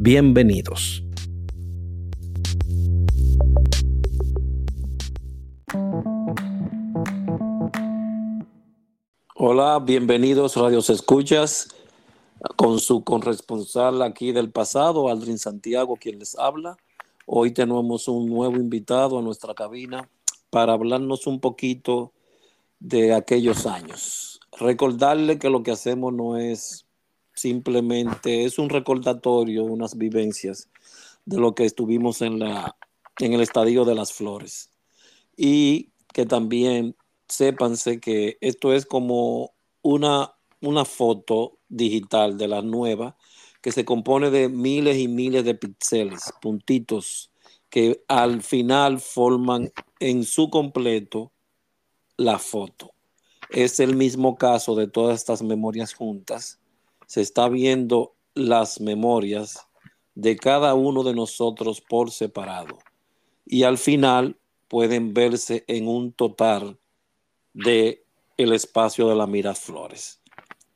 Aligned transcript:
Bienvenidos. 0.00 1.02
Hola, 9.34 9.80
bienvenidos 9.80 10.54
Radios 10.54 10.88
Escuchas 10.90 11.74
con 12.54 12.78
su 12.78 13.02
corresponsal 13.02 14.02
aquí 14.02 14.30
del 14.30 14.52
pasado, 14.52 15.08
Aldrin 15.08 15.38
Santiago, 15.38 15.96
quien 15.96 16.20
les 16.20 16.38
habla. 16.38 16.76
Hoy 17.26 17.50
tenemos 17.50 18.06
un 18.06 18.26
nuevo 18.26 18.54
invitado 18.54 19.18
a 19.18 19.22
nuestra 19.22 19.52
cabina 19.54 20.08
para 20.50 20.74
hablarnos 20.74 21.26
un 21.26 21.40
poquito 21.40 22.12
de 22.78 23.14
aquellos 23.14 23.66
años. 23.66 24.38
Recordarle 24.60 25.40
que 25.40 25.50
lo 25.50 25.64
que 25.64 25.72
hacemos 25.72 26.12
no 26.12 26.36
es 26.36 26.87
simplemente 27.38 28.44
es 28.44 28.58
un 28.58 28.68
recordatorio, 28.68 29.64
unas 29.64 29.96
vivencias 29.96 30.68
de 31.24 31.38
lo 31.38 31.54
que 31.54 31.64
estuvimos 31.64 32.22
en, 32.22 32.38
la, 32.38 32.76
en 33.18 33.32
el 33.32 33.40
Estadio 33.40 33.84
de 33.84 33.94
las 33.94 34.12
Flores. 34.12 34.70
Y 35.36 35.90
que 36.12 36.26
también 36.26 36.96
sépanse 37.28 38.00
que 38.00 38.38
esto 38.40 38.72
es 38.72 38.86
como 38.86 39.52
una, 39.82 40.32
una 40.60 40.84
foto 40.84 41.58
digital 41.68 42.38
de 42.38 42.48
la 42.48 42.62
nueva 42.62 43.16
que 43.60 43.72
se 43.72 43.84
compone 43.84 44.30
de 44.30 44.48
miles 44.48 44.96
y 44.96 45.08
miles 45.08 45.44
de 45.44 45.54
píxeles, 45.54 46.32
puntitos, 46.40 47.30
que 47.70 48.02
al 48.08 48.42
final 48.42 49.00
forman 49.00 49.70
en 50.00 50.24
su 50.24 50.48
completo 50.48 51.32
la 52.16 52.38
foto. 52.38 52.92
Es 53.50 53.80
el 53.80 53.96
mismo 53.96 54.36
caso 54.36 54.74
de 54.74 54.88
todas 54.88 55.18
estas 55.18 55.42
memorias 55.42 55.92
juntas 55.94 56.57
se 57.08 57.22
está 57.22 57.48
viendo 57.48 58.14
las 58.34 58.82
memorias 58.82 59.66
de 60.14 60.36
cada 60.36 60.74
uno 60.74 61.02
de 61.02 61.14
nosotros 61.14 61.80
por 61.80 62.10
separado. 62.10 62.78
Y 63.46 63.62
al 63.62 63.78
final 63.78 64.36
pueden 64.68 65.14
verse 65.14 65.64
en 65.68 65.88
un 65.88 66.12
total 66.12 66.78
de 67.54 68.04
el 68.36 68.52
espacio 68.52 69.08
de 69.08 69.16
la 69.16 69.26
Miraflores. 69.26 70.20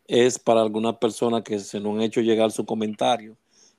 Es 0.07 0.39
para 0.39 0.63
alguna 0.63 0.99
persona 0.99 1.45
que 1.45 1.59
se 1.59 1.81
nos 1.81 1.97
han 1.97 2.03
hecho 2.03 2.23
llegar 2.23 2.51
su 2.51 2.65
comentario 2.65 3.37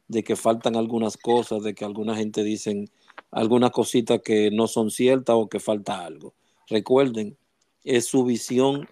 de 0.07 0.23
que 0.23 0.35
faltan 0.35 0.75
algunas 0.75 1.17
cosas, 1.17 1.63
de 1.63 1.73
que 1.73 1.85
alguna 1.85 2.15
gente 2.15 2.43
dicen 2.43 2.87
algunas 3.31 3.71
cositas 3.71 4.21
que 4.23 4.51
no 4.51 4.67
son 4.67 4.91
ciertas 4.91 5.35
o 5.35 5.49
que 5.49 5.59
falta 5.59 6.05
algo. 6.05 6.35
Recuerden, 6.67 7.35
es 7.83 8.05
su 8.05 8.23
visión 8.23 8.87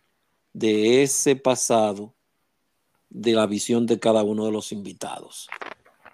de 0.51 1.03
ese 1.03 1.35
pasado 1.35 2.15
de 3.11 3.33
la 3.33 3.45
visión 3.45 3.85
de 3.85 3.99
cada 3.99 4.23
uno 4.23 4.45
de 4.45 4.51
los 4.51 4.71
invitados. 4.71 5.47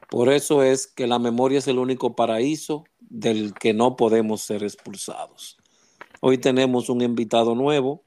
Por 0.10 0.30
eso 0.30 0.64
es 0.64 0.88
que 0.88 1.08
la 1.08 1.20
memoria 1.20 1.60
es 1.60 1.68
el 1.68 1.80
único 1.80 2.16
paraíso 2.16 2.84
del 3.00 3.54
que 3.54 3.74
no 3.74 3.96
podemos 3.96 4.42
ser 4.42 4.64
expulsados. 4.64 5.58
Hoy 6.22 6.38
tenemos 6.38 6.90
un 6.90 7.02
invitado 7.02 7.56
nuevo, 7.56 8.04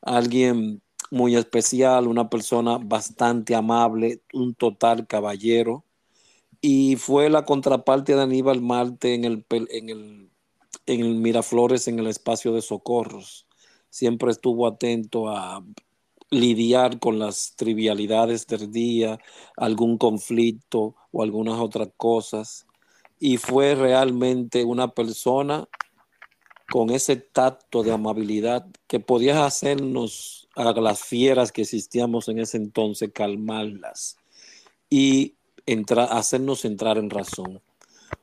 alguien 0.00 0.82
muy 1.10 1.36
especial, 1.36 2.06
una 2.06 2.30
persona 2.30 2.78
bastante 2.78 3.54
amable, 3.54 4.22
un 4.32 4.54
total 4.54 5.06
caballero, 5.06 5.84
y 6.60 6.96
fue 6.96 7.30
la 7.30 7.44
contraparte 7.44 8.14
de 8.14 8.22
Aníbal 8.22 8.60
Marte 8.60 9.14
en 9.14 9.24
el, 9.24 9.46
en 9.50 9.88
el, 9.88 10.30
en 10.86 11.00
el 11.00 11.14
Miraflores, 11.16 11.88
en 11.88 11.98
el 11.98 12.06
espacio 12.06 12.52
de 12.52 12.62
socorros. 12.62 13.46
Siempre 13.90 14.30
estuvo 14.30 14.66
atento 14.66 15.28
a 15.28 15.64
lidiar 16.30 16.98
con 16.98 17.18
las 17.18 17.54
trivialidades 17.56 18.46
del 18.46 18.70
día, 18.70 19.18
algún 19.56 19.98
conflicto 19.98 20.94
o 21.12 21.22
algunas 21.22 21.58
otras 21.60 21.88
cosas. 21.96 22.66
Y 23.18 23.36
fue 23.36 23.74
realmente 23.74 24.64
una 24.64 24.88
persona 24.88 25.68
con 26.70 26.90
ese 26.90 27.16
tacto 27.16 27.82
de 27.82 27.92
amabilidad 27.92 28.66
que 28.86 29.00
podía 29.00 29.46
hacernos 29.46 30.48
a 30.54 30.72
las 30.72 31.00
fieras 31.02 31.50
que 31.50 31.62
existíamos 31.62 32.28
en 32.28 32.40
ese 32.40 32.58
entonces, 32.58 33.10
calmarlas 33.12 34.16
y 34.90 35.34
hacernos 36.10 36.64
entrar 36.64 36.98
en 36.98 37.10
razón. 37.10 37.62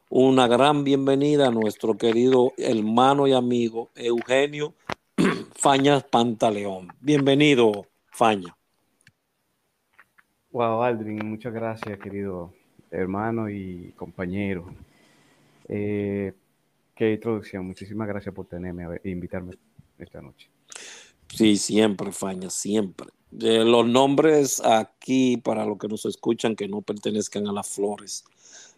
Una 0.10 0.48
gran 0.48 0.84
bienvenida 0.84 1.48
a 1.48 1.52
nuestro 1.52 1.98
querido 1.98 2.54
hermano 2.58 3.28
y 3.28 3.34
amigo 3.34 3.90
Eugenio 3.96 4.74
Fañas 5.56 6.04
Pantaleón. 6.04 6.90
Bienvenido, 7.00 7.88
Faña. 8.16 8.56
Wow, 10.52 10.84
Aldrin, 10.84 11.28
muchas 11.28 11.54
gracias, 11.54 12.00
querido 12.00 12.54
hermano 12.90 13.50
y 13.50 13.92
compañero. 13.98 14.74
Eh, 15.68 16.32
qué 16.96 17.12
introducción, 17.12 17.68
muchísimas 17.68 18.08
gracias 18.08 18.34
por 18.34 18.46
tenerme 18.46 18.86
e 19.04 19.10
invitarme 19.10 19.58
esta 20.00 20.22
noche. 20.22 20.50
Sí, 21.28 21.58
siempre, 21.58 22.14
Faña, 22.14 22.50
siempre. 22.50 23.10
los 23.32 23.86
nombres 23.86 24.62
aquí, 24.64 25.36
para 25.36 25.66
los 25.66 25.78
que 25.78 25.90
nos 25.90 26.06
escuchan, 26.06 26.56
que 26.56 26.70
no 26.70 26.82
pertenezcan 26.82 27.46
a 27.48 27.52
las 27.52 27.68
flores, 27.68 28.24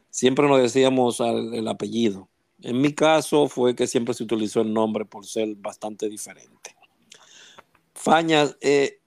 siempre 0.10 0.48
nos 0.48 0.60
decíamos 0.60 1.20
el 1.20 1.68
apellido. 1.68 2.28
En 2.64 2.82
mi 2.82 2.92
caso 2.92 3.48
fue 3.48 3.76
que 3.76 3.86
siempre 3.86 4.16
se 4.16 4.24
utilizó 4.24 4.62
el 4.62 4.74
nombre 4.74 5.06
por 5.06 5.28
ser 5.28 5.54
bastante 5.58 6.10
diferente. 6.10 6.76
Faña, 7.94 8.46
eh, 8.62 9.00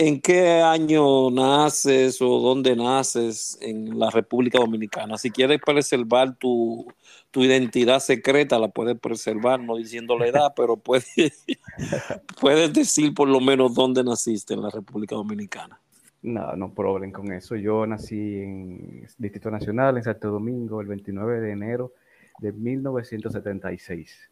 ¿En 0.00 0.20
qué 0.20 0.60
año 0.60 1.28
naces 1.28 2.22
o 2.22 2.38
dónde 2.38 2.76
naces 2.76 3.58
en 3.60 3.98
la 3.98 4.10
República 4.10 4.58
Dominicana? 4.58 5.18
Si 5.18 5.28
quieres 5.28 5.58
preservar 5.60 6.36
tu, 6.36 6.86
identidad 7.34 7.98
secreta, 7.98 8.60
la 8.60 8.68
puedes 8.68 8.96
preservar, 8.96 9.58
no 9.58 9.74
diciendo 9.74 10.16
la 10.16 10.26
edad, 10.28 10.52
pero 10.54 10.76
puedes, 10.76 11.44
puedes 12.40 12.72
decir 12.72 13.12
por 13.12 13.28
lo 13.28 13.40
menos 13.40 13.74
dónde 13.74 14.04
naciste 14.04 14.54
en 14.54 14.62
la 14.62 14.70
República 14.70 15.16
Dominicana. 15.16 15.80
No, 16.22 16.54
no 16.54 16.72
problema 16.72 17.12
con 17.12 17.32
eso. 17.32 17.56
Yo 17.56 17.84
nací 17.84 18.38
en 18.38 19.04
Distrito 19.18 19.50
Nacional, 19.50 19.96
en 19.96 20.04
Santo 20.04 20.30
Domingo, 20.30 20.80
el 20.80 20.86
29 20.86 21.40
de 21.40 21.50
enero 21.50 21.92
de 22.38 22.52
1976. 22.52 24.30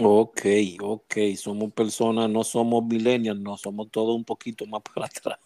Ok, 0.00 0.42
ok, 0.80 1.16
somos 1.36 1.72
personas, 1.72 2.30
no 2.30 2.44
somos 2.44 2.84
millennials, 2.84 3.40
no, 3.40 3.56
somos 3.56 3.90
todos 3.90 4.14
un 4.14 4.24
poquito 4.24 4.64
más 4.66 4.82
para 4.94 5.06
atrás. 5.06 5.38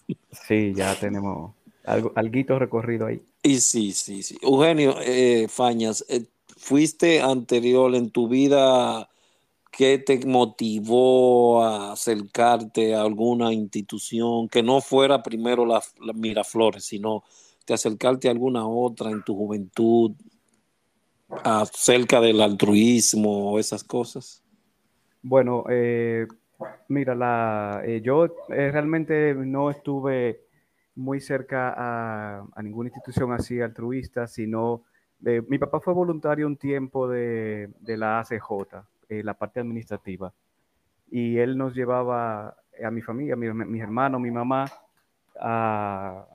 Sí, 0.47 0.73
ya 0.75 0.95
tenemos 0.99 1.53
algo, 1.85 2.13
alguito 2.15 2.59
recorrido 2.59 3.07
ahí. 3.07 3.23
Y 3.43 3.61
sí, 3.61 3.93
sí, 3.93 4.23
sí. 4.23 4.37
Eugenio 4.43 4.97
eh, 5.01 5.47
Fañas, 5.49 6.05
eh, 6.09 6.27
¿fuiste 6.57 7.21
anterior 7.21 7.95
en 7.95 8.11
tu 8.11 8.29
vida? 8.29 9.09
¿Qué 9.71 9.99
te 9.99 10.25
motivó 10.27 11.65
a 11.65 11.93
acercarte 11.93 12.95
a 12.95 13.03
alguna 13.03 13.53
institución 13.55 14.49
que 14.49 14.63
no 14.63 14.83
fuera 14.83 15.23
primero 15.23 15.65
la, 15.65 15.83
la 16.01 16.13
Miraflores, 16.13 16.85
sino 16.85 17.25
te 17.65 17.73
acercarte 17.73 18.29
a 18.29 18.33
alguna 18.33 18.67
otra 18.67 19.11
en 19.11 19.23
tu 19.25 19.35
juventud 19.35 20.13
acerca 21.45 22.21
del 22.21 22.41
altruismo 22.41 23.53
o 23.53 23.59
esas 23.59 23.83
cosas? 23.83 24.43
Bueno, 25.23 25.65
eh, 25.69 26.27
mira, 26.89 27.15
la, 27.15 27.83
eh, 27.85 28.01
yo 28.01 28.25
eh, 28.25 28.71
realmente 28.71 29.35
no 29.35 29.71
estuve 29.71 30.41
muy 30.95 31.21
cerca 31.21 31.75
a, 31.77 32.63
ninguna 32.63 32.89
institución 32.89 33.33
así 33.33 33.61
altruista, 33.61 34.27
sino 34.27 34.83
mi 35.21 35.57
papá 35.57 35.79
fue 35.79 35.95
voluntario 35.95 36.49
un 36.49 36.57
tiempo 36.57 37.09
de, 37.09 37.71
la 37.87 38.19
ACJ, 38.19 38.85
la 39.09 39.35
parte 39.35 39.61
administrativa, 39.61 40.35
y 41.09 41.39
él 41.39 41.57
nos 41.57 41.75
llevaba 41.75 42.57
a 42.85 42.91
mi 42.91 43.03
familia, 43.03 43.37
mi, 43.37 43.49
mis 43.53 43.81
hermanos, 43.81 44.21
mi 44.21 44.33
mamá, 44.33 44.65
a, 45.41 46.27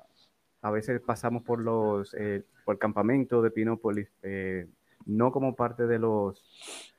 a 0.61 0.71
veces 0.71 1.01
pasamos 1.01 1.43
por 1.43 1.59
los 1.59 2.15
por 2.63 2.75
el 2.75 2.79
campamento 2.79 3.41
de 3.41 3.51
Pinópolis, 3.51 4.07
no 5.07 5.31
como 5.31 5.55
parte 5.55 5.87
de 5.87 5.99
los 5.99 6.93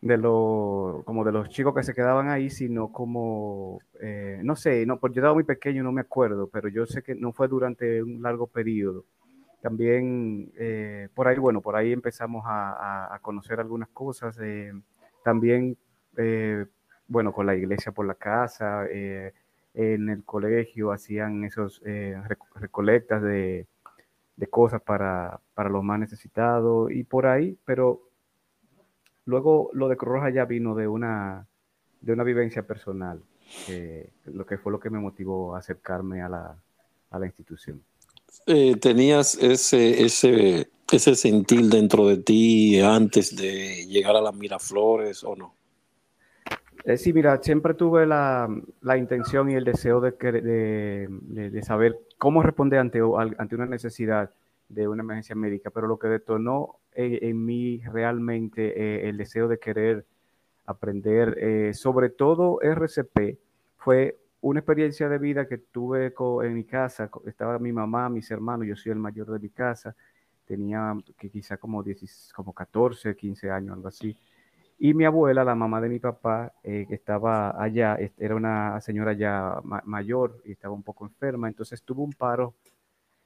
de 0.00 0.18
los, 0.18 1.02
como 1.04 1.24
de 1.24 1.32
los 1.32 1.48
chicos 1.48 1.74
que 1.74 1.82
se 1.82 1.94
quedaban 1.94 2.28
ahí, 2.28 2.50
sino 2.50 2.92
como, 2.92 3.78
eh, 4.02 4.38
no 4.44 4.54
sé, 4.54 4.84
no, 4.84 4.98
porque 4.98 5.16
yo 5.16 5.20
estaba 5.22 5.32
muy 5.32 5.44
pequeño, 5.44 5.82
no 5.82 5.92
me 5.92 6.02
acuerdo, 6.02 6.46
pero 6.46 6.68
yo 6.68 6.84
sé 6.84 7.02
que 7.02 7.14
no 7.14 7.32
fue 7.32 7.48
durante 7.48 8.02
un 8.02 8.20
largo 8.22 8.46
periodo. 8.46 9.04
también 9.62 10.52
por 11.14 11.28
ahí, 11.28 11.38
bueno, 11.38 11.62
por 11.62 11.76
ahí 11.76 11.92
empezamos 11.92 12.44
a, 12.46 13.18
conocer 13.22 13.60
algunas 13.60 13.88
cosas. 13.88 14.38
también, 15.24 15.78
bueno, 17.08 17.32
con 17.32 17.46
la 17.46 17.54
iglesia 17.56 17.92
por 17.92 18.06
la 18.06 18.14
casa, 18.14 18.86
en 18.90 20.08
el 20.10 20.24
colegio 20.24 20.92
hacían 20.92 21.44
esos 21.44 21.80
recolectas 22.56 23.22
de, 23.22 23.66
de 24.36 24.46
cosas 24.48 24.82
para, 24.82 25.40
para, 25.54 25.68
los 25.68 25.82
más 25.84 25.98
necesitados 25.98 26.90
y 26.90 27.04
por 27.04 27.26
ahí, 27.26 27.56
pero 27.64 28.08
luego 29.26 29.70
lo 29.72 29.88
de 29.88 29.96
Cruz 29.96 30.22
ya 30.32 30.44
vino 30.44 30.74
de 30.74 30.88
una, 30.88 31.46
de 32.00 32.12
una 32.12 32.24
vivencia 32.24 32.66
personal, 32.66 33.22
lo 34.26 34.46
que 34.46 34.58
fue 34.58 34.72
lo 34.72 34.80
que 34.80 34.90
me 34.90 34.98
motivó 34.98 35.54
a 35.54 35.58
acercarme 35.60 36.22
a 36.22 36.28
la, 36.28 36.56
a 37.10 37.18
la 37.18 37.26
institución. 37.26 37.82
Eh, 38.46 38.76
¿Tenías 38.76 39.36
ese, 39.36 40.04
ese, 40.04 40.70
ese 40.90 41.14
sentir 41.14 41.66
dentro 41.66 42.06
de 42.06 42.18
ti 42.18 42.80
antes 42.80 43.36
de 43.36 43.86
llegar 43.86 44.16
a 44.16 44.20
las 44.20 44.34
Miraflores 44.34 45.22
o 45.24 45.36
no? 45.36 45.54
Eh, 46.84 46.98
sí, 46.98 47.14
mira, 47.14 47.40
siempre 47.42 47.72
tuve 47.72 48.06
la, 48.06 48.46
la, 48.82 48.98
intención 48.98 49.50
y 49.50 49.54
el 49.54 49.64
deseo 49.64 50.02
de, 50.02 50.10
de, 50.10 51.08
de, 51.50 51.62
saber 51.62 51.98
cómo 52.18 52.42
responder 52.42 52.78
ante, 52.78 53.00
ante 53.38 53.54
una 53.54 53.64
necesidad 53.64 54.30
de 54.68 54.86
una 54.86 55.02
emergencia 55.02 55.34
médica, 55.34 55.70
pero 55.70 55.86
lo 55.86 55.98
que 55.98 56.08
detonó 56.08 56.76
en, 56.92 57.42
mí 57.42 57.82
realmente 57.90 58.74
eh, 58.76 59.08
el 59.08 59.16
deseo 59.16 59.48
de 59.48 59.58
querer 59.58 60.04
aprender, 60.66 61.38
eh, 61.40 61.72
sobre 61.72 62.10
todo 62.10 62.60
RCP, 62.60 63.38
fue 63.78 64.18
una 64.42 64.60
experiencia 64.60 65.08
de 65.08 65.18
vida 65.18 65.48
que 65.48 65.56
tuve 65.56 66.12
en 66.42 66.54
mi 66.54 66.64
casa. 66.64 67.10
Estaba 67.24 67.58
mi 67.58 67.72
mamá, 67.72 68.10
mis 68.10 68.30
hermanos, 68.30 68.66
yo 68.66 68.76
soy 68.76 68.92
el 68.92 68.98
mayor 68.98 69.30
de 69.30 69.38
mi 69.38 69.48
casa, 69.48 69.96
tenía 70.44 70.94
que 71.16 71.30
quizá 71.30 71.56
como, 71.56 71.82
10, 71.82 72.32
como 72.34 72.52
14, 72.52 73.16
15 73.16 73.50
años, 73.50 73.74
algo 73.74 73.88
así. 73.88 74.14
Y 74.78 74.92
mi 74.94 75.04
abuela, 75.04 75.44
la 75.44 75.54
mamá 75.54 75.80
de 75.80 75.88
mi 75.88 75.98
papá, 75.98 76.52
eh, 76.62 76.84
que 76.88 76.94
estaba 76.94 77.62
allá, 77.62 77.96
era 78.18 78.34
una 78.34 78.80
señora 78.80 79.12
ya 79.12 79.60
mayor 79.84 80.40
y 80.44 80.52
estaba 80.52 80.74
un 80.74 80.82
poco 80.82 81.06
enferma, 81.06 81.48
entonces 81.48 81.82
tuvo 81.82 82.02
un 82.02 82.12
paro, 82.12 82.54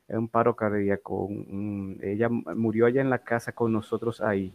un 0.09 0.29
paro 0.29 0.55
cardíaco. 0.56 1.29
ella 2.03 2.29
murió 2.29 2.87
allá 2.87 3.00
en 3.00 3.11
la 3.11 3.21
casa 3.21 3.53
con 3.53 3.73
nosotros 3.73 4.21
ahí. 4.21 4.53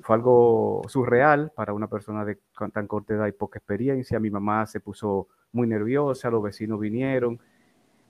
Fue 0.00 0.16
algo 0.16 0.82
surreal 0.88 1.52
para 1.54 1.72
una 1.72 1.88
persona 1.88 2.24
de 2.24 2.38
tan 2.72 2.86
corta 2.86 3.14
edad 3.14 3.26
y 3.26 3.32
poca 3.32 3.58
experiencia. 3.58 4.20
Mi 4.20 4.30
mamá 4.30 4.66
se 4.66 4.80
puso 4.80 5.28
muy 5.52 5.66
nerviosa, 5.66 6.30
los 6.30 6.42
vecinos 6.42 6.80
vinieron. 6.80 7.40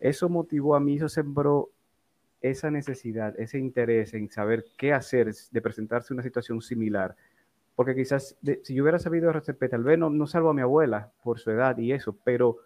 Eso 0.00 0.28
motivó 0.28 0.76
a 0.76 0.80
mí, 0.80 0.96
eso 0.96 1.08
sembró 1.08 1.70
esa 2.40 2.70
necesidad, 2.70 3.38
ese 3.40 3.58
interés 3.58 4.14
en 4.14 4.30
saber 4.30 4.66
qué 4.76 4.92
hacer 4.92 5.34
de 5.50 5.62
presentarse 5.62 6.12
una 6.12 6.22
situación 6.22 6.60
similar 6.60 7.16
porque 7.74 7.94
quizás 7.94 8.36
si 8.62 8.74
yo 8.74 8.82
hubiera 8.82 8.98
sabido 8.98 9.30
RCP, 9.30 9.68
tal 9.68 9.82
vez 9.82 9.98
no, 9.98 10.10
no 10.10 10.26
salvo 10.26 10.50
a 10.50 10.54
mi 10.54 10.62
abuela 10.62 11.12
por 11.22 11.38
su 11.38 11.50
edad 11.50 11.76
y 11.78 11.92
eso, 11.92 12.16
pero 12.24 12.58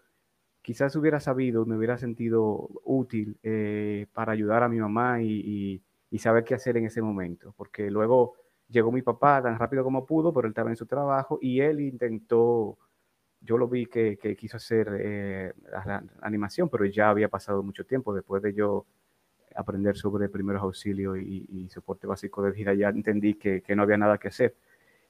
quizás 0.63 0.95
hubiera 0.97 1.19
sabido, 1.21 1.65
me 1.65 1.77
hubiera 1.77 1.97
sentido 1.97 2.69
útil 2.85 3.39
eh, 3.43 4.07
para 4.13 4.33
ayudar 4.33 4.63
a 4.63 4.69
mi 4.69 4.79
mamá 4.79 5.23
y, 5.23 5.83
y, 6.11 6.19
saber 6.19 6.45
qué 6.45 6.55
hacer 6.55 6.77
en 6.77 6.85
ese 6.87 7.01
momento, 7.01 7.55
porque 7.57 7.91
luego 7.91 8.35
llegó 8.69 8.93
mi 8.93 9.03
papá 9.03 9.43
tan 9.43 9.59
rápido 9.59 9.83
como 9.85 10.05
pudo, 10.05 10.33
pero 10.33 10.47
él 10.47 10.51
estaba 10.51 10.71
en 10.71 10.77
su 10.77 10.85
trabajo 10.85 11.39
y 11.41 11.61
él 11.61 11.81
intentó, 11.81 12.77
yo 13.41 13.57
lo 13.57 13.69
vi 13.69 13.87
que, 13.87 14.19
que 14.19 14.37
quiso 14.37 14.59
hacer 14.59 14.89
eh, 15.01 15.55
la 15.87 16.05
animación, 16.21 16.69
pero 16.69 16.85
ya 16.85 17.09
había 17.09 17.29
pasado 17.29 17.63
mucho 17.63 17.87
tiempo 17.87 18.13
después 18.13 18.43
de 18.43 18.53
yo 18.53 18.85
aprender 19.55 19.97
sobre 19.97 20.29
primeros 20.29 20.63
auxilios 20.63 21.19
y, 21.19 21.47
y 21.49 21.71
soporte 21.71 22.07
básico 22.07 22.43
de 22.43 22.51
vida, 22.51 22.75
ya 22.75 22.91
entendí 22.91 23.35
que, 23.35 23.63
que 23.63 23.75
no 23.75 23.85
había 23.85 23.97
nada 23.97 24.19
que 24.19 24.29
hacer. 24.29 24.55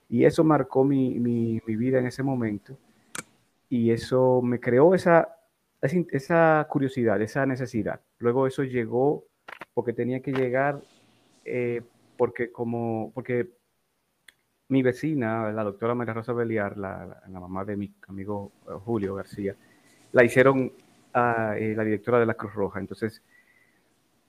Y 0.08 0.24
eso 0.24 0.42
marcó 0.44 0.84
mi, 0.84 1.18
mi, 1.18 1.60
vida 1.76 1.98
en 1.98 2.06
ese 2.06 2.22
momento. 2.22 2.78
Y 3.68 3.90
eso 3.90 4.40
me 4.42 4.58
creó 4.58 4.94
esa, 4.94 5.36
esa 5.82 6.66
curiosidad, 6.70 7.20
esa 7.20 7.44
necesidad. 7.44 8.00
Luego 8.18 8.46
eso 8.46 8.62
llegó 8.64 9.24
porque 9.74 9.92
tenía 9.92 10.20
que 10.20 10.32
llegar, 10.32 10.80
eh, 11.44 11.82
porque 12.16 12.50
como, 12.50 13.12
porque 13.14 13.50
mi 14.68 14.82
vecina, 14.82 15.50
la 15.52 15.64
doctora 15.64 15.94
María 15.94 16.14
Rosa 16.14 16.32
Beliar, 16.32 16.76
la, 16.78 17.22
mamá 17.28 17.64
de 17.64 17.76
mi 17.76 17.94
amigo 18.06 18.52
eh, 18.66 18.72
Julio 18.84 19.14
García, 19.14 19.56
la 20.12 20.24
hicieron 20.24 20.72
a 21.12 21.56
eh, 21.58 21.74
la 21.74 21.84
directora 21.84 22.18
de 22.18 22.26
la 22.26 22.34
Cruz 22.34 22.54
Roja. 22.54 22.80
Entonces, 22.80 23.22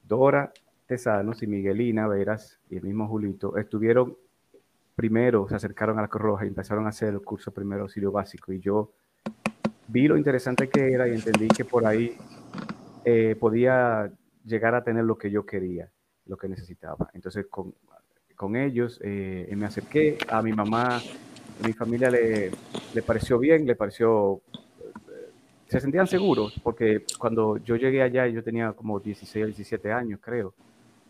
Dora 0.03 0.51
Tesanos 0.87 1.43
y 1.43 1.47
Miguelina 1.47 2.07
Veras 2.07 2.59
y 2.69 2.77
el 2.77 2.83
mismo 2.83 3.07
Julito 3.07 3.57
estuvieron 3.57 4.17
primero 4.99 5.47
se 5.47 5.55
acercaron 5.55 5.97
a 5.97 6.01
la 6.01 6.09
Cruz 6.09 6.23
Roja 6.23 6.43
y 6.43 6.49
empezaron 6.49 6.85
a 6.85 6.89
hacer 6.89 7.13
el 7.13 7.21
curso 7.21 7.53
primero 7.53 7.83
auxilio 7.83 8.11
básico. 8.11 8.51
Y 8.51 8.59
yo 8.59 8.91
vi 9.87 10.09
lo 10.09 10.17
interesante 10.17 10.67
que 10.67 10.91
era 10.91 11.07
y 11.07 11.13
entendí 11.13 11.47
que 11.47 11.63
por 11.63 11.85
ahí 11.85 12.17
eh, 13.05 13.37
podía 13.39 14.11
llegar 14.43 14.75
a 14.75 14.83
tener 14.83 15.05
lo 15.05 15.17
que 15.17 15.31
yo 15.31 15.45
quería, 15.45 15.89
lo 16.25 16.35
que 16.35 16.49
necesitaba. 16.49 17.09
Entonces 17.13 17.45
con, 17.49 17.73
con 18.35 18.57
ellos 18.57 18.99
eh, 19.01 19.49
me 19.55 19.67
acerqué, 19.67 20.17
a 20.27 20.41
mi 20.41 20.51
mamá, 20.51 20.97
a 20.97 21.65
mi 21.65 21.71
familia 21.71 22.11
le, 22.11 22.51
le 22.93 23.01
pareció 23.01 23.39
bien, 23.39 23.65
le 23.65 23.77
pareció 23.77 24.41
se 25.69 25.79
sentían 25.79 26.07
seguros, 26.07 26.59
porque 26.61 27.05
cuando 27.17 27.55
yo 27.55 27.77
llegué 27.77 28.01
allá, 28.01 28.27
yo 28.27 28.43
tenía 28.43 28.73
como 28.73 28.99
16 28.99 29.43
o 29.45 29.47
17 29.47 29.93
años, 29.93 30.19
creo. 30.21 30.53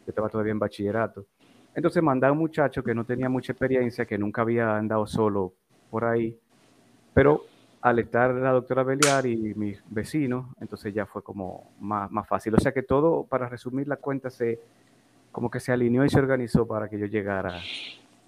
Yo 0.06 0.10
estaba 0.10 0.30
todavía 0.30 0.52
en 0.52 0.60
bachillerato. 0.60 1.26
Entonces 1.76 2.02
mandé 2.04 2.28
a 2.28 2.32
un 2.32 2.40
muchacho 2.40 2.84
que 2.84 2.96
no 2.96 3.06
tenía 3.06 3.30
mucha 3.30 3.54
experiencia, 3.54 4.06
que 4.06 4.18
nunca 4.18 4.42
había 4.42 4.76
andado 4.76 5.08
solo 5.08 5.54
por 5.90 6.06
ahí, 6.06 6.36
pero 7.14 7.46
al 7.82 8.00
estar 8.00 8.34
la 8.34 8.52
doctora 8.52 8.84
Beliar 8.84 9.26
y 9.26 9.54
mis 9.56 9.82
vecinos, 9.90 10.48
entonces 10.60 10.94
ya 10.94 11.06
fue 11.06 11.24
como 11.24 11.72
más, 11.80 12.12
más 12.12 12.28
fácil. 12.28 12.54
O 12.56 12.60
sea 12.60 12.74
que 12.74 12.84
todo, 12.84 13.24
para 13.24 13.48
resumir 13.48 13.88
la 13.88 13.96
cuenta, 13.96 14.30
se 14.30 14.60
como 15.32 15.50
que 15.50 15.60
se 15.60 15.72
alineó 15.72 16.04
y 16.04 16.10
se 16.10 16.20
organizó 16.20 16.68
para 16.68 16.90
que 16.90 17.00
yo 17.00 17.06
llegara 17.06 17.62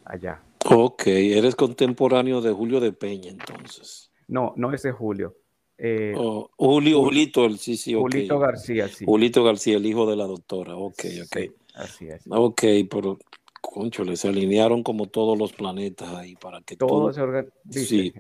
allá. 0.06 0.40
Ok, 0.70 1.08
eres 1.08 1.56
contemporáneo 1.56 2.42
de 2.42 2.52
Julio 2.52 2.80
de 2.80 2.94
Peña 2.94 3.30
entonces. 3.30 4.12
No, 4.28 4.54
no 4.56 4.72
es 4.74 4.84
de 4.84 4.92
Julio. 4.92 5.36
Eh, 5.78 6.14
oh, 6.16 6.50
Julio, 6.56 7.02
Julito, 7.02 7.46
el, 7.46 7.58
sí, 7.58 7.76
sí, 7.76 7.96
Julito 7.96 8.38
García, 8.38 8.88
sí. 8.88 9.04
Julito 9.04 9.44
García, 9.44 9.78
el 9.78 9.86
hijo 9.86 10.08
de 10.08 10.16
la 10.16 10.28
doctora, 10.28 10.76
ok, 10.76 11.04
ok. 11.26 11.38
Así 11.76 12.08
es. 12.08 12.24
Ok, 12.30 12.64
pero 12.90 13.18
Concho, 13.62 14.04
se 14.16 14.28
alinearon 14.28 14.84
como 14.84 15.08
todos 15.08 15.38
los 15.38 15.54
planetas 15.54 16.14
ahí 16.16 16.36
para 16.36 16.62
que 16.62 16.76
todo, 16.76 17.14
se 17.14 17.22
sí, 17.70 18.14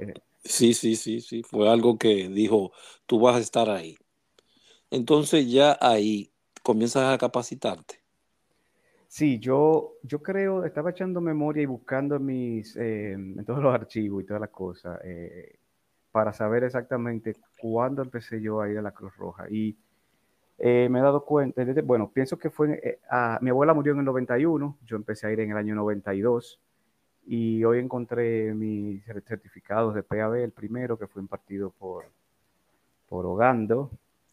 sí, 0.43 0.73
sí, 0.73 0.95
sí, 0.95 1.21
sí, 1.21 1.43
fue 1.43 1.69
algo 1.69 1.97
que 1.97 2.29
dijo, 2.29 2.71
tú 3.05 3.19
vas 3.19 3.35
a 3.35 3.39
estar 3.39 3.69
ahí. 3.69 3.97
Entonces 4.89 5.51
ya 5.51 5.77
ahí 5.81 6.31
comienzas 6.63 7.13
a 7.13 7.17
capacitarte. 7.17 8.01
Sí, 9.07 9.39
yo, 9.39 9.97
yo 10.03 10.21
creo, 10.23 10.63
estaba 10.63 10.91
echando 10.91 11.19
memoria 11.19 11.63
y 11.63 11.65
buscando 11.65 12.17
mis, 12.17 12.77
eh, 12.77 13.11
en 13.11 13.43
todos 13.43 13.61
los 13.61 13.73
archivos 13.73 14.23
y 14.23 14.25
todas 14.25 14.39
las 14.39 14.51
cosas 14.51 14.99
eh, 15.03 15.59
para 16.11 16.31
saber 16.31 16.63
exactamente 16.63 17.35
cuándo 17.59 18.01
empecé 18.01 18.41
yo 18.41 18.61
a 18.61 18.69
ir 18.69 18.77
a 18.77 18.81
la 18.81 18.91
Cruz 18.91 19.13
Roja. 19.17 19.49
Y 19.49 19.77
eh, 20.63 20.87
me 20.91 20.99
he 20.99 21.01
dado 21.01 21.25
cuenta, 21.25 21.63
bueno, 21.83 22.11
pienso 22.13 22.37
que 22.37 22.51
fue, 22.51 22.79
eh, 22.83 22.99
mi 23.41 23.49
abuela 23.49 23.73
murió 23.73 23.93
en 23.93 23.99
el 23.99 24.05
91, 24.05 24.77
yo 24.85 24.95
empecé 24.95 25.25
a 25.25 25.31
ir 25.31 25.39
en 25.39 25.49
el 25.49 25.57
año 25.57 25.73
92 25.73 26.59
y 27.25 27.63
hoy 27.63 27.79
encontré 27.79 28.53
mis 28.53 29.03
certificados 29.27 29.95
de 29.95 30.03
PAB, 30.03 30.35
el 30.35 30.51
primero 30.51 30.99
que 30.99 31.07
fue 31.07 31.23
impartido 31.23 31.71
por, 31.71 32.11
por 33.09 33.25
Ogando. 33.25 33.89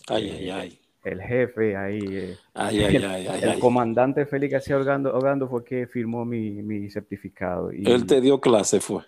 Ay, 0.07 0.29
ay, 0.29 0.51
ay. 0.51 0.81
El 1.03 1.23
jefe 1.23 1.75
ahí. 1.75 2.01
Eh, 2.03 2.37
ay, 2.53 2.79
ay, 2.85 2.97
ay, 3.27 3.41
el, 3.45 3.59
comandante 3.59 4.27
Félix 4.27 4.53
García 4.53 4.77
Ogando, 4.77 5.17
Ogando 5.17 5.49
fue 5.49 5.65
que 5.65 5.87
firmó 5.87 6.27
mi, 6.27 6.63
mi 6.63 6.91
certificado. 6.91 7.73
Y, 7.73 7.91
Él 7.91 8.05
te 8.05 8.21
dio 8.21 8.39
clase, 8.39 8.81
fue. 8.81 9.03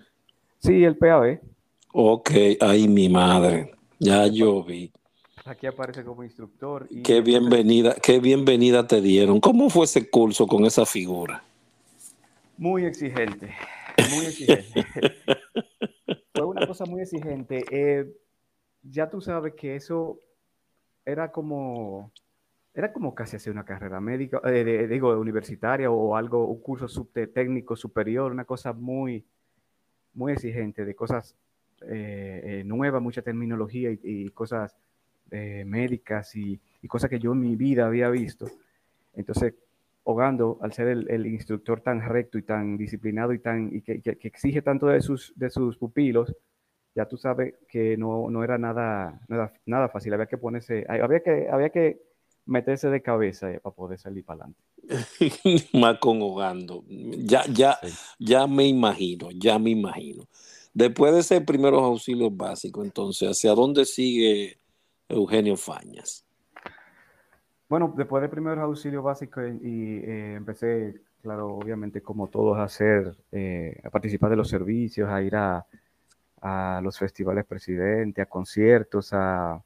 Sí, 0.59 0.85
el 0.85 0.97
PAB. 0.97 1.39
Ok, 1.93 2.31
ay, 2.61 2.89
mi 2.89 3.11
madre. 3.11 3.73
Ya 3.99 4.27
yo 4.27 4.65
vi. 4.65 4.91
Aquí 5.51 5.67
aparece 5.67 6.05
como 6.05 6.23
instructor. 6.23 6.87
Y 6.91 7.03
qué 7.03 7.21
bienvenida, 7.23 7.97
qué 8.01 8.21
bienvenida 8.21 8.87
te 8.87 9.01
dieron. 9.01 9.41
¿Cómo 9.41 9.69
fue 9.69 9.85
ese 9.85 10.09
curso 10.09 10.47
con 10.47 10.65
esa 10.65 10.87
figura? 10.87 11.43
Muy 12.57 12.85
exigente, 12.85 13.53
muy 14.15 14.27
exigente. 14.27 14.87
fue 16.35 16.45
una 16.45 16.69
cosa 16.69 16.87
muy 16.87 17.01
exigente. 17.01 17.65
Eh, 17.69 18.17
ya 18.85 19.11
tú 19.11 19.21
sabes 19.21 19.55
que 19.55 19.75
eso 19.75 20.21
era 21.05 21.33
como, 21.33 22.13
era 22.73 22.93
como 22.93 23.13
casi 23.13 23.35
hacer 23.35 23.53
una 23.53 23.65
carrera 23.65 24.01
médica, 24.01 24.41
eh, 24.45 24.87
digo, 24.89 25.19
universitaria 25.19 25.91
o 25.91 26.15
algo, 26.15 26.47
un 26.47 26.61
curso 26.61 27.09
técnico 27.35 27.75
superior, 27.75 28.31
una 28.31 28.45
cosa 28.45 28.73
muy, 28.73 29.27
muy 30.15 30.31
exigente, 30.31 30.85
de 30.85 30.95
cosas 30.95 31.35
eh, 31.89 32.63
nuevas, 32.65 33.03
mucha 33.03 33.23
terminología 33.23 33.91
y 33.91 34.29
cosas 34.29 34.77
eh, 35.31 35.65
médicas 35.67 36.35
y, 36.37 36.61
cosas 36.89 37.11
que 37.11 37.19
yo 37.19 37.33
en 37.33 37.41
mi 37.41 37.57
vida 37.57 37.87
había 37.87 38.09
visto. 38.09 38.47
Entonces, 39.15 39.55
Ogando, 40.03 40.59
al 40.63 40.73
ser 40.73 40.89
el, 40.89 41.27
instructor 41.27 41.83
tan 41.83 42.01
recto 42.01 42.39
y 42.39 42.43
tan 42.43 42.77
disciplinado 42.77 43.33
y, 43.33 43.39
tan, 43.39 43.71
y 43.73 43.83
que, 43.83 44.01
exige 44.23 44.63
tanto 44.63 44.87
de 44.87 45.01
sus, 45.03 45.33
de 45.37 45.51
sus 45.51 45.77
pupilos, 45.77 46.35
ya 46.95 47.07
tú 47.07 47.17
sabes 47.17 47.55
que 47.69 47.97
no, 47.97 48.31
no 48.31 48.43
era 48.43 48.59
nada, 48.59 49.21
nada, 49.29 49.53
nada, 49.67 49.89
fácil, 49.89 50.15
había 50.15 50.27
que 50.27 50.39
ponerse, 50.39 50.85
había 50.89 51.21
que, 51.21 51.49
había 51.51 51.69
que 51.69 52.01
meterse 52.47 52.89
de 52.89 53.03
cabeza 53.03 53.51
eh, 53.53 53.61
para 53.61 53.75
poder 53.75 53.99
salir 53.99 54.25
para 54.25 54.45
adelante. 54.45 54.61
Más 55.79 55.99
con 55.99 56.21
Ogando, 56.23 56.85
ya, 56.89 57.45
ya, 57.47 57.79
ya 58.19 58.47
me 58.47 58.67
imagino, 58.67 59.31
ya 59.31 59.59
me 59.59 59.71
imagino. 59.71 60.25
Después 60.73 61.13
de 61.13 61.21
ese 61.21 61.41
primeros 61.41 61.83
auxilios 61.83 62.37
básicos, 62.37 62.85
entonces, 62.85 63.29
¿hacia 63.29 63.55
dónde 63.55 63.85
sigue 63.85 64.60
Eugenio 65.11 65.57
Fañas? 65.57 66.25
Bueno, 67.69 67.93
después 67.97 68.21
de 68.23 68.29
primeros 68.29 68.59
auxilios 68.65 69.05
básicos 69.05 69.45
y, 69.63 69.99
eh, 69.99 70.35
empecé, 70.35 71.03
claro, 71.23 71.55
obviamente 71.55 72.03
como 72.03 72.29
todos 72.29 72.59
a 72.59 72.65
hacer, 72.65 73.15
eh, 73.31 73.81
a 73.85 73.91
participar 73.91 74.31
de 74.31 74.37
los 74.37 74.49
servicios, 74.49 75.09
a 75.09 75.23
ir 75.23 75.37
a, 75.37 75.67
los 76.83 76.99
festivales 76.99 77.45
presidente, 77.45 78.23
a 78.23 78.27
conciertos, 78.27 79.11
a, 79.13 79.63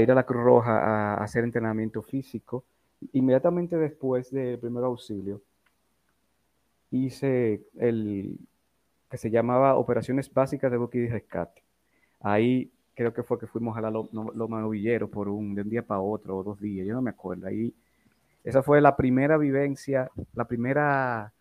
ir 0.00 0.10
a 0.10 0.14
la 0.14 0.24
Cruz 0.24 0.42
Roja 0.42 0.78
a, 0.78 1.22
hacer 1.22 1.44
entrenamiento 1.44 2.02
físico. 2.02 2.64
Inmediatamente 3.12 3.76
después 3.76 4.30
del 4.32 4.58
primer 4.58 4.82
auxilio, 4.82 5.42
hice 6.90 7.62
el 7.78 8.38
que 9.08 9.18
se 9.18 9.30
llamaba 9.30 9.76
Operaciones 9.76 10.32
Básicas 10.32 10.70
de 10.70 10.78
Búsqueda 10.78 11.04
y 11.04 11.08
Rescate. 11.08 11.62
Ahí 12.20 12.72
creo 12.98 13.14
que 13.14 13.22
fue 13.22 13.38
que 13.38 13.46
fuimos 13.46 13.78
a 13.78 13.80
la 13.80 13.90
Loma 13.90 14.60
Novillero 14.60 15.08
por 15.08 15.28
un, 15.28 15.54
de 15.54 15.62
un 15.62 15.68
día 15.68 15.82
para 15.82 16.00
otro 16.00 16.38
o 16.38 16.42
dos 16.42 16.60
días, 16.60 16.84
yo 16.84 16.94
no 16.94 17.00
me 17.00 17.10
acuerdo. 17.10 17.46
Ahí, 17.46 17.72
esa 18.42 18.60
fue 18.60 18.80
la 18.80 18.96
primera 18.96 19.38
vivencia, 19.38 20.10
la 20.34 20.48
primera 20.48 21.32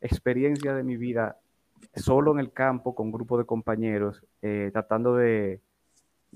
experiencia 0.00 0.74
de 0.74 0.82
mi 0.82 0.96
vida 0.96 1.38
solo 1.94 2.32
en 2.32 2.40
el 2.40 2.52
campo 2.52 2.96
con 2.96 3.06
un 3.06 3.12
grupo 3.12 3.38
de 3.38 3.44
compañeros, 3.44 4.24
eh, 4.42 4.70
tratando 4.72 5.14
de, 5.14 5.60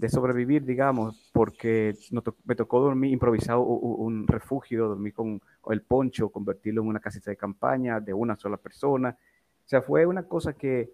sobrevivir, 0.08 0.64
digamos, 0.64 1.28
porque 1.32 1.97
me 2.44 2.54
tocó 2.54 2.78
dormir 2.78 3.11
improvisado 3.11 3.62
un, 3.62 4.28
refugio, 4.28 4.87
dormir 4.87 5.12
con, 5.12 5.42
el 5.70 5.82
poncho, 5.82 6.28
convertirlo 6.28 6.82
en 6.82 6.87
una 6.87 7.00
casita 7.00 7.32
de 7.32 7.37
campaña 7.37 7.99
de 7.99 8.14
una 8.14 8.37
sola 8.37 8.58
persona. 8.58 9.18
O 9.18 9.68
sea, 9.68 9.82
fue 9.82 10.06
una 10.06 10.23
cosa 10.23 10.52
que 10.52 10.92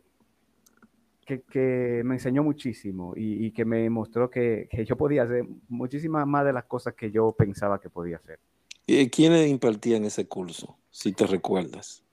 que, 1.25 2.03
me 2.05 2.15
enseñó 2.15 2.43
muchísimo 2.43 3.15
y, 3.17 3.51
que 3.53 3.65
me 3.65 3.89
mostró 3.91 4.31
que, 4.31 4.69
yo 4.87 4.97
podía 4.97 5.25
hacer 5.25 5.45
muchísimas 5.69 6.27
más 6.27 6.45
de 6.45 6.53
las 6.53 6.65
cosas 6.65 6.95
que 6.95 7.11
yo 7.11 7.33
pensaba 7.33 7.81
que 7.81 7.91
podía 7.91 8.17
hacer. 8.17 8.39
¿Y 8.87 9.09
quiénes 9.09 9.49
impartían 9.49 10.05
ese 10.05 10.27
curso, 10.27 10.77
si 10.91 11.13
te 11.13 11.27
recuerdas? 11.27 12.05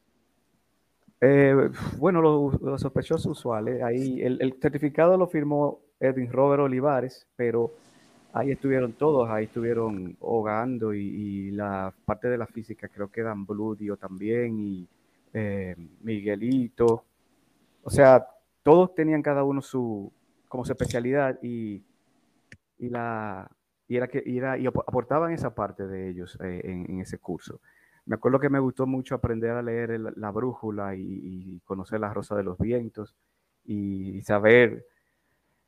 Eh, 1.20 1.70
bueno, 1.98 2.22
los, 2.22 2.82
sospechosos 2.82 3.38
usuales. 3.38 3.84
Ahí 3.84 4.22
el, 4.22 4.56
certificado 4.60 5.18
lo 5.18 5.27
firmó 5.27 5.80
Edwin 6.00 6.32
Robert 6.32 6.63
Olivares, 6.63 7.27
pero 7.36 7.72
ahí 8.34 8.51
estuvieron 8.51 8.94
todos, 8.94 9.30
ahí 9.30 9.46
estuvieron 9.46 10.18
Hogando 10.20 10.94
y, 10.94 11.51
la 11.51 11.94
parte 12.06 12.30
de 12.30 12.38
la 12.38 12.48
física, 12.48 12.88
creo 12.88 13.12
que 13.12 13.22
Dan 13.22 13.46
Bludio 13.46 13.98
también 13.98 14.60
y 14.60 14.88
eh, 15.34 15.75
Miguelito. 16.01 17.03
O 17.84 17.89
sea, 17.89 18.25
todos 18.63 18.94
tenían 18.96 19.22
cada 19.22 19.44
uno 19.44 19.62
su, 19.62 20.12
como 20.48 20.63
especialidad 20.63 21.39
y, 21.41 21.84
y 22.77 22.89
la, 22.89 23.50
y 23.88 23.98
era 23.98 24.08
que, 24.08 24.24
era, 24.25 24.58
y 24.58 24.68
aportaban 24.68 25.34
esa 25.34 25.53
parte 25.53 25.88
de 25.88 26.10
ellos 26.10 26.38
eh, 26.41 26.62
en, 26.63 27.00
ese 27.00 27.18
curso. 27.18 27.60
Me 28.06 28.15
acuerdo 28.15 28.39
que 28.39 28.50
me 28.50 28.60
gustó 28.60 28.88
mucho 28.88 29.15
aprender 29.15 29.51
a 29.51 29.62
leer 29.62 30.00
la 30.15 30.32
brújula 30.32 30.96
y, 30.96 31.60
conocer 31.65 32.00
la 32.00 32.13
rosa 32.13 32.36
de 32.36 32.44
los 32.44 32.58
vientos 32.58 33.15
y, 33.65 34.22
saber 34.22 34.86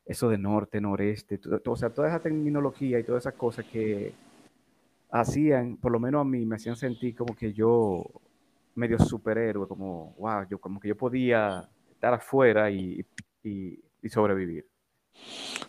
eso 0.06 0.28
de 0.28 0.38
norte, 0.38 0.80
noreste, 0.80 1.40
o 1.66 1.76
sea, 1.76 1.90
toda 1.90 2.08
esa 2.08 2.20
terminología 2.20 2.98
y 2.98 3.04
todas 3.04 3.22
esas 3.22 3.34
cosas 3.34 3.64
que 3.64 4.12
hacían, 5.10 5.76
por 5.76 5.92
lo 5.92 6.00
menos 6.00 6.22
a 6.22 6.24
mí, 6.24 6.44
me 6.44 6.56
hacían 6.56 6.76
sentir 6.76 7.14
como 7.14 7.34
que 7.34 7.52
yo 7.52 8.04
medio 8.74 8.98
superhéroe, 8.98 9.68
como, 9.68 10.14
wow, 10.18 10.46
yo 10.50 10.58
como 10.58 10.80
que 10.80 10.88
yo 10.88 10.96
podía 10.96 11.68
afuera 12.12 12.70
y, 12.70 13.04
sobrevivir. 14.10 14.68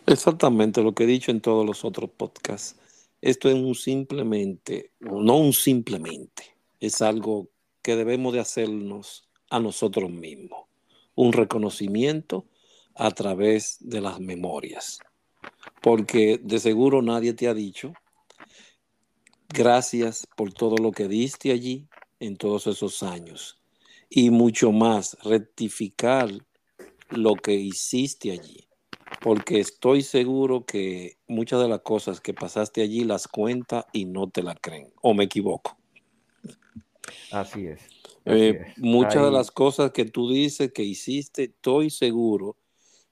Exactamente 0.06 0.82
lo 0.82 0.94
que 0.94 1.04
he 1.04 1.06
dicho 1.06 1.30
en 1.30 1.40
todos 1.40 1.64
los 1.64 1.84
otros 1.84 2.10
podcasts. 2.10 2.78
Esto 3.20 3.48
es 3.48 3.54
un 3.54 3.74
simplemente, 3.74 4.92
no 5.00 5.38
un 5.38 5.52
simplemente, 5.52 6.56
es 6.80 7.00
algo 7.00 7.48
que 7.82 7.96
debemos 7.96 8.34
de 8.34 8.40
hacernos 8.40 9.28
a 9.48 9.58
nosotros 9.58 10.10
mismos. 10.10 10.66
Un 11.14 11.32
reconocimiento 11.32 12.46
a 12.94 13.10
través 13.12 13.78
de 13.80 14.00
las 14.00 14.20
memorias. 14.20 14.98
Porque 15.80 16.38
de 16.42 16.58
seguro 16.58 17.00
nadie 17.00 17.32
te 17.32 17.48
ha 17.48 17.54
dicho, 17.54 17.94
gracias 19.48 20.26
por 20.36 20.52
todo 20.52 20.76
lo 20.76 20.92
que 20.92 21.08
diste 21.08 21.52
allí 21.52 21.88
en 22.20 22.36
todos 22.36 22.66
esos 22.66 23.02
años 23.02 23.60
y 24.08 24.30
mucho 24.30 24.72
más, 24.72 25.16
rectificar 25.22 26.30
lo 27.10 27.34
que 27.34 27.54
hiciste 27.54 28.32
allí. 28.32 28.68
Porque 29.20 29.60
estoy 29.60 30.02
seguro 30.02 30.64
que 30.64 31.18
muchas 31.26 31.60
de 31.60 31.68
las 31.68 31.80
cosas 31.80 32.20
que 32.20 32.34
pasaste 32.34 32.82
allí 32.82 33.04
las 33.04 33.28
cuenta 33.28 33.86
y 33.92 34.04
no 34.04 34.28
te 34.28 34.42
la 34.42 34.54
creen. 34.54 34.92
¿O 35.00 35.14
me 35.14 35.24
equivoco? 35.24 35.76
Así 37.30 37.66
es. 37.66 37.80
Eh, 38.24 38.72
muchas 38.78 39.24
de 39.24 39.30
las 39.30 39.50
cosas 39.52 39.92
que 39.92 40.04
tú 40.04 40.28
dices 40.28 40.72
que 40.72 40.82
hiciste, 40.82 41.44
estoy 41.44 41.90
seguro 41.90 42.56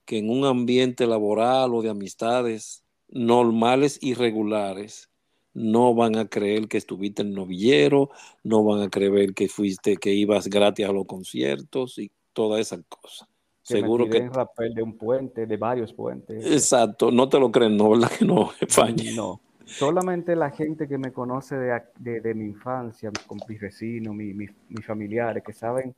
que 0.04 0.18
en 0.18 0.28
un 0.28 0.44
ambiente 0.44 1.06
laboral 1.06 1.74
o 1.74 1.82
de 1.82 1.90
amistades 1.90 2.84
normales 3.08 3.98
y 4.02 4.14
regulares, 4.14 5.10
no 5.54 5.94
van 5.94 6.16
a 6.16 6.26
creer 6.26 6.68
que 6.68 6.76
estuviste 6.76 7.23
en 7.23 7.32
novillero, 7.32 8.11
no 8.42 8.64
van 8.64 8.82
a 8.82 8.90
creer 8.90 9.34
que 9.34 9.49
fuiste, 9.49 9.96
que 9.96 10.12
ibas 10.12 10.49
gratis 10.49 10.87
a 10.87 10.92
los 10.92 11.06
conciertos 11.06 11.99
y 11.99 12.11
todas 12.32 12.61
esas 12.61 12.80
cosas. 12.88 13.28
Seguro 13.62 14.11
que. 14.11 14.28
rapel 14.28 14.75
de 14.75 14.82
un 14.82 14.99
puente, 14.99 15.46
de 15.46 15.56
varios 15.56 15.92
puentes. 15.92 16.44
Exacto, 16.44 17.11
no 17.11 17.28
te 17.28 17.40
lo 17.40 17.50
creen, 17.50 17.76
¿no? 17.78 17.90
¿Verdad 17.90 18.11
que 18.11 18.25
no, 18.25 18.50
España? 18.61 19.04
No. 19.14 19.40
Solamente 19.64 20.37
la 20.37 20.50
gente 20.50 20.87
que 20.87 20.99
me 20.99 21.11
conoce 21.12 21.56
de, 21.56 22.34
mi 22.34 22.44
infancia, 22.44 23.11
mis 23.49 23.61
vecinos, 23.61 24.14
mis, 24.14 24.37
mis 24.68 24.87
familiares, 24.87 25.42
que 25.42 25.54
saben 25.54 25.94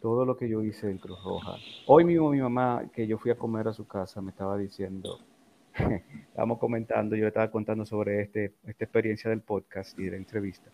todo 0.00 0.24
lo 0.24 0.36
que 0.36 0.48
yo 0.48 0.62
hice 0.62 0.90
en 0.90 0.98
Cruz 0.98 1.18
Roja. 1.24 1.56
Hoy 1.86 2.04
mismo 2.04 2.30
mi 2.30 2.40
mamá, 2.40 2.84
que 2.92 3.06
yo 3.06 3.18
fui 3.18 3.30
a 3.30 3.36
comer 3.36 3.66
a 3.68 3.72
su 3.72 3.86
casa, 3.86 4.20
me 4.20 4.30
estaba 4.30 4.56
diciendo, 4.56 5.18
estábamos 6.28 6.58
comentando, 6.58 7.16
yo 7.16 7.26
estaba 7.26 7.50
contando 7.50 7.84
sobre 7.84 8.22
este, 8.22 8.54
esta 8.66 8.84
experiencia 8.84 9.30
del 9.30 9.40
podcast 9.40 9.98
y 9.98 10.04
de 10.04 10.12
la 10.12 10.16
entrevista. 10.16 10.70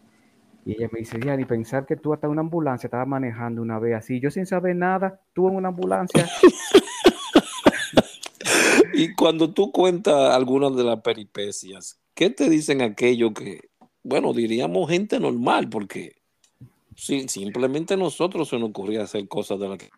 Y 0.64 0.72
ella 0.72 0.88
me 0.92 1.00
dice, 1.00 1.18
ni 1.18 1.44
pensar 1.44 1.86
que 1.86 1.96
tú 1.96 2.12
hasta 2.12 2.28
una 2.28 2.40
ambulancia 2.40 2.88
estabas 2.88 3.08
manejando 3.08 3.62
una 3.62 3.78
vez 3.78 3.94
así, 3.94 4.20
yo 4.20 4.30
sin 4.30 4.44
saber 4.44 4.76
nada, 4.76 5.20
tú 5.32 5.48
en 5.48 5.56
una 5.56 5.68
ambulancia. 5.68 6.28
y 8.94 9.14
cuando 9.14 9.52
tú 9.52 9.72
cuentas 9.72 10.34
algunas 10.34 10.76
de 10.76 10.84
las 10.84 11.00
peripecias, 11.00 11.98
¿qué 12.14 12.30
te 12.30 12.50
dicen 12.50 12.82
aquello 12.82 13.32
que, 13.32 13.70
bueno, 14.02 14.34
diríamos 14.34 14.90
gente 14.90 15.18
normal, 15.18 15.70
porque 15.70 16.16
simplemente 16.94 17.96
nosotros 17.96 18.48
se 18.48 18.58
nos 18.58 18.70
ocurría 18.70 19.04
hacer 19.04 19.26
cosas 19.28 19.60
de 19.60 19.68
las 19.68 19.78
que 19.78 19.88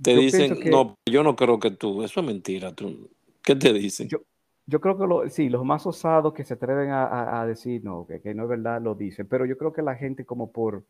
te 0.00 0.16
dicen, 0.16 0.58
no, 0.70 0.96
yo 1.10 1.22
no 1.22 1.36
creo 1.36 1.58
que 1.58 1.70
tú, 1.70 2.02
eso 2.02 2.20
es 2.20 2.26
mentira. 2.26 2.72
Tú, 2.72 3.10
¿Qué 3.42 3.56
te 3.56 3.72
dicen? 3.72 4.08
Yo, 4.08 4.18
yo 4.66 4.80
creo 4.80 4.96
que 4.96 5.06
lo, 5.06 5.28
sí, 5.28 5.48
los 5.48 5.64
más 5.64 5.86
osados 5.86 6.32
que 6.32 6.44
se 6.44 6.54
atreven 6.54 6.90
a, 6.90 7.44
decir 7.46 7.84
no, 7.84 8.06
que, 8.06 8.34
no 8.34 8.44
es 8.44 8.48
verdad, 8.48 8.80
lo 8.80 8.94
dicen. 8.94 9.26
Pero 9.26 9.44
yo 9.44 9.58
creo 9.58 9.72
que 9.72 9.82
la 9.82 9.96
gente, 9.96 10.24
como 10.24 10.52
por, 10.52 10.84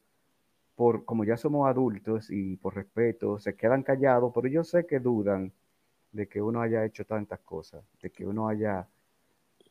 por, 0.74 1.04
como 1.04 1.24
ya 1.24 1.36
somos 1.36 1.68
adultos 1.68 2.30
y 2.30 2.56
por 2.56 2.74
respeto, 2.74 3.38
se 3.38 3.56
quedan 3.56 3.82
callados, 3.82 4.32
pero 4.34 4.48
yo 4.48 4.64
sé 4.64 4.86
que 4.86 5.00
dudan 5.00 5.52
de 6.12 6.28
que 6.28 6.42
uno 6.42 6.60
haya 6.60 6.84
hecho 6.84 7.04
tantas 7.06 7.40
cosas, 7.40 7.82
de 8.02 8.10
que 8.10 8.26
uno 8.26 8.48
haya 8.48 8.86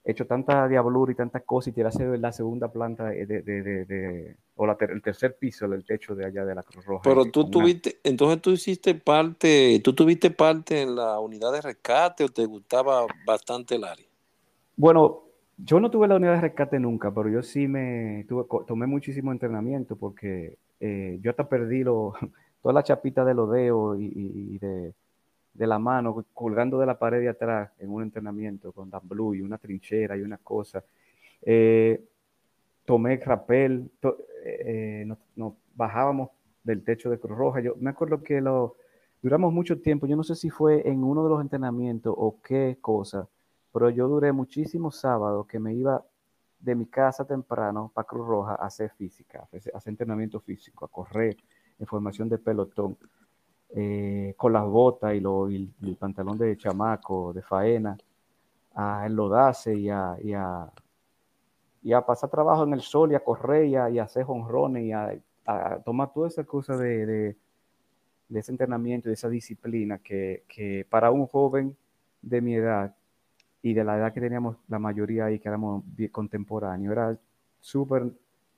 hecho 0.03 0.25
tanta 0.25 0.67
diablura 0.67 1.11
y 1.11 1.15
tantas 1.15 1.43
cosas 1.43 1.69
y 1.69 1.73
quiere 1.73 1.89
hacer 1.89 2.19
la 2.19 2.31
segunda 2.31 2.71
planta 2.71 3.05
de, 3.05 3.25
de, 3.25 4.35
o 4.55 4.65
el 4.65 5.01
tercer 5.01 5.37
piso 5.37 5.67
del 5.67 5.85
techo 5.85 6.15
de 6.15 6.25
allá 6.25 6.43
de 6.43 6.55
la 6.55 6.63
Cruz 6.63 6.85
Roja. 6.85 7.03
Pero 7.03 7.25
tú 7.25 7.49
tuviste, 7.49 7.99
entonces 8.03 8.41
tú 8.41 8.51
hiciste 8.51 8.95
parte, 8.95 9.79
tú 9.83 9.93
tuviste 9.93 10.31
parte 10.31 10.81
en 10.81 10.95
la 10.95 11.19
unidad 11.19 11.51
de 11.53 11.61
rescate 11.61 12.23
o 12.23 12.29
te 12.29 12.45
gustaba 12.45 13.05
bastante 13.25 13.75
el 13.75 13.83
área. 13.83 14.07
Bueno, 14.75 15.23
yo 15.57 15.79
no 15.79 15.91
tuve 15.91 16.07
la 16.07 16.15
unidad 16.15 16.35
de 16.35 16.41
rescate 16.41 16.79
nunca, 16.79 17.13
pero 17.13 17.29
yo 17.29 17.43
sí 17.43 17.67
me 17.67 18.25
tuve, 18.27 18.45
tomé 18.67 18.87
muchísimo 18.87 19.31
entrenamiento 19.31 19.95
porque 19.95 20.57
eh, 20.79 21.19
yo 21.21 21.29
hasta 21.29 21.47
perdí 21.47 21.83
lo, 21.83 22.13
toda 22.63 22.73
la 22.73 22.83
chapita 22.83 23.23
de 23.23 23.35
los 23.35 23.51
dedos 23.51 23.97
y 23.99 24.57
de 24.57 24.93
de 25.53 25.67
la 25.67 25.79
mano, 25.79 26.25
colgando 26.33 26.79
de 26.79 26.85
la 26.85 26.97
pared 26.97 27.19
de 27.19 27.29
atrás 27.29 27.71
en 27.79 27.89
un 27.89 28.03
entrenamiento 28.03 28.71
con 28.71 28.89
Dan 28.89 29.01
Blue 29.03 29.35
y 29.35 29.41
una 29.41 29.57
trinchera 29.57 30.17
y 30.17 30.21
una 30.21 30.37
cosa. 30.37 30.83
Eh, 31.41 32.03
tomé 32.85 33.17
rapel, 33.17 33.89
eh, 34.45 35.05
nos, 35.35 35.53
bajábamos 35.75 36.29
del 36.63 36.83
techo 36.83 37.09
de 37.09 37.19
Cruz 37.19 37.37
Roja. 37.37 37.59
Yo 37.59 37.75
me 37.79 37.89
acuerdo 37.89 38.21
que 38.21 38.41
lo 38.41 38.75
duramos 39.21 39.53
mucho 39.53 39.79
tiempo, 39.81 40.07
yo 40.07 40.15
no 40.15 40.23
sé 40.23 40.35
si 40.35 40.49
fue 40.49 40.87
en 40.87 41.03
uno 41.03 41.23
de 41.23 41.29
los 41.29 41.41
entrenamientos 41.41 42.13
o 42.17 42.39
qué 42.41 42.77
cosa, 42.81 43.27
pero 43.71 43.89
yo 43.89 44.07
duré 44.07 44.31
muchísimos 44.31 44.97
sábados 44.97 45.47
que 45.47 45.59
me 45.59 45.73
iba 45.73 46.03
de 46.59 46.75
mi 46.75 46.85
casa 46.85 47.25
temprano 47.25 47.91
para 47.93 48.07
Cruz 48.07 48.27
Roja 48.27 48.51
a 48.53 48.65
hacer 48.67 48.91
física, 48.91 49.47
a 49.51 49.77
hacer 49.77 49.91
entrenamiento 49.91 50.39
físico, 50.39 50.85
a 50.85 50.87
correr 50.87 51.37
en 51.79 51.87
formación 51.87 52.29
de 52.29 52.37
pelotón, 52.37 52.97
eh, 53.73 54.33
con 54.37 54.53
las 54.53 54.65
botas 54.65 55.13
y, 55.13 55.19
lo, 55.19 55.47
el 55.47 55.71
pantalón 55.97 56.37
de 56.37 56.57
chamaco, 56.57 57.31
de 57.33 57.41
faena, 57.41 57.97
a 58.73 59.05
enlodarse 59.05 59.75
y 59.75 59.89
a, 59.89 60.17
y 60.21 60.33
a, 60.33 60.71
y 61.83 61.93
a 61.93 62.05
pasar 62.05 62.29
trabajo 62.29 62.63
en 62.63 62.73
el 62.73 62.81
sol 62.81 63.11
y 63.11 63.15
a 63.15 63.23
correr 63.23 63.65
y 63.65 63.75
a, 63.75 63.89
y 63.89 63.99
a 63.99 64.03
hacer 64.03 64.25
honrones 64.27 64.83
y 64.83 64.91
a, 64.91 65.21
tomar 65.83 66.13
toda 66.13 66.27
esa 66.27 66.43
cosa 66.43 66.77
de, 66.77 67.05
de, 67.05 67.37
de, 68.29 68.39
ese 68.39 68.51
entrenamiento 68.51 69.09
y 69.09 69.11
de 69.11 69.15
esa 69.15 69.27
disciplina 69.27 69.97
que, 69.97 70.45
que 70.47 70.85
para 70.89 71.11
un 71.11 71.25
joven 71.27 71.75
de 72.21 72.41
mi 72.41 72.55
edad 72.55 72.95
y 73.61 73.73
de 73.73 73.83
la 73.83 73.97
edad 73.97 74.13
que 74.13 74.21
teníamos 74.21 74.57
la 74.67 74.79
mayoría 74.79 75.25
ahí, 75.25 75.39
que 75.39 75.49
éramos 75.49 75.83
contemporáneos, 76.11 76.91
era 76.91 77.17
súper 77.59 78.11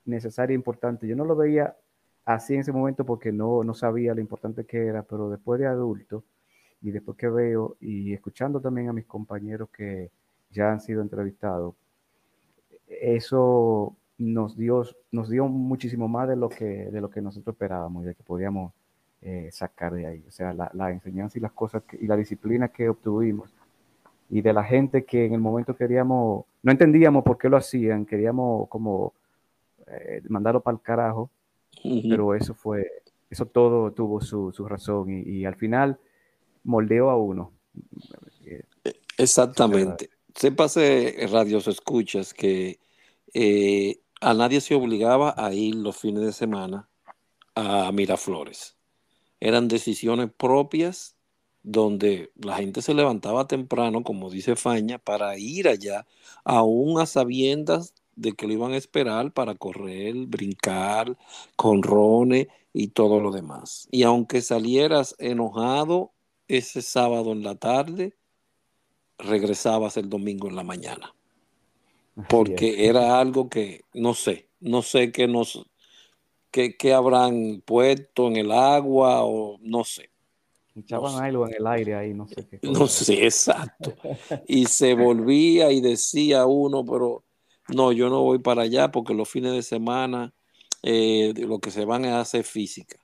necesario 0.06 0.54
e 0.54 0.58
importante. 0.58 1.08
Yo 1.08 1.16
no 1.16 1.26
lo 1.26 1.36
veía 1.36 1.76
así 2.26 2.54
en 2.54 2.62
ese 2.62 2.72
momento 2.72 3.06
porque 3.06 3.32
no, 3.32 3.64
no 3.64 3.74
sabía 3.74 4.14
lo 4.14 4.22
importante 4.22 4.66
que 4.66 4.86
era, 4.86 5.04
pero 5.04 5.30
después 5.30 5.60
de 5.60 5.68
adulto 5.68 6.24
y 6.82 6.92
después 6.92 7.18
que 7.18 7.30
veo 7.30 7.78
y 7.80 8.14
escuchando 8.14 8.60
también 8.62 8.90
a 8.90 8.94
mis 8.94 9.06
compañeros 9.06 9.70
que 9.70 10.12
ya 10.52 10.72
han 10.72 10.82
sido 10.82 11.02
entrevistados, 11.02 11.76
eso 12.88 13.96
nos 14.18 14.58
dio, 14.58 14.84
nos 15.12 15.30
dio 15.30 15.48
muchísimo 15.48 16.08
más 16.08 16.28
de 16.30 16.36
lo 16.36 16.50
que, 16.50 16.66
de 16.66 17.02
lo 17.02 17.10
que 17.10 17.22
nosotros 17.22 17.54
esperábamos, 17.56 18.06
de 18.06 18.16
que 18.16 18.24
podíamos 18.24 18.74
eh, 19.22 19.50
sacar 19.52 19.94
de 19.94 20.06
ahí. 20.06 20.24
O 20.28 20.32
sea, 20.32 20.54
la, 20.54 20.70
la 20.74 20.92
enseñanza 20.92 21.38
y 21.38 21.42
las 21.42 21.52
cosas 21.54 21.84
y 22.00 22.08
la 22.08 22.16
disciplina 22.16 22.68
que 22.70 22.90
obtuvimos 22.90 23.54
y 24.30 24.42
de 24.42 24.54
la 24.54 24.64
gente 24.64 25.06
que 25.06 25.26
en 25.26 25.34
el 25.34 25.40
momento 25.40 25.76
queríamos, 25.76 26.46
no 26.64 26.72
entendíamos 26.72 27.24
por 27.24 27.38
qué 27.38 27.50
lo 27.50 27.58
hacían, 27.58 28.06
queríamos 28.06 28.68
como 28.68 29.14
eh, 29.88 30.22
mandarlo 30.28 30.62
para 30.62 30.76
el 30.76 30.82
carajo, 30.82 31.30
pero 31.82 32.36
eso 32.36 32.54
fue, 32.54 33.04
eso 33.30 33.46
todo 33.46 33.92
tuvo 33.92 34.22
su, 34.22 34.52
su 34.52 34.66
razón 34.66 35.08
y, 35.10 35.46
al 35.46 35.56
final 35.56 36.00
moldeó 36.64 37.10
a 37.10 37.18
uno. 37.18 37.52
Exactamente. 39.18 40.10
Se 40.36 40.52
pase 40.52 41.28
radios 41.32 41.68
escuchas 41.68 42.34
que 42.34 42.80
eh, 43.34 44.00
a 44.22 44.34
nadie 44.34 44.62
se 44.62 44.76
obligaba 44.76 45.34
a 45.38 45.54
ir 45.54 45.76
los 45.76 45.98
fines 45.98 46.24
de 46.24 46.32
semana 46.32 46.88
a 47.56 47.92
Miraflores. 47.92 48.78
Eran 49.40 49.68
decisiones 49.68 50.32
propias 50.36 51.16
donde 51.64 52.32
la 52.36 52.58
gente 52.58 52.82
se 52.82 52.94
levantaba 52.94 53.48
temprano, 53.48 54.04
como 54.04 54.30
dice 54.30 54.56
Faña, 54.56 55.00
para 55.00 55.38
ir 55.38 55.68
allá, 55.68 56.06
aún 56.44 57.00
a 57.00 57.06
sabiendas 57.06 57.94
de 58.16 58.34
que 58.34 58.48
lo 58.48 58.54
iban 58.54 58.74
a 58.74 58.78
esperar 58.78 59.32
para 59.32 59.56
correr, 59.56 60.16
brincar, 60.28 61.18
con 61.56 61.84
Rone 61.84 62.50
y 62.74 62.90
todo 62.90 63.20
lo 63.20 63.32
demás. 63.32 63.88
Y 63.92 64.04
aunque 64.04 64.42
salieras 64.42 65.16
enojado 65.20 66.12
ese 66.48 66.82
sábado 66.82 67.32
en 67.32 67.44
la 67.44 67.56
tarde, 67.56 68.16
regresabas 69.18 69.98
el 69.98 70.10
domingo 70.10 70.48
en 70.48 70.56
la 70.56 70.64
mañana. 70.64 71.14
Porque 72.30 72.88
era 72.88 73.20
algo 73.20 73.50
que, 73.50 73.82
no 73.94 74.14
sé, 74.14 74.48
no 74.60 74.84
sé 74.84 75.12
qué 75.12 75.28
nos, 75.28 75.66
qué, 76.52 76.94
habrán 76.94 77.64
puesto 77.66 78.28
en 78.28 78.36
el 78.36 78.52
agua 78.52 79.24
o 79.24 79.58
no 79.62 79.84
sé 79.84 80.14
Echaban 80.76 81.24
algo 81.24 81.48
en 81.48 81.54
el 81.54 81.68
aire 81.68 81.96
ahí, 81.96 82.14
no 82.16 82.28
sé 82.28 82.48
qué. 82.48 82.60
No 82.64 82.88
sé, 82.88 83.26
exacto. 83.26 83.94
Y 84.48 84.66
se 84.66 84.96
volvía 84.96 85.72
y 85.72 85.82
decía 85.82 86.48
uno, 86.48 86.84
pero 86.84 87.24
no, 87.74 87.92
yo 87.92 88.10
no 88.10 88.22
voy 88.22 88.40
para 88.40 88.64
allá 88.64 88.92
porque 88.92 89.14
los 89.14 89.30
fines 89.30 89.54
de 89.54 89.64
semana 89.64 90.34
eh, 90.82 91.34
lo 91.38 91.60
que 91.60 91.72
se 91.72 91.86
van 91.86 92.06
es 92.06 92.14
hacer 92.14 92.44
física. 92.44 92.98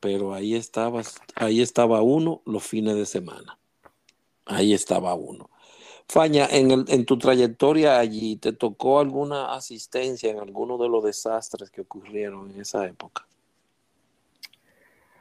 Pero 0.00 0.34
ahí 0.34 0.54
estaba, 0.54 1.02
ahí 1.34 1.60
estaba 1.60 2.02
uno 2.02 2.42
los 2.44 2.64
fines 2.64 2.96
de 2.96 3.06
semana. 3.06 3.58
Ahí 4.44 4.72
estaba 4.72 5.14
uno. 5.14 5.50
Faña, 6.08 6.46
en, 6.46 6.70
el, 6.70 6.84
en 6.88 7.04
tu 7.04 7.18
trayectoria 7.18 7.98
allí, 7.98 8.36
¿te 8.36 8.52
tocó 8.52 9.00
alguna 9.00 9.54
asistencia 9.54 10.30
en 10.30 10.38
alguno 10.38 10.78
de 10.78 10.88
los 10.88 11.02
desastres 11.02 11.70
que 11.70 11.80
ocurrieron 11.80 12.52
en 12.52 12.60
esa 12.60 12.86
época? 12.86 13.26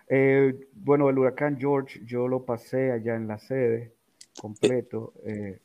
Eh, 0.08 0.68
bueno, 0.74 1.10
el 1.10 1.18
huracán 1.18 1.58
George 1.60 2.02
yo 2.06 2.28
lo 2.28 2.46
pasé 2.46 2.92
allá 2.92 3.16
en 3.16 3.28
la 3.28 3.40
sede 3.40 3.94
completo. 4.40 5.14
Eh, 5.26 5.60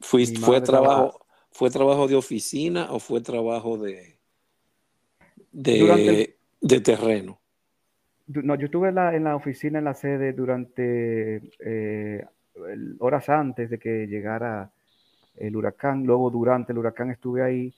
¿Fue 0.00 0.60
trabajo, 0.60 1.21
¿Fue 1.52 1.70
trabajo 1.70 2.08
de 2.08 2.16
oficina 2.16 2.88
o 2.90 2.98
fue 2.98 3.20
trabajo 3.20 3.76
de, 3.76 4.18
de, 5.52 6.36
de 6.60 6.80
terreno? 6.80 7.38
No, 8.26 8.54
yo 8.54 8.66
estuve 8.66 8.88
en 8.88 8.94
la, 8.94 9.14
en 9.14 9.24
la, 9.24 9.36
oficina, 9.36 9.78
en 9.78 9.84
la 9.84 9.94
sede, 9.94 10.32
durante 10.32 11.42
eh, 11.60 12.24
horas 13.00 13.28
antes 13.28 13.68
de 13.68 13.78
que 13.78 14.06
llegara 14.06 14.70
el 15.36 15.54
huracán. 15.54 16.04
Luego, 16.04 16.30
durante 16.30 16.72
el 16.72 16.78
huracán, 16.78 17.10
estuve 17.10 17.42
ahí. 17.42 17.74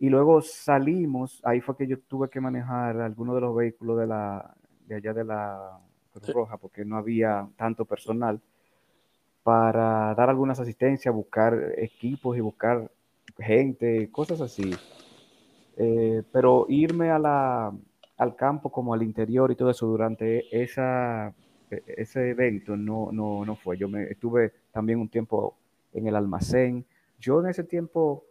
Y 0.00 0.08
luego 0.08 0.40
salimos. 0.42 1.40
Ahí 1.44 1.60
fue 1.60 1.76
que 1.76 1.86
yo 1.86 2.00
tuve 2.00 2.28
que 2.28 2.40
manejar 2.40 3.00
algunos 3.00 3.36
de 3.36 3.40
los 3.42 3.54
vehículos 3.54 4.00
de 4.00 4.06
la, 4.08 4.54
de 4.86 4.96
allá 4.96 5.12
de 5.12 5.24
la 5.24 5.78
Cruz 6.12 6.32
Roja, 6.32 6.56
porque 6.56 6.84
no 6.84 6.96
había 6.96 7.48
tanto 7.56 7.84
personal 7.84 8.40
para 9.44 10.14
dar 10.14 10.30
algunas 10.30 10.58
asistencias, 10.58 11.14
buscar 11.14 11.74
equipos 11.76 12.36
y 12.36 12.40
buscar 12.40 12.90
gente, 13.38 14.10
cosas 14.10 14.40
así. 14.40 14.74
Eh, 15.76 16.22
pero 16.32 16.66
irme 16.68 17.10
al 17.10 18.36
campo 18.36 18.70
como 18.70 18.94
al 18.94 19.02
interior 19.02 19.50
y 19.50 19.56
todo 19.56 19.70
eso 19.70 19.86
durante 19.86 20.44
esa, 20.62 21.34
e, 21.70 21.82
ese 21.86 22.30
evento 22.30 22.76
no, 22.76 23.10
no, 23.12 23.44
no 23.44 23.56
fue. 23.56 23.76
Yo 23.76 23.88
me 23.88 24.04
estuve 24.04 24.52
también 24.72 24.98
un 25.00 25.08
tiempo 25.08 25.56
en 25.92 26.06
el 26.06 26.16
almacén. 26.16 26.84
Yo 27.18 27.40
en 27.40 27.48
ese 27.48 27.64
tiempo 27.64 28.24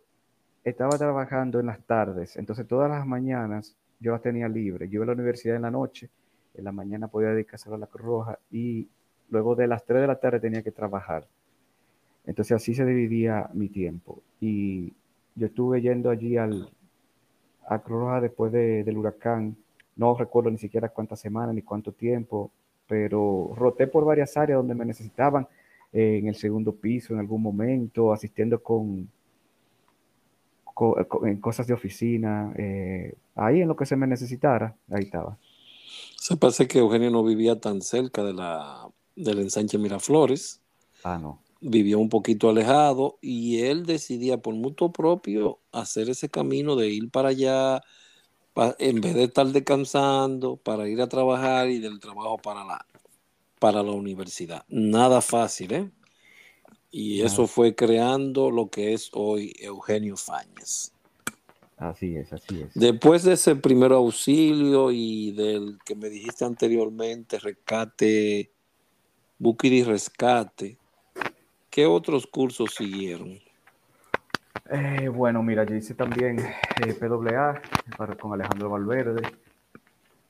estaba 0.63 0.97
trabajando 0.97 1.59
en 1.59 1.65
las 1.65 1.81
tardes, 1.85 2.37
entonces 2.37 2.65
todas 2.67 2.89
las 2.89 3.05
mañanas 3.05 3.75
yo 3.99 4.13
las 4.13 4.21
tenía 4.21 4.47
libre. 4.47 4.87
Yo 4.87 4.95
iba 4.95 5.03
a 5.03 5.07
la 5.07 5.13
universidad 5.13 5.55
en 5.57 5.63
la 5.63 5.71
noche 5.71 6.09
en 6.53 6.63
la 6.63 6.71
mañana 6.71 7.07
podía 7.07 7.29
dedicarse 7.29 7.69
a 7.73 7.77
la 7.77 7.87
Cruz 7.87 8.05
Roja 8.05 8.39
y 8.51 8.87
luego 9.29 9.55
de 9.55 9.67
las 9.67 9.85
3 9.85 10.01
de 10.01 10.07
la 10.07 10.19
tarde 10.19 10.39
tenía 10.39 10.61
que 10.61 10.71
trabajar. 10.71 11.27
Entonces 12.25 12.53
así 12.53 12.73
se 12.73 12.85
dividía 12.85 13.49
mi 13.53 13.69
tiempo. 13.69 14.21
Y 14.39 14.93
yo 15.35 15.47
estuve 15.47 15.81
yendo 15.81 16.09
allí 16.09 16.37
al, 16.37 16.69
a 17.67 17.79
Cruz 17.79 17.99
Roja 17.99 18.21
después 18.21 18.51
del 18.51 18.97
huracán. 18.97 19.55
No 19.95 20.15
recuerdo 20.15 20.49
ni 20.49 20.57
siquiera 20.57 20.89
cuántas 20.89 21.19
semanas 21.19 21.53
ni 21.53 21.61
cuánto 21.61 21.91
tiempo, 21.91 22.51
pero 22.87 23.51
roté 23.55 23.87
por 23.87 24.05
varias 24.05 24.35
áreas 24.37 24.57
donde 24.57 24.75
me 24.75 24.85
necesitaban, 24.85 25.47
eh, 25.91 26.17
en 26.19 26.27
el 26.27 26.35
segundo 26.35 26.73
piso 26.73 27.13
en 27.13 27.19
algún 27.19 27.41
momento, 27.41 28.11
asistiendo 28.11 28.61
con, 28.61 29.07
en 31.25 31.37
cosas 31.39 31.67
de 31.67 31.73
oficina, 31.73 32.53
eh, 32.57 33.13
ahí 33.35 33.61
en 33.61 33.67
lo 33.67 33.75
que 33.75 33.85
se 33.85 33.95
me 33.95 34.07
necesitara, 34.07 34.75
ahí 34.89 35.03
estaba. 35.03 35.37
Se 36.17 36.37
parece 36.37 36.67
que 36.67 36.79
Eugenio 36.79 37.11
no 37.11 37.23
vivía 37.23 37.59
tan 37.59 37.81
cerca 37.81 38.23
de 38.23 38.33
la, 38.33 38.89
del 39.15 39.39
ensanche 39.39 39.77
Miraflores. 39.77 40.61
Ah, 41.03 41.19
no. 41.21 41.39
Vivía 41.65 41.97
un 41.97 42.09
poquito 42.09 42.49
alejado 42.49 43.17
y 43.21 43.61
él 43.61 43.85
decidía 43.85 44.37
por 44.37 44.53
mutuo 44.53 44.91
propio 44.91 45.59
hacer 45.71 46.09
ese 46.09 46.29
camino 46.29 46.75
de 46.75 46.89
ir 46.89 47.09
para 47.09 47.29
allá, 47.29 47.81
en 48.79 48.99
vez 48.99 49.15
de 49.15 49.23
estar 49.23 49.47
descansando, 49.47 50.57
para 50.57 50.89
ir 50.89 51.01
a 51.01 51.07
trabajar 51.07 51.69
y 51.69 51.79
del 51.79 51.99
trabajo 51.99 52.37
para 52.37 52.65
la, 52.65 52.85
para 53.59 53.81
la 53.81 53.91
universidad. 53.91 54.65
Nada 54.67 55.21
fácil, 55.21 55.73
¿eh? 55.73 55.89
Y 56.91 57.21
eso 57.21 57.47
fue 57.47 57.73
creando 57.73 58.51
lo 58.51 58.69
que 58.69 58.93
es 58.93 59.09
hoy 59.13 59.53
Eugenio 59.59 60.15
Fáñez. 60.15 60.91
Así 61.77 62.15
es, 62.15 62.31
así 62.31 62.61
es. 62.61 62.73
Después 62.75 63.23
de 63.23 63.33
ese 63.33 63.55
primer 63.55 63.91
auxilio 63.93 64.91
y 64.91 65.31
del 65.31 65.79
que 65.83 65.95
me 65.95 66.09
dijiste 66.09 66.45
anteriormente, 66.45 67.39
rescate, 67.39 68.51
y 69.39 69.83
rescate, 69.83 70.77
¿qué 71.73 71.87
otros 71.87 72.27
cursos 72.27 72.75
siguieron? 72.75 73.39
Eh, 74.69 75.09
bueno, 75.09 75.41
mira, 75.41 75.63
yo 75.63 75.73
hice 75.73 75.95
también 75.95 76.37
eh, 76.39 76.93
PWA 76.93 77.59
con 78.19 78.33
Alejandro 78.33 78.69
Valverde, 78.69 79.23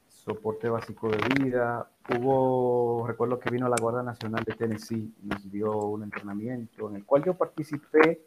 soporte 0.08 0.70
básico 0.70 1.10
de 1.10 1.18
vida. 1.44 1.90
Hubo, 2.10 3.06
recuerdo 3.06 3.40
que 3.40 3.50
vino 3.50 3.68
la 3.68 3.76
Guardia 3.80 4.04
Nacional 4.04 4.44
de 4.46 4.54
Tennessee, 4.54 5.14
nos 5.22 5.52
dio 5.52 5.78
un 5.80 6.04
entrenamiento 6.04 6.90
en 6.90 6.96
el 6.96 7.04
cual 7.04 7.26
yo 7.26 7.34
participé 7.34 8.22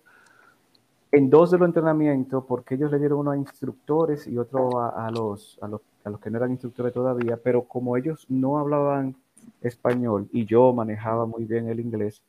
en 1.10 1.30
dos 1.30 1.50
de 1.50 1.58
los 1.58 1.68
entrenamientos, 1.68 2.44
porque 2.46 2.74
ellos 2.74 2.92
le 2.92 2.98
dieron 2.98 3.20
uno 3.20 3.30
a 3.30 3.36
instructores 3.38 4.26
y 4.26 4.36
otro 4.36 4.78
a, 4.78 5.10
los, 5.10 5.58
a, 5.62 5.68
los, 5.68 5.80
a 6.04 6.10
los 6.10 6.20
que 6.20 6.30
no 6.30 6.36
eran 6.36 6.50
instructores 6.50 6.92
todavía, 6.92 7.38
pero 7.42 7.62
como 7.62 7.96
ellos 7.96 8.26
no 8.28 8.58
hablaban 8.58 9.16
español 9.62 10.28
y 10.32 10.44
yo 10.44 10.74
manejaba 10.74 11.24
muy 11.24 11.44
bien 11.44 11.68
el 11.68 11.80
inglés, 11.80 12.22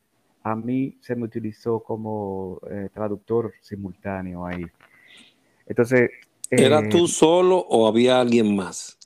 a 0.52 0.56
mí 0.56 0.98
se 1.02 1.16
me 1.16 1.26
utilizó 1.26 1.82
como 1.82 2.60
eh, 2.70 2.90
traductor 2.94 3.54
simultáneo 3.62 4.46
ahí. 4.46 4.66
Entonces... 5.66 6.10
¿Era 6.50 6.80
eh, 6.80 6.90
tú 6.90 7.08
solo 7.08 7.58
o 7.58 7.88
había 7.88 8.22
alguien 8.22 8.56
más? 8.56 8.98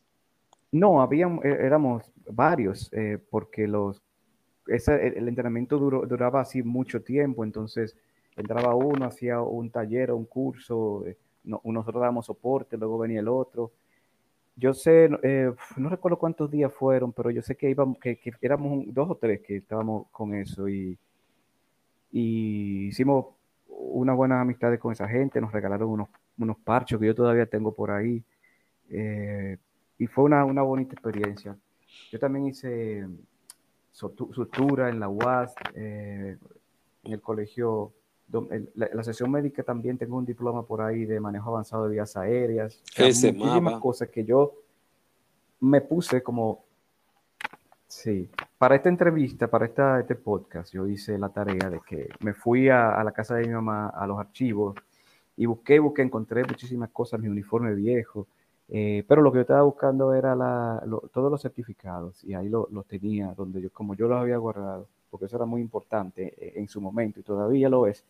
No, 0.72 1.02
habíamos, 1.02 1.44
e, 1.44 1.50
éramos 1.50 2.04
varios, 2.30 2.94
eh, 2.94 3.18
porque 3.30 3.68
los, 3.68 4.04
el, 4.68 5.28
entrenamiento 5.28 5.80
duraba 5.80 6.42
así 6.42 6.62
mucho 6.62 7.02
tiempo, 7.02 7.44
entonces 7.44 7.98
entraba 8.38 8.76
uno, 8.76 9.06
hacía 9.06 9.42
un 9.42 9.72
taller 9.72 10.12
o 10.12 10.18
un 10.18 10.26
curso, 10.26 11.04
nosotros 11.44 12.00
dábamos 12.00 12.28
soporte, 12.28 12.78
luego 12.78 13.00
venía 13.00 13.20
el 13.20 13.28
otro. 13.28 13.72
Yo 14.56 14.74
sé, 14.74 15.10
no 15.10 15.90
recuerdo 15.90 16.20
cuántos 16.20 16.52
días 16.52 16.72
fueron, 16.72 17.12
pero 17.12 17.32
yo 17.32 17.42
sé 17.42 17.56
que 17.56 17.70
íbamos, 17.70 17.98
que, 17.98 18.18
que 18.18 18.32
éramos 18.42 18.86
dos 18.88 19.10
o 19.10 19.16
tres 19.16 19.42
que 19.42 19.58
estábamos 19.58 20.08
con 20.12 20.36
eso 20.36 20.70
y, 20.70 20.98
y 22.12 22.88
hicimos 22.88 23.28
unas 23.68 24.16
buenas 24.16 24.42
amistades 24.42 24.80
con 24.80 24.92
esa 24.92 25.08
gente, 25.08 25.42
nos 25.42 25.52
regalaron 25.52 25.90
unos, 25.90 26.10
unos 26.38 26.58
parchos 26.58 27.00
que 27.00 27.08
yo 27.08 27.16
todavía 27.16 27.46
tengo 27.46 27.74
por 27.74 27.92
ahí. 27.92 28.24
Eh, 28.90 29.58
y 29.98 30.08
fue 30.08 30.26
una, 30.26 30.44
una, 30.46 30.62
bonita 30.62 30.94
experiencia. 30.94 31.58
Yo 32.12 32.20
también 32.20 32.48
hice 32.48 33.08
sutura 33.92 34.90
en 34.90 35.00
la 35.00 35.10
UAS, 35.10 35.54
eh, 35.76 36.38
en 37.04 37.14
el 37.14 37.22
colegio, 37.22 37.94
la, 38.76 38.90
la, 38.94 39.04
sesión 39.04 39.30
médica 39.32 39.64
también 39.64 39.98
tengo 39.98 40.18
un 40.18 40.26
diploma 40.26 40.66
por 40.66 40.82
ahí 40.82 41.06
de 41.06 41.20
manejo 41.20 41.50
avanzado 41.50 41.86
de 41.86 41.92
vías 41.92 42.16
aéreas. 42.16 42.82
muchísimas 42.98 43.80
cosas 43.80 44.10
que 44.10 44.24
yo 44.24 44.54
me 45.60 45.82
puse 45.82 46.24
como 46.24 46.66
Sí, 47.92 48.30
para 48.58 48.76
esta 48.76 48.88
entrevista, 48.88 49.50
para 49.50 49.66
esta, 49.66 50.00
este 50.00 50.16
podcast, 50.16 50.74
yo 50.74 50.88
hice 50.88 51.18
la 51.18 51.28
tarea 51.28 51.70
de 51.70 51.82
que 51.86 52.08
me 52.22 52.34
fui 52.34 52.70
a, 52.70 53.04
la 53.04 53.12
casa 53.12 53.36
de 53.36 53.46
mi 53.46 53.54
mamá, 53.54 53.90
a 53.90 54.08
los 54.08 54.18
archivos, 54.18 54.76
y 55.36 55.46
busqué, 55.46 55.78
busqué, 55.80 56.02
encontré 56.02 56.46
muchísimas 56.46 56.90
cosas, 56.92 57.20
mi 57.20 57.28
uniforme 57.28 57.76
viejo, 57.76 58.28
eh, 58.70 59.04
pero 59.06 59.22
lo 59.22 59.30
que 59.30 59.40
yo 59.40 59.42
estaba 59.42 59.64
buscando 59.64 60.14
era 60.14 60.36
la, 60.36 60.82
todos 61.12 61.30
los 61.30 61.42
certificados, 61.42 62.24
y 62.24 62.34
ahí 62.34 62.48
los 62.48 62.86
tenía, 62.88 63.34
donde 63.36 63.62
yo, 63.62 63.70
como 63.72 63.94
yo 63.94 64.08
los 64.08 64.22
había 64.22 64.38
guardado, 64.38 64.88
porque 65.10 65.26
eso 65.26 65.36
era 65.36 65.46
muy 65.46 65.60
importante 65.60 66.34
eh, 66.38 66.54
en 66.56 66.70
su 66.70 66.80
momento, 66.80 67.20
y 67.20 67.24
todavía 67.24 67.68
lo 67.68 67.88
es. 67.88 68.06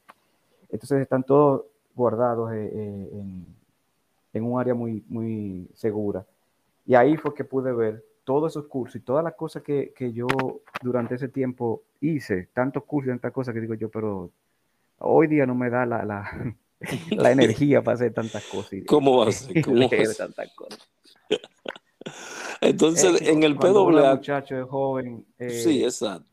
Entonces 0.69 1.01
están 1.01 1.23
todos 1.23 1.63
guardados 1.95 2.53
eh, 2.53 3.09
en, 3.13 3.47
en 4.31 4.43
un 4.43 4.59
área 4.61 4.75
muy, 4.75 5.03
muy 5.09 5.67
segura. 5.73 6.23
Y 6.85 6.93
ahí 6.93 7.17
fue 7.17 7.33
que 7.33 7.43
pude 7.43 7.73
ver 7.73 8.10
todos 8.31 8.53
esos 8.53 8.67
cursos 8.67 8.95
y 8.95 9.03
todas 9.03 9.25
las 9.25 9.33
cosas 9.33 9.61
que, 9.61 9.93
que, 9.93 10.13
yo 10.13 10.25
durante 10.81 11.15
ese 11.15 11.27
tiempo 11.27 11.83
hice, 11.99 12.47
tantos 12.53 12.85
cursos 12.85 13.07
y 13.07 13.11
tantas 13.11 13.33
cosas 13.33 13.53
que 13.53 13.59
digo 13.59 13.73
yo, 13.73 13.89
pero 13.89 14.31
hoy 14.99 15.27
día 15.27 15.45
no 15.45 15.53
me 15.53 15.69
da 15.69 15.85
la, 15.85 16.05
la, 16.05 16.55
la 17.11 17.31
energía 17.31 17.81
para 17.81 17.95
hacer 17.95 18.13
tantas 18.13 18.45
cosas. 18.45 18.79
¿Cómo 18.87 19.17
va 19.17 19.27
a 19.27 19.31
ser? 19.33 19.61
¿Cómo 19.65 19.89
tantas 19.89 20.49
cosas? 20.55 20.79
Entonces, 22.61 23.21
en 23.21 23.43
el 23.43 23.57
PWA. 23.57 24.15
muchacho 24.15 24.57
es 24.61 24.65
joven. 24.65 25.25
Eh, 25.37 25.49
sí, 25.49 25.83
exacto. 25.83 26.25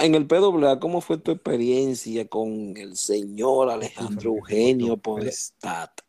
En 0.00 0.16
el 0.16 0.26
PWA, 0.26 0.80
¿cómo 0.80 1.00
fue 1.00 1.18
tu 1.18 1.30
experiencia 1.30 2.26
con 2.26 2.76
el 2.76 2.96
señor 2.96 3.70
Alejandro 3.70 4.30
Eugenio 4.30 4.96
Podestat? 4.96 6.00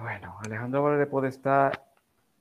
Bueno, 0.00 0.36
Alejandro 0.44 0.82
Valde 0.82 1.06
Podestá, 1.06 1.72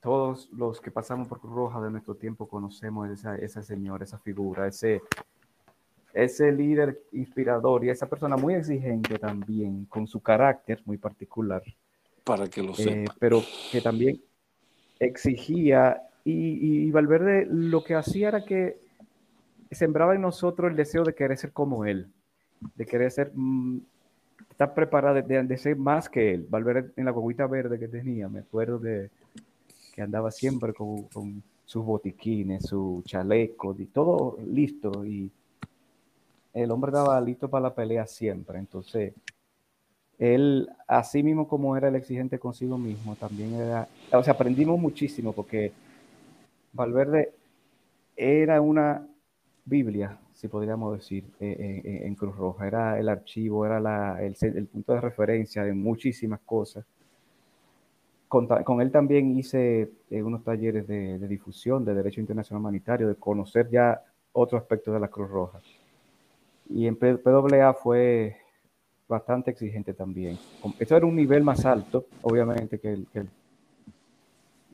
todos 0.01 0.49
los 0.53 0.79
que 0.79 0.91
pasamos 0.91 1.27
por 1.27 1.39
Cruz 1.39 1.53
Roja 1.53 1.81
de 1.81 1.91
nuestro 1.91 2.15
tiempo 2.15 2.47
conocemos 2.47 3.09
esa, 3.09 3.35
esa 3.35 3.61
señora, 3.61 4.03
esa 4.03 4.19
figura, 4.19 4.67
ese, 4.67 5.01
ese 6.13 6.51
líder 6.51 7.01
inspirador 7.11 7.83
y 7.83 7.89
esa 7.89 8.07
persona 8.07 8.37
muy 8.37 8.53
exigente 8.53 9.17
también, 9.17 9.85
con 9.85 10.07
su 10.07 10.21
carácter 10.21 10.81
muy 10.85 10.97
particular. 10.97 11.63
Para 12.23 12.47
que 12.47 12.61
lo 12.61 12.71
eh, 12.73 12.75
sepa. 12.75 13.15
pero 13.19 13.41
que 13.71 13.81
también 13.81 14.21
exigía, 14.99 16.01
y, 16.23 16.85
y, 16.87 16.91
Valverde 16.91 17.47
lo 17.49 17.83
que 17.83 17.95
hacía 17.95 18.27
era 18.27 18.45
que 18.45 18.77
sembraba 19.71 20.15
en 20.15 20.21
nosotros 20.21 20.69
el 20.69 20.77
deseo 20.77 21.03
de 21.03 21.15
querer 21.15 21.37
ser 21.37 21.51
como 21.53 21.85
él, 21.85 22.11
de 22.75 22.85
querer 22.85 23.09
ser 23.09 23.31
mm, 23.33 23.79
está 24.59 24.73
preparada 24.73 25.21
de, 25.21 25.57
ser 25.57 25.77
más 25.77 26.09
que 26.09 26.33
él. 26.33 26.45
Valverde 26.49 26.91
en 26.97 27.05
la 27.05 27.11
guaguita 27.11 27.47
verde 27.47 27.79
que 27.79 27.87
tenía, 27.87 28.27
me 28.27 28.39
acuerdo 28.39 28.77
de 28.77 29.09
que 29.95 30.01
andaba 30.01 30.31
siempre 30.31 30.73
con, 30.73 31.07
sus 31.63 31.85
botiquines, 31.85 32.65
su 32.65 33.01
chaleco, 33.05 33.73
y 33.79 33.85
todo 33.85 34.37
listo. 34.45 35.05
Y 35.05 35.31
el 36.53 36.71
hombre 36.71 36.89
estaba 36.89 37.21
listo 37.21 37.49
para 37.49 37.69
la 37.69 37.73
pelea 37.73 38.05
siempre. 38.05 38.59
Entonces, 38.59 39.13
él, 40.17 40.69
así 40.87 41.23
mismo 41.23 41.47
como 41.47 41.77
era 41.77 41.87
el 41.87 41.95
exigente 41.95 42.37
consigo 42.37 42.77
mismo, 42.77 43.15
también 43.15 43.53
era, 43.53 43.87
o 44.11 44.21
sea, 44.21 44.33
aprendimos 44.33 44.77
muchísimo 44.77 45.31
porque 45.31 45.71
Valverde 46.73 47.31
era 48.17 48.59
una 48.59 49.07
Biblia 49.69 50.19
si 50.39 50.47
podríamos 50.47 50.97
decir, 50.97 51.25
eh, 51.41 51.53
eh, 51.59 51.81
eh, 51.83 52.01
en 52.05 52.15
Cruz 52.15 52.33
Roja. 52.37 52.65
Era 52.65 52.97
el 52.97 53.09
archivo, 53.09 53.65
era 53.65 54.17
el, 54.21 54.67
punto 54.67 54.93
de 54.93 55.01
referencia 55.01 55.65
de 55.65 55.73
muchísimas 55.73 56.39
cosas. 56.45 56.85
Con, 58.29 58.47
él 58.79 58.89
también 58.89 59.37
hice 59.37 59.91
unos 60.11 60.45
talleres 60.45 60.87
de, 60.87 61.19
de, 61.19 61.27
difusión 61.27 61.83
de 61.83 61.93
Derecho 61.93 62.21
Internacional 62.21 62.61
Humanitario, 62.61 63.09
de 63.09 63.15
conocer 63.15 63.69
ya 63.69 64.01
otro 64.31 64.57
aspecto 64.57 64.93
de 64.93 65.01
la 65.01 65.09
Cruz 65.09 65.29
Roja. 65.29 65.59
Y 66.69 66.87
en 66.87 66.95
PWA 66.95 67.73
fue 67.73 68.37
bastante 69.09 69.51
exigente 69.51 69.93
también. 69.93 70.37
Esto 70.79 70.95
era 70.95 71.05
un 71.05 71.17
nivel 71.17 71.43
más 71.43 71.65
alto, 71.65 72.05
obviamente, 72.21 72.79
que 72.79 72.93
el, 72.93 73.07
que 73.07 73.19
el 73.19 73.29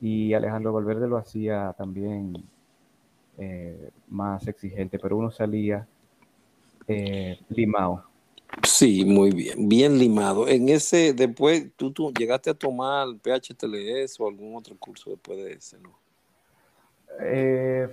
y 0.00 0.32
Alejandro 0.34 0.72
Valverde 0.72 1.08
lo 1.08 1.16
hacía 1.16 1.74
también 1.76 2.34
eh, 3.38 3.90
más 4.08 4.46
exigente, 4.46 4.98
pero 4.98 5.16
uno 5.16 5.30
salía 5.30 5.86
eh, 6.88 7.38
limado. 7.48 8.04
Sí, 8.62 9.04
muy 9.04 9.32
bien, 9.32 9.68
bien 9.68 9.98
limado. 9.98 10.48
En 10.48 10.68
ese, 10.68 11.12
después, 11.12 11.66
¿tú, 11.76 11.92
tú 11.92 12.12
llegaste 12.12 12.50
a 12.50 12.54
tomar 12.54 13.08
PHTLS 13.22 14.18
o 14.20 14.28
algún 14.28 14.56
otro 14.56 14.76
curso 14.76 15.10
después 15.10 15.38
de 15.38 15.52
ese, 15.52 15.78
¿no? 15.78 15.98
Eh, 17.20 17.88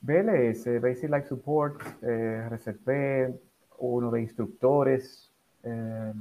BLS, 0.00 0.80
Basic 0.80 1.10
Life 1.10 1.28
Support, 1.28 1.80
eh, 2.02 2.48
RCP, 2.50 3.34
uno 3.78 4.10
de 4.10 4.22
instructores. 4.22 5.30
Eh, 5.62 6.12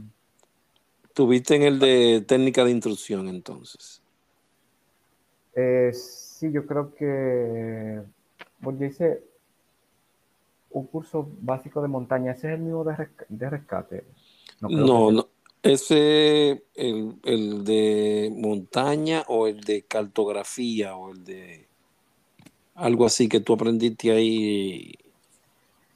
¿Tuviste 1.13 1.55
en 1.55 1.63
el 1.63 1.79
de 1.79 2.23
técnica 2.27 2.63
de 2.63 2.71
instrucción 2.71 3.27
entonces? 3.27 4.01
Sí, 6.41 6.51
yo 6.51 6.65
creo 6.65 6.95
que, 6.95 8.01
bueno, 8.61 8.79
yo 8.79 8.87
hice 8.87 9.23
un 10.71 10.87
curso 10.87 11.29
básico 11.39 11.83
de 11.83 11.87
montaña, 11.87 12.31
ese 12.31 12.47
es 12.47 12.53
el 12.55 12.61
mismo 12.61 12.83
de, 12.83 13.47
rescate. 13.47 14.05
No, 14.59 15.11
no, 15.11 15.27
ese, 15.61 16.63
el, 16.73 17.15
el 17.25 17.63
de 17.63 18.33
montaña 18.35 19.23
o 19.27 19.45
el 19.45 19.61
de 19.61 19.83
cartografía 19.83 20.95
o 20.95 21.11
el 21.11 21.23
de 21.23 21.67
algo 22.73 23.05
así 23.05 23.29
que 23.29 23.41
tú 23.41 23.53
aprendiste 23.53 24.09
ahí, 24.09 24.95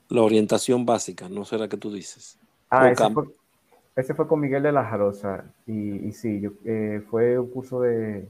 la 0.09 0.21
orientación 0.21 0.85
básica, 0.85 1.27
¿no 1.27 1.43
será 1.43 1.67
que 1.67 1.77
tú 1.77 1.91
dices? 1.91 2.37
Ah, 2.69 2.91
ese 2.91 4.13
fue, 4.13 4.27
con 4.27 4.41
Miguel 4.41 4.61
de 4.61 4.71
la 4.71 4.85
Jarosa 4.85 5.51
y, 5.65 6.07
y 6.07 6.11
sí, 6.11 6.39
yo, 6.39 6.51
eh, 6.65 7.01
fue 7.09 7.39
un 7.39 7.49
curso 7.49 7.81
de 7.81 8.29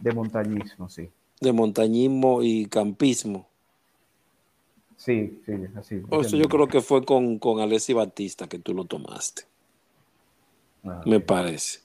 de 0.00 0.12
montañismo, 0.12 0.88
sí. 0.88 1.10
De 1.40 1.52
montañismo 1.52 2.42
y 2.42 2.66
campismo. 2.66 3.48
Sí, 4.96 5.40
sí, 5.44 5.52
así. 5.76 6.02
Eso 6.10 6.36
yo 6.36 6.48
creo 6.48 6.68
que 6.68 6.80
fue 6.80 7.04
con, 7.04 7.38
con 7.38 7.60
Alessi 7.60 7.92
Batista 7.92 8.48
que 8.48 8.58
tú 8.58 8.74
lo 8.74 8.84
tomaste. 8.84 9.42
Ah, 10.84 11.02
Me 11.04 11.20
parece. 11.20 11.80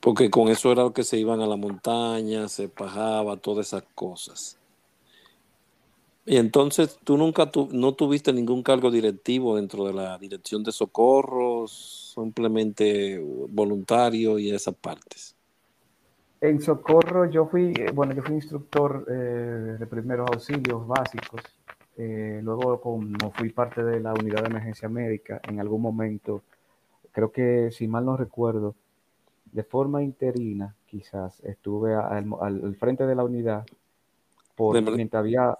Porque 0.00 0.30
con 0.30 0.48
eso 0.48 0.72
era 0.72 0.82
lo 0.82 0.92
que 0.92 1.04
se 1.04 1.18
iban 1.18 1.40
a 1.40 1.46
la 1.46 1.56
montaña, 1.56 2.48
se 2.48 2.68
pajaba, 2.68 3.36
todas 3.36 3.66
esas 3.68 3.84
cosas. 3.94 4.58
Y 6.24 6.36
entonces 6.36 6.98
tú 7.04 7.16
nunca 7.16 7.50
no 7.72 7.94
tuviste 7.94 8.32
ningún 8.32 8.62
cargo 8.62 8.90
directivo 8.90 9.56
dentro 9.56 9.84
de 9.84 9.92
la 9.92 10.16
dirección 10.18 10.62
de 10.62 10.72
socorros, 10.72 12.12
simplemente 12.14 13.18
voluntario 13.48 14.38
y 14.38 14.50
esas 14.50 14.74
partes. 14.74 15.36
En 16.40 16.60
Socorro 16.60 17.26
yo 17.30 17.46
fui, 17.46 17.72
eh, 17.76 17.90
bueno, 17.92 18.14
yo 18.14 18.22
fui 18.22 18.34
instructor 18.34 19.04
eh, 19.08 19.76
de 19.78 19.86
primeros 19.86 20.30
auxilios 20.30 20.86
básicos 20.86 21.42
eh, 22.02 22.40
luego 22.42 22.80
como 22.80 23.30
fui 23.32 23.50
parte 23.50 23.84
de 23.84 24.00
la 24.00 24.14
unidad 24.14 24.40
de 24.40 24.48
emergencia 24.48 24.88
médica, 24.88 25.38
en 25.46 25.60
algún 25.60 25.82
momento, 25.82 26.42
creo 27.12 27.30
que 27.30 27.70
si 27.72 27.86
mal 27.88 28.06
no 28.06 28.16
recuerdo, 28.16 28.74
de 29.52 29.64
forma 29.64 30.02
interina, 30.02 30.74
quizás, 30.86 31.40
estuve 31.44 31.94
al, 31.94 32.74
frente 32.76 33.04
de 33.04 33.14
la 33.14 33.22
unidad 33.22 33.66
por, 34.54 34.80
mientras 34.80 35.20
había... 35.20 35.58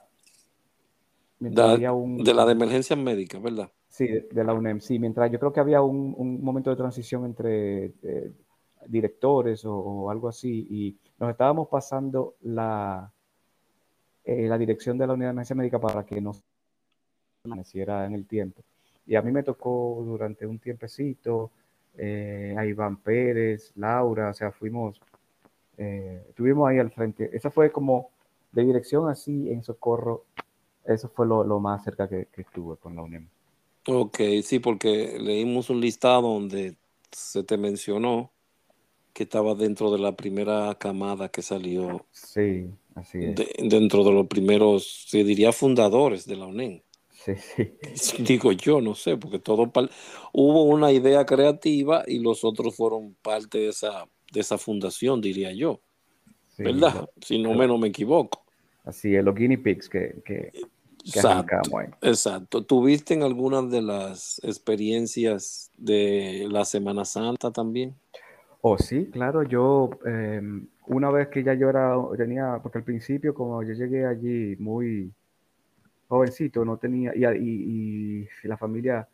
un, 1.93 2.25
de 2.25 2.35
la 2.35 2.47
de 2.47 2.53
emergencia 2.53 2.97
médica, 2.97 3.39
¿verdad? 3.39 3.71
Sí, 3.91 4.07
de, 4.07 4.45
la 4.45 4.55
UNEM, 4.55 4.81
sí, 4.81 4.99
mientras 4.99 5.31
yo 5.31 5.39
creo 5.39 5.53
que 5.53 5.61
había 5.61 5.83
un, 5.83 6.43
momento 6.43 6.71
de 6.71 6.77
transición 6.77 7.27
entre 7.27 7.93
eh, 8.03 8.33
directores 8.87 9.65
o, 9.65 10.11
algo 10.11 10.29
así, 10.29 10.67
y 10.71 10.97
nos 11.19 11.31
estábamos 11.31 11.69
pasando 11.69 12.35
la, 12.43 13.13
eh, 14.25 14.47
la 14.49 14.59
dirección 14.59 14.99
de 14.99 15.07
la 15.07 15.15
unidad 15.15 15.29
de 15.29 15.33
emergencia 15.33 15.57
médica 15.57 15.81
para 15.81 16.05
que 16.05 16.21
nos 16.21 16.43
permaneciera 17.43 18.07
en 18.07 18.15
el 18.15 18.27
tiempo. 18.27 18.63
Y 19.07 19.17
a 19.17 19.23
mí 19.23 19.33
me 19.33 19.43
tocó 19.43 20.03
durante 20.05 20.47
un 20.47 20.59
tiempecito 20.59 21.51
eh, 21.97 22.55
a 22.57 22.65
Iván 22.65 22.97
Pérez, 22.97 23.73
Laura, 23.77 24.31
o 24.31 24.35
sea, 24.35 24.53
fuimos, 24.53 25.01
eh, 25.77 26.25
estuvimos 26.29 26.69
ahí 26.69 26.79
al 26.79 26.91
frente. 26.91 27.31
Esa 27.33 27.51
fue 27.51 27.73
como 27.73 28.11
de 28.53 28.65
dirección 28.65 29.09
así 29.09 29.51
en 29.51 29.63
socorro, 29.63 30.25
eso 30.85 31.09
fue 31.09 31.27
lo, 31.27 31.61
más 31.61 31.85
cerca 31.85 32.09
que, 32.09 32.29
estuve 32.37 32.77
con 32.77 32.97
la 32.97 33.03
UNEM. 33.03 33.29
Ok, 33.87 34.19
sí, 34.43 34.59
porque 34.59 35.19
leímos 35.19 35.71
un 35.71 35.81
listado 35.81 36.23
donde 36.23 36.77
se 37.11 37.43
te 37.43 37.57
mencionó 37.57 38.31
que 39.13 39.25
estaba 39.25 39.55
dentro 39.55 39.91
de 39.91 39.99
la 39.99 40.17
primera 40.17 40.75
camada 40.79 41.29
que 41.29 41.43
salió. 41.43 42.07
Sí, 42.13 42.69
así 42.95 43.19
es. 43.19 43.35
dentro 43.59 44.05
de 44.05 44.13
los 44.13 44.27
primeros, 44.27 45.07
se 45.09 45.25
diría, 45.25 45.53
fundadores 45.53 46.27
de 46.27 46.37
la 46.37 46.47
UNEM. 46.47 46.81
Sí, 47.11 47.33
sí. 47.37 47.73
Digo 48.23 48.53
yo, 48.53 48.81
no 48.81 48.95
sé, 48.95 49.17
porque 49.17 49.39
todo 49.39 49.71
hubo 50.33 50.65
una 50.65 50.93
idea 50.93 51.27
creativa 51.27 52.05
y 52.07 52.19
los 52.21 52.45
otros 52.45 52.77
fueron 52.77 53.15
parte 53.23 53.59
de 53.59 53.69
esa, 53.69 54.07
de 54.33 54.41
esa 54.41 54.59
fundación, 54.59 55.21
diría 55.21 55.53
yo. 55.53 55.81
¿Verdad? 56.59 57.09
si 57.23 57.39
no 57.39 57.55
menos 57.55 57.81
me 57.81 57.89
equivoco. 57.89 58.45
Así 58.85 59.15
es, 59.15 59.25
los 59.25 59.35
guinea 59.35 59.59
pigs 59.63 59.89
que, 59.89 60.21
que, 60.25 60.53
exacto, 61.05 61.61
exacto. 62.03 62.65
¿Tuviste 62.65 63.15
en 63.15 63.23
alguna 63.23 63.63
de 63.63 63.83
las 63.83 64.41
experiencias 64.45 65.71
de 65.77 66.47
la 66.51 66.65
Semana 66.65 67.05
Santa 67.05 67.51
también? 67.51 67.95
Oh, 68.63 68.77
sí, 68.77 69.07
claro, 69.11 69.43
yo 69.43 69.91
em, 70.05 70.67
una 70.87 71.11
vez 71.11 71.29
que 71.29 71.43
ya 71.43 71.55
yo 71.55 71.71
era, 71.71 71.97
tenía, 72.17 72.59
porque 72.63 72.79
al 72.79 72.85
principio 72.85 73.33
como 73.33 73.63
yo 73.63 73.73
llegué 73.73 74.05
allí 74.05 74.55
muy 74.59 75.13
jovencito, 76.09 76.65
no 76.65 76.77
tenía, 76.77 77.13
y, 77.15 78.29
la 78.43 78.57
familia, 78.59 79.09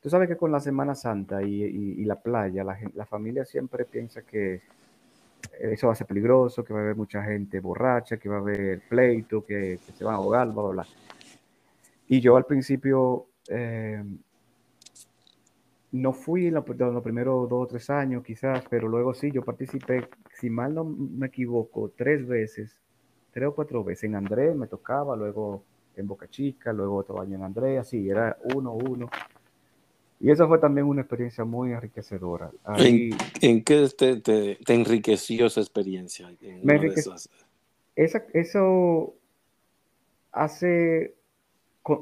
tú 0.00 0.10
sabes 0.10 0.28
que 0.28 0.36
con 0.36 0.52
la 0.52 0.60
Semana 0.60 0.94
Santa 0.94 1.42
y, 1.42 2.04
la 2.04 2.20
playa, 2.20 2.64
la, 2.64 2.78
la, 2.94 3.06
familia 3.06 3.44
siempre 3.46 3.84
piensa 3.86 4.22
que 4.22 4.60
eso 5.60 5.86
va 5.86 5.94
a 5.94 5.96
ser 5.96 6.06
peligroso, 6.06 6.62
que 6.64 6.74
va 6.74 6.80
a 6.80 6.82
haber 6.82 6.96
mucha 6.96 7.22
gente 7.22 7.60
borracha, 7.60 8.18
que 8.18 8.28
va 8.28 8.36
a 8.36 8.40
haber 8.40 8.82
pleito, 8.88 9.44
que, 9.44 9.78
se 9.96 10.04
van 10.04 10.14
a 10.14 10.18
ahogar, 10.18 10.48
bla, 10.52 10.62
bla, 10.62 10.70
bla. 10.72 10.86
Y 12.08 12.20
yo 12.20 12.36
al 12.36 12.44
principio... 12.44 13.26
Eh, 13.48 14.02
no 15.92 16.14
fui 16.14 16.46
en, 16.46 16.54
los 16.54 16.64
primeros 16.64 17.48
dos 17.48 17.64
o 17.64 17.66
tres 17.66 17.90
años 17.90 18.24
quizás, 18.24 18.64
pero 18.68 18.88
luego 18.88 19.12
sí, 19.12 19.30
yo 19.30 19.42
participé, 19.42 20.08
si 20.34 20.48
mal 20.48 20.74
no 20.74 20.84
me 20.84 21.26
equivoco, 21.26 21.92
tres 21.94 22.26
veces, 22.26 22.74
tres 23.30 23.48
o 23.48 23.54
cuatro 23.54 23.84
veces. 23.84 24.04
En 24.04 24.16
Andrés 24.16 24.56
me 24.56 24.66
tocaba, 24.66 25.14
luego 25.14 25.64
en 25.94 26.06
Boca 26.06 26.28
Chica, 26.28 26.72
luego 26.72 26.96
otro 26.96 27.20
año 27.20 27.36
en 27.36 27.42
Andrés, 27.42 27.80
así, 27.80 28.08
era 28.08 28.38
uno, 28.54 28.72
uno. 28.72 29.10
Y 30.18 30.30
eso 30.30 30.48
fue 30.48 30.58
también 30.58 30.86
una 30.86 31.02
experiencia 31.02 31.44
muy 31.44 31.72
enriquecedora. 31.72 32.50
¿En, 32.78 33.62
qué 33.62 33.88
te, 34.64 34.72
enriqueció 34.72 35.46
esa 35.46 35.60
experiencia? 35.60 36.30
esa, 37.96 38.24
eso 38.32 39.14
hace 40.30 41.14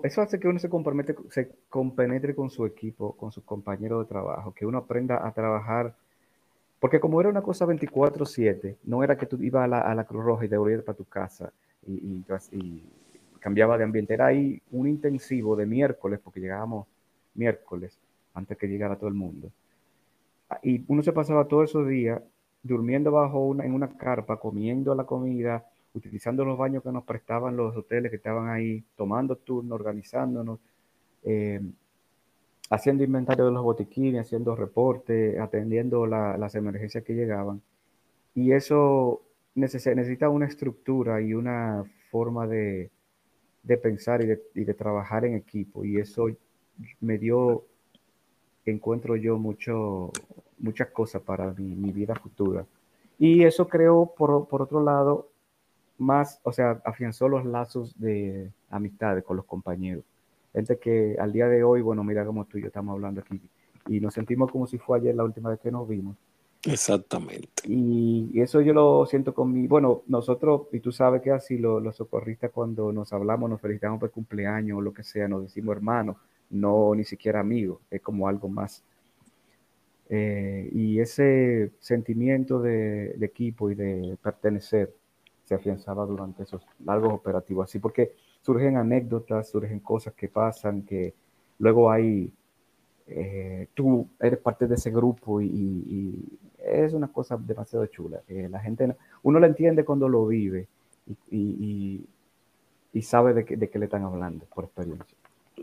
eso 0.03 0.21
hace 0.21 0.38
que 0.38 0.49
uno 0.49 0.59
se 0.59 0.69
compromete, 0.69 1.14
se 1.31 1.53
compenetre 1.69 2.35
con 2.35 2.51
su 2.51 2.66
equipo, 2.66 3.12
con 3.16 3.33
sus 3.33 3.45
compañeros 3.45 4.05
de 4.05 4.09
trabajo, 4.09 4.53
que 4.53 4.66
uno 4.66 4.79
aprenda 4.79 5.27
a 5.27 5.33
trabajar, 5.33 5.95
porque 6.79 7.01
como 7.01 7.21
era 7.21 7.31
una 7.31 7.43
cosa 7.43 7.66
24/7, 7.66 8.77
no 8.85 9.03
era 9.03 9.16
que 9.16 9.27
tú 9.27 9.43
ibas 9.43 9.64
a 9.64 9.95
la, 9.95 10.05
Cruz 10.05 10.25
Roja 10.25 10.45
y 10.45 10.49
devolvías 10.49 10.83
para 10.83 10.97
tu 10.97 11.05
casa 11.05 11.53
y, 11.87 12.25
cambiaba 13.38 13.79
de 13.79 13.85
ambiente, 13.85 14.12
era 14.12 14.27
ahí 14.27 14.61
un 14.71 14.87
intensivo 14.87 15.57
de 15.57 15.64
miércoles, 15.64 16.21
porque 16.23 16.40
llegábamos 16.40 16.87
miércoles 17.35 17.99
antes 18.35 18.59
que 18.59 18.69
llegara 18.69 18.97
todo 18.97 19.09
el 19.09 19.14
mundo. 19.14 19.51
Y 20.62 20.85
uno 20.88 21.03
se 21.03 21.12
pasaba 21.12 21.47
todos 21.47 21.71
esos 21.71 21.88
días 21.88 22.21
durmiendo 22.62 23.11
bajo 23.11 23.47
una, 23.47 23.64
en 23.64 23.73
una 23.73 23.97
carpa, 23.97 24.37
comiendo 24.38 24.95
la 24.95 25.05
comida, 25.05 25.64
utilizando 25.94 26.44
los 26.44 26.57
baños 26.57 26.83
que 26.83 26.92
nos 26.92 27.05
prestaban 27.05 27.57
los 27.57 27.76
hoteles 27.76 28.11
que 28.11 28.16
estaban 28.16 28.48
ahí, 28.48 28.85
tomando 28.96 29.37
turnos, 29.37 29.79
organizándonos, 29.79 30.61
eh, 31.24 31.61
haciendo 32.70 33.03
inventario 33.03 33.46
de 33.46 33.53
los 33.53 33.62
botiquines, 33.62 34.26
haciendo 34.26 34.55
reportes, 34.55 35.38
atendiendo 35.38 36.07
las 36.07 36.55
emergencias 36.55 37.03
que 37.03 37.14
llegaban. 37.14 37.61
Y 38.35 38.53
eso 38.53 39.22
necesita 39.55 40.29
una 40.29 40.46
estructura 40.46 41.20
y 41.20 41.35
una 41.35 41.85
forma 42.11 42.46
de, 42.46 42.90
pensar 43.83 44.22
y 44.22 44.64
de, 44.64 44.74
trabajar 44.74 45.24
en 45.24 45.35
equipo. 45.35 45.85
Y 45.85 45.98
eso 45.98 46.29
me 47.00 47.18
dio, 47.18 47.64
encuentro 48.64 49.16
yo, 49.16 49.37
mucho, 49.37 50.12
muchas 50.59 50.88
cosas 50.90 51.22
para 51.22 51.53
mi, 51.53 51.90
vida 51.90 52.14
futura. 52.14 52.64
Y 53.18 53.42
eso 53.42 53.66
creó, 53.68 54.14
por, 54.16 54.46
por 54.46 54.62
otro 54.62 54.83
lado, 54.83 55.30
más, 56.00 56.40
o 56.42 56.52
sea, 56.52 56.80
afianzó 56.84 57.28
los 57.28 57.44
lazos 57.44 57.98
de 57.98 58.50
amistad 58.70 59.22
con 59.22 59.36
los 59.36 59.44
compañeros. 59.44 60.04
Gente 60.52 60.78
que 60.78 61.16
al 61.18 61.32
día 61.32 61.46
de 61.46 61.62
hoy, 61.62 61.82
bueno, 61.82 62.02
mira 62.02 62.24
como 62.24 62.44
tú 62.44 62.58
y 62.58 62.62
yo 62.62 62.68
estamos 62.68 62.94
hablando 62.94 63.20
aquí, 63.20 63.40
y 63.86 64.00
nos 64.00 64.14
sentimos 64.14 64.50
como 64.50 64.66
si 64.66 64.78
fue 64.78 64.98
ayer 64.98 65.14
la 65.14 65.24
última 65.24 65.50
vez 65.50 65.60
que 65.60 65.70
nos 65.70 65.88
vimos. 65.88 66.16
Exactamente. 66.64 67.62
Y, 67.64 68.38
eso 68.40 68.60
yo 68.60 68.72
lo 68.72 69.06
siento 69.06 69.32
con 69.34 69.52
mi, 69.52 69.66
bueno, 69.66 70.02
nosotros, 70.06 70.62
y 70.72 70.80
tú 70.80 70.92
sabes 70.92 71.22
que 71.22 71.30
así 71.30 71.58
los, 71.58 71.96
socorristas 71.96 72.50
cuando 72.50 72.92
nos 72.92 73.12
hablamos, 73.12 73.48
nos 73.48 73.60
felicitamos 73.60 74.00
por 74.00 74.10
cumpleaños 74.10 74.78
o 74.78 74.80
lo 74.80 74.92
que 74.92 75.02
sea, 75.02 75.28
nos 75.28 75.42
decimos 75.42 75.76
hermanos, 75.76 76.16
no 76.50 76.94
ni 76.94 77.04
siquiera 77.04 77.40
amigos, 77.40 77.80
es 77.90 78.02
como 78.02 78.28
algo 78.28 78.48
más. 78.48 78.82
Eh, 80.08 80.68
y 80.72 80.98
ese 80.98 81.70
sentimiento 81.78 82.60
de, 82.60 83.14
de, 83.16 83.26
equipo 83.26 83.70
y 83.70 83.76
de 83.76 84.18
pertenecer 84.20 84.92
se 85.50 85.56
afianzaba 85.56 86.06
durante 86.06 86.44
esos 86.44 86.62
largos 86.84 87.12
operativos. 87.12 87.64
Así 87.64 87.80
porque 87.80 88.14
surgen 88.40 88.76
anécdotas, 88.76 89.50
surgen 89.50 89.80
cosas 89.80 90.14
que 90.14 90.28
pasan, 90.28 90.82
que 90.82 91.12
luego 91.58 91.90
hay, 91.90 92.32
eh, 93.08 93.66
tú 93.74 94.06
eres 94.20 94.38
parte 94.38 94.68
de 94.68 94.76
ese 94.76 94.92
grupo 94.92 95.40
y, 95.40 96.38
es 96.58 96.92
una 96.92 97.08
cosa 97.08 97.36
demasiado 97.36 97.84
chula. 97.86 98.22
la 98.28 98.60
gente, 98.60 98.94
uno 99.24 99.40
lo 99.40 99.46
entiende 99.46 99.84
cuando 99.84 100.08
lo 100.08 100.24
vive 100.26 100.68
y, 101.30 102.06
sabe 103.02 103.34
de, 103.34 103.56
de 103.56 103.68
qué 103.68 103.78
le 103.78 103.86
están 103.86 104.04
hablando 104.04 104.44
por 104.54 104.64
experiencia. 104.66 105.16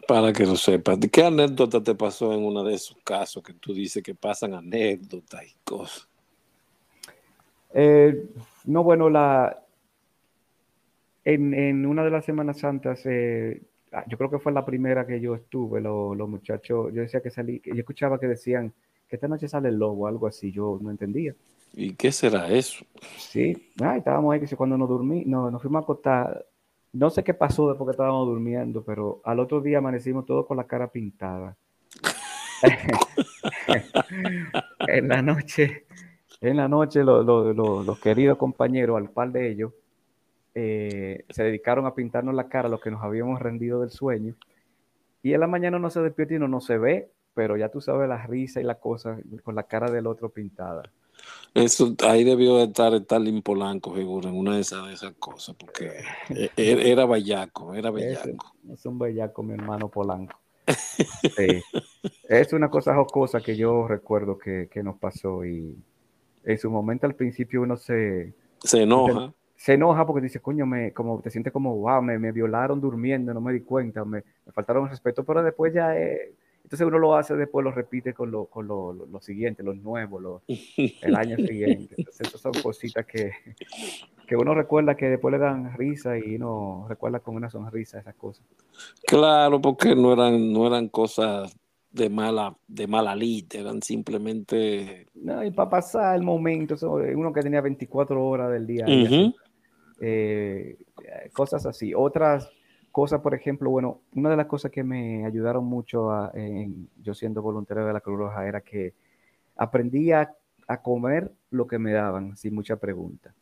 Para 0.05 0.33
que 0.33 0.45
lo 0.45 0.57
sepas, 0.57 0.97
¿qué 1.09 1.23
anécdota 1.23 1.81
te 1.81 1.95
pasó 1.95 2.33
en 2.33 2.43
uno 2.43 2.61
de 2.63 2.73
esos 2.73 2.97
casos 3.05 3.41
que 3.41 3.53
tú 3.53 3.73
dices 3.73 4.03
que 4.03 4.15
pasan 4.15 4.53
anécdotas 4.53 5.43
y 5.45 5.55
cosas? 5.63 6.09
Eh, 7.73 8.27
no, 8.65 8.83
bueno, 8.83 9.09
la, 9.09 9.63
en, 11.33 11.85
una 11.85 12.05
de 12.05 12.11
las 12.11 12.23
Semanas 12.23 12.59
Santas, 12.59 13.05
eh, 13.05 13.61
ah, 13.91 14.05
yo 14.07 14.17
creo 14.17 14.29
que 14.29 14.39
fue 14.39 14.53
la 14.53 14.65
primera 14.65 15.05
que 15.05 15.19
yo 15.19 15.35
estuve, 15.35 15.81
los 15.81 16.29
muchachos, 16.29 16.93
yo 16.93 17.01
decía 17.01 17.21
que 17.21 17.29
salí, 17.29 17.61
yo 17.65 17.73
escuchaba 17.73 18.17
que 18.17 18.27
decían 18.27 18.73
que 19.09 19.17
esta 19.17 19.27
noche 19.27 19.49
sale 19.49 19.67
el 19.69 19.77
lobo, 19.77 20.07
algo 20.07 20.27
así, 20.27 20.51
yo 20.51 20.79
no 20.81 20.89
entendía. 20.89 21.35
¿Y 21.73 21.95
qué 21.95 22.13
será 22.13 22.49
eso? 22.49 22.85
Sí, 23.17 23.71
ah, 23.81 23.97
estábamos 23.97 24.33
ahí, 24.33 24.39
que 24.39 24.55
cuando 24.55 24.77
nos 24.77 24.87
dormí, 24.87 25.25
no, 25.25 25.51
nos 25.51 25.61
fuimos 25.61 25.81
a 25.81 25.83
acostar, 25.83 26.45
no 26.93 27.09
sé 27.09 27.25
qué 27.25 27.33
pasó 27.33 27.67
después 27.67 27.87
que 27.87 27.91
estábamos 27.91 28.25
durmiendo, 28.25 28.83
pero 28.83 29.19
al 29.25 29.41
otro 29.41 29.59
día 29.59 29.79
amanecimos 29.79 30.25
todos 30.25 30.45
con 30.45 30.55
la 30.55 30.63
cara 30.63 30.87
pintada. 30.87 31.57
en 34.87 35.09
la 35.09 35.21
noche, 35.21 35.85
en 36.39 36.55
la 36.55 36.69
noche 36.69 37.03
los 37.03 37.99
queridos 37.99 38.37
compañeros, 38.37 38.95
al 38.95 39.09
par 39.09 39.29
de 39.31 39.51
ellos, 39.51 39.73
eh, 40.59 41.23
se 41.29 41.43
dedicaron 41.43 41.85
a 41.85 41.93
pintarnos 41.93 42.33
la 42.33 42.49
cara, 42.49 42.67
los 42.67 42.81
que 42.81 42.89
nos 42.89 43.03
habíamos 43.03 43.39
rendido 43.39 43.81
del 43.81 43.91
sueño. 43.91 44.33
Y 45.21 45.33
en 45.33 45.39
la 45.39 45.45
mañana 45.45 45.77
no 45.77 45.91
se 45.91 46.01
despierta 46.01 46.33
y 46.33 46.39
no, 46.39 46.47
no 46.47 46.61
se 46.61 46.79
ve, 46.79 47.11
pero 47.35 47.57
ya 47.57 47.69
tú 47.69 47.79
sabes 47.79 48.09
la 48.09 48.25
risa 48.25 48.59
y 48.59 48.63
la 48.63 48.79
cosa 48.79 49.19
con 49.43 49.53
la 49.53 49.63
cara 49.63 49.91
del 49.91 50.07
otro 50.07 50.29
pintada. 50.29 50.81
Eso, 51.53 51.95
ahí 52.03 52.23
debió 52.23 52.57
de 52.57 52.63
estar 52.63 52.91
Stalin 52.95 53.43
Polanco, 53.43 53.95
seguro, 53.95 54.29
en 54.29 54.35
una 54.35 54.55
de 54.55 54.61
esas, 54.61 54.87
de 54.87 54.93
esas 54.93 55.13
cosas, 55.19 55.55
porque 55.55 55.91
e, 56.29 56.49
e, 56.57 56.91
era 56.91 57.05
bellaco, 57.05 57.75
era 57.75 57.91
bellaco. 57.91 58.55
Es, 58.73 58.83
un 58.87 58.97
bellaco, 58.97 59.43
mi 59.43 59.53
hermano 59.53 59.89
Polanco. 59.89 60.39
Sí. 60.67 61.61
es 62.29 62.51
una 62.51 62.71
cosa 62.71 62.95
jocosa 62.95 63.41
que 63.41 63.55
yo 63.55 63.87
recuerdo 63.87 64.39
que, 64.39 64.69
que, 64.71 64.81
nos 64.81 64.97
pasó 64.97 65.45
y 65.45 65.77
en 66.43 66.57
su 66.57 66.71
momento 66.71 67.05
al 67.05 67.13
principio 67.13 67.61
uno 67.61 67.77
se... 67.77 68.33
Se 68.59 68.81
enoja. 68.81 69.33
Se, 69.57 69.73
enoja 69.73 70.05
porque 70.05 70.21
dice, 70.21 70.39
coño, 70.39 70.65
me, 70.65 70.93
como, 70.93 71.19
te 71.21 71.29
sientes 71.29 71.51
como, 71.51 71.75
wow, 71.75 72.01
me, 72.01 72.17
me 72.17 72.31
violaron 72.31 72.79
durmiendo, 72.79 73.33
no 73.33 73.41
me 73.41 73.51
di 73.51 73.61
cuenta, 73.61 74.05
me, 74.05 74.23
me 74.45 74.51
faltaron 74.53 74.87
respeto, 74.89 75.23
pero 75.23 75.43
después 75.43 75.73
ya... 75.73 75.97
Eh, 75.97 76.33
entonces 76.67 76.85
uno 76.85 76.99
lo 76.99 77.15
hace, 77.15 77.33
después 77.37 77.63
lo 77.63 77.71
repite 77.71 78.13
con 78.13 78.29
lo, 78.29 78.47
con 78.47 78.67
lo, 78.67 78.91
lo, 78.91 79.21
siguiente, 79.21 79.63
los 79.63 79.77
nuevos, 79.77 80.41
el 80.47 81.15
año 81.15 81.37
siguiente. 81.47 81.95
Entonces 81.97 82.27
esas 82.27 82.41
son 82.41 82.51
cositas 82.61 83.05
que, 83.05 83.31
que 84.27 84.35
uno 84.35 84.53
recuerda 84.53 84.97
que 84.97 85.05
después 85.05 85.31
le 85.31 85.37
dan 85.37 85.77
risa 85.77 86.17
y 86.17 86.35
uno 86.35 86.85
recuerda 86.89 87.21
con 87.21 87.37
una 87.37 87.49
sonrisa 87.49 87.99
esas 87.99 88.15
cosas. 88.15 88.45
Claro, 89.07 89.61
porque 89.61 89.95
no 89.95 90.11
eran, 90.11 90.51
no 90.51 90.67
eran 90.67 90.89
cosas 90.89 91.57
de 91.89 92.09
mala, 92.09 92.53
de 92.67 92.85
mala 92.85 93.15
lid, 93.15 93.45
eran 93.53 93.81
simplemente... 93.81 95.07
No, 95.15 95.45
y 95.45 95.51
para 95.51 95.69
pasar 95.69 96.17
el 96.17 96.23
momento, 96.23 96.75
uno 97.15 97.31
que 97.31 97.41
tenía 97.43 97.61
24 97.61 98.25
horas 98.25 98.51
del 98.51 98.67
día, 98.67 98.85
eh, 99.99 100.77
cosas 101.33 101.65
así. 101.65 101.93
Otras 101.95 102.49
cosas, 102.91 103.21
por 103.21 103.33
ejemplo, 103.33 103.69
bueno, 103.69 104.01
una 104.13 104.29
de 104.29 104.37
las 104.37 104.47
cosas 104.47 104.71
que 104.71 104.83
me 104.83 105.25
ayudaron 105.25 105.65
mucho 105.65 106.11
a, 106.11 106.31
yo 107.01 107.13
siendo 107.13 107.41
voluntario 107.41 107.85
de 107.85 107.93
la 107.93 108.01
Cruz 108.01 108.17
Roja 108.17 108.47
era 108.47 108.61
que 108.61 108.93
aprendí 109.55 110.11
a, 110.11 110.33
comer 110.83 111.31
lo 111.49 111.65
que 111.65 111.79
me 111.79 111.93
daban 111.93 112.35
sin 112.35 112.53
mucha 112.53 112.75
pregunta. 112.75 113.33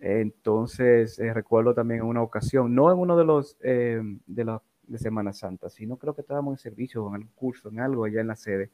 Entonces, 0.00 1.18
eh, 1.18 1.32
recuerdo 1.32 1.74
también 1.74 2.02
una 2.02 2.22
ocasión, 2.22 2.74
no 2.74 2.92
en 2.92 2.98
uno 2.98 3.16
de 3.16 3.24
los 3.24 3.56
eh, 3.62 4.00
de 4.26 4.44
los 4.44 4.60
de 4.86 4.98
Semana 4.98 5.32
Santa, 5.32 5.68
sino 5.68 5.96
creo 5.96 6.14
que 6.14 6.20
estábamos 6.20 6.52
en 6.54 6.58
servicio, 6.58 7.08
en 7.08 7.14
algún 7.14 7.30
curso, 7.34 7.70
en 7.70 7.80
algo 7.80 8.04
allá 8.04 8.20
en 8.20 8.28
la 8.28 8.36
sede, 8.36 8.70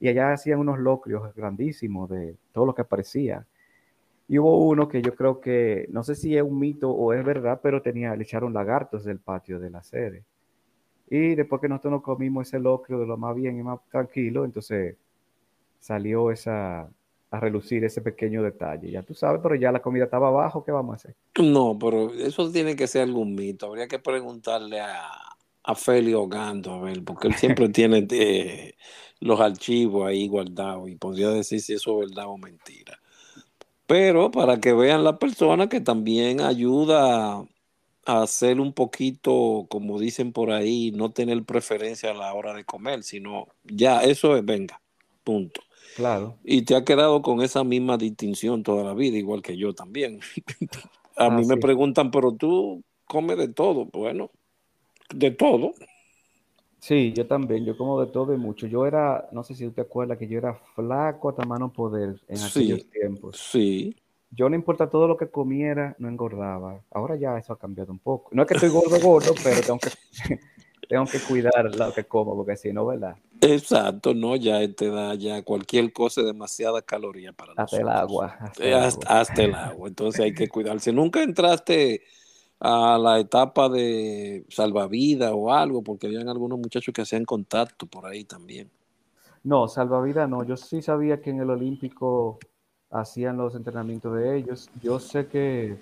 y 0.00 0.08
allá 0.08 0.32
hacían 0.32 0.58
unos 0.58 0.78
locrios 0.78 1.34
grandísimos 1.34 2.10
de 2.10 2.36
todo 2.52 2.66
lo 2.66 2.74
que 2.74 2.82
aparecía. 2.82 3.46
Y 4.28 4.38
hubo 4.38 4.58
uno 4.66 4.88
que 4.88 5.02
yo 5.02 5.14
creo 5.14 5.40
que, 5.40 5.86
no 5.90 6.02
sé 6.02 6.14
si 6.14 6.36
es 6.36 6.42
un 6.42 6.58
mito 6.58 6.90
o 6.90 7.12
es 7.12 7.24
verdad, 7.24 7.60
pero 7.62 7.82
tenía, 7.82 8.16
le 8.16 8.22
echaron 8.22 8.54
lagartos 8.54 9.04
del 9.04 9.18
patio 9.18 9.58
de 9.58 9.70
la 9.70 9.82
sede. 9.82 10.24
Y 11.10 11.34
después 11.34 11.60
que 11.60 11.68
nosotros 11.68 11.92
nos 11.92 12.02
comimos 12.02 12.48
ese 12.48 12.58
locrio 12.58 12.98
de 12.98 13.06
lo 13.06 13.18
más 13.18 13.36
bien 13.36 13.58
y 13.58 13.62
más 13.62 13.80
tranquilo, 13.90 14.44
entonces 14.44 14.96
salió 15.78 16.30
esa, 16.30 16.88
a 17.30 17.40
relucir 17.40 17.84
ese 17.84 18.00
pequeño 18.00 18.42
detalle. 18.42 18.90
Ya 18.90 19.02
tú 19.02 19.12
sabes, 19.12 19.40
pero 19.42 19.54
ya 19.56 19.70
la 19.70 19.82
comida 19.82 20.04
estaba 20.04 20.28
abajo, 20.28 20.64
¿qué 20.64 20.72
vamos 20.72 20.94
a 20.94 20.96
hacer? 20.96 21.14
No, 21.42 21.78
pero 21.78 22.10
eso 22.14 22.50
tiene 22.50 22.74
que 22.76 22.86
ser 22.86 23.02
algún 23.02 23.34
mito. 23.34 23.66
Habría 23.66 23.88
que 23.88 23.98
preguntarle 23.98 24.80
a, 24.80 25.02
a 25.64 25.74
Félix 25.74 26.16
Gando, 26.30 26.72
a 26.72 26.80
ver, 26.80 27.04
porque 27.04 27.28
él 27.28 27.34
siempre 27.34 27.68
tiene 27.70 28.06
eh, 28.10 28.74
los 29.20 29.38
archivos 29.38 30.06
ahí 30.06 30.26
guardados 30.28 30.88
y 30.88 30.96
podría 30.96 31.28
decir 31.28 31.60
si 31.60 31.74
eso 31.74 32.02
es 32.02 32.08
verdad 32.08 32.28
o 32.28 32.38
mentira 32.38 32.98
pero 33.86 34.30
para 34.30 34.60
que 34.60 34.72
vean 34.72 35.04
la 35.04 35.18
persona 35.18 35.68
que 35.68 35.80
también 35.80 36.40
ayuda 36.40 37.44
a 38.06 38.22
hacer 38.22 38.60
un 38.60 38.72
poquito, 38.72 39.66
como 39.68 39.98
dicen 39.98 40.32
por 40.32 40.50
ahí, 40.50 40.90
no 40.92 41.10
tener 41.10 41.42
preferencia 41.44 42.10
a 42.10 42.14
la 42.14 42.32
hora 42.34 42.54
de 42.54 42.64
comer, 42.64 43.02
sino 43.02 43.48
ya, 43.64 44.02
eso 44.02 44.36
es, 44.36 44.44
venga, 44.44 44.80
punto. 45.22 45.60
Claro. 45.96 46.36
Y 46.44 46.62
te 46.62 46.74
ha 46.74 46.84
quedado 46.84 47.22
con 47.22 47.40
esa 47.40 47.62
misma 47.62 47.96
distinción 47.96 48.62
toda 48.62 48.84
la 48.84 48.94
vida, 48.94 49.16
igual 49.16 49.42
que 49.42 49.56
yo 49.56 49.74
también. 49.74 50.20
a 51.16 51.30
mí 51.30 51.46
me 51.46 51.56
preguntan, 51.56 52.10
pero 52.10 52.32
tú 52.32 52.82
comes 53.06 53.38
de 53.38 53.48
todo. 53.48 53.86
Bueno, 53.86 54.30
de 55.14 55.30
todo. 55.30 55.72
Sí, 56.84 57.14
yo 57.16 57.26
también, 57.26 57.64
yo 57.64 57.78
como 57.78 57.98
de 57.98 58.12
todo 58.12 58.34
y 58.34 58.36
mucho. 58.36 58.66
Yo 58.66 58.84
era, 58.84 59.26
no 59.32 59.42
sé 59.42 59.54
si 59.54 59.66
usted 59.66 59.84
acuerda 59.84 60.18
que 60.18 60.28
yo 60.28 60.36
era 60.36 60.52
flaco 60.74 61.30
hasta 61.30 61.46
mano 61.46 61.72
poder 61.72 62.20
en 62.28 62.42
aquellos 62.42 62.84
tiempos. 62.90 63.38
Sí. 63.38 63.96
Yo 64.30 64.50
no 64.50 64.54
importa 64.54 64.90
todo 64.90 65.08
lo 65.08 65.16
que 65.16 65.30
comiera, 65.30 65.96
no 65.98 66.10
engordaba. 66.10 66.82
Ahora 66.90 67.16
ya 67.16 67.38
eso 67.38 67.54
ha 67.54 67.58
cambiado 67.58 67.90
un 67.90 68.00
poco. 68.00 68.28
No 68.34 68.42
es 68.42 68.48
que 68.48 68.54
estoy 68.56 68.68
gordo, 68.68 69.00
gordo, 69.00 69.32
pero 69.42 69.62
tengo 69.62 69.78
que, 69.78 69.92
tengo 70.86 71.06
que 71.06 71.20
cuidar 71.20 71.74
lo 71.74 71.94
que 71.94 72.04
como, 72.04 72.36
porque 72.36 72.58
si 72.58 72.70
no, 72.70 72.84
¿verdad? 72.84 73.16
Exacto, 73.40 74.12
no, 74.12 74.36
ya 74.36 74.70
te 74.70 74.90
da 74.90 75.14
ya 75.14 75.40
cualquier 75.40 75.90
cosa 75.90 76.20
demasiada 76.20 76.82
caloría 76.82 77.32
para 77.32 77.54
hasta 77.56 77.78
El 77.78 77.88
agua, 77.88 78.36
hasta, 78.38 78.62
el 78.62 78.74
agua. 78.74 79.04
hasta 79.06 79.42
el 79.42 79.54
agua. 79.54 79.88
Entonces 79.88 80.20
hay 80.20 80.34
que 80.34 80.48
cuidarse. 80.50 80.92
Nunca 80.92 81.22
entraste 81.22 82.02
a 82.60 82.98
la 82.98 83.18
etapa 83.18 83.68
de 83.68 84.44
salvavidas 84.48 85.32
o 85.34 85.52
algo, 85.52 85.82
porque 85.82 86.06
habían 86.06 86.28
algunos 86.28 86.58
muchachos 86.58 86.94
que 86.94 87.02
hacían 87.02 87.24
contacto 87.24 87.86
por 87.86 88.06
ahí 88.06 88.24
también. 88.24 88.70
No, 89.42 89.68
salvavidas 89.68 90.28
no. 90.28 90.42
Yo 90.44 90.56
sí 90.56 90.80
sabía 90.80 91.20
que 91.20 91.30
en 91.30 91.40
el 91.40 91.50
Olímpico 91.50 92.38
hacían 92.90 93.36
los 93.36 93.54
entrenamientos 93.54 94.16
de 94.16 94.36
ellos. 94.38 94.70
Yo 94.82 94.98
sé 94.98 95.26
que 95.26 95.76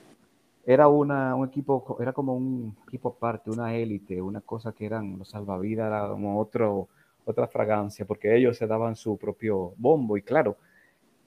era 0.64 0.88
una, 0.88 1.34
un 1.34 1.46
equipo, 1.46 1.96
era 2.00 2.12
como 2.12 2.34
un 2.34 2.76
equipo 2.88 3.10
aparte, 3.10 3.50
una 3.50 3.74
élite, 3.74 4.20
una 4.20 4.40
cosa 4.40 4.72
que 4.72 4.86
eran 4.86 5.18
los 5.18 5.28
salvavidas, 5.28 5.86
era 5.86 6.08
como 6.08 6.40
otro, 6.40 6.88
otra 7.24 7.46
fragancia, 7.46 8.04
porque 8.04 8.36
ellos 8.36 8.56
se 8.56 8.66
daban 8.66 8.96
su 8.96 9.16
propio 9.16 9.74
bombo. 9.76 10.16
Y 10.16 10.22
claro, 10.22 10.56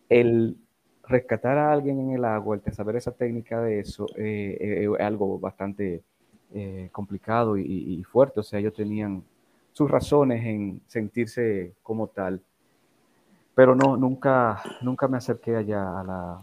el, 0.09 0.57
rescatar 1.07 1.57
a 1.57 1.71
alguien 1.71 1.99
en 1.99 2.11
el 2.11 2.25
agua, 2.25 2.59
el 2.63 2.73
saber 2.73 2.95
esa 2.95 3.11
técnica 3.11 3.61
de 3.61 3.79
eso, 3.79 4.07
eh, 4.15 4.57
eh, 4.59 4.89
es 4.91 5.05
algo 5.05 5.39
bastante 5.39 6.03
eh, 6.53 6.89
complicado 6.91 7.57
y, 7.57 8.03
fuerte. 8.03 8.39
O 8.39 8.43
sea, 8.43 8.59
ellos 8.59 8.73
tenían 8.73 9.23
sus 9.71 9.89
razones 9.89 10.45
en 10.45 10.81
sentirse 10.87 11.73
como 11.83 12.07
tal. 12.07 12.41
Pero 13.53 13.75
no, 13.75 13.95
nunca, 13.97 14.61
nunca 14.81 15.07
me 15.07 15.17
acerqué 15.17 15.55
allá 15.55 15.99
a 15.99 16.03
la... 16.03 16.41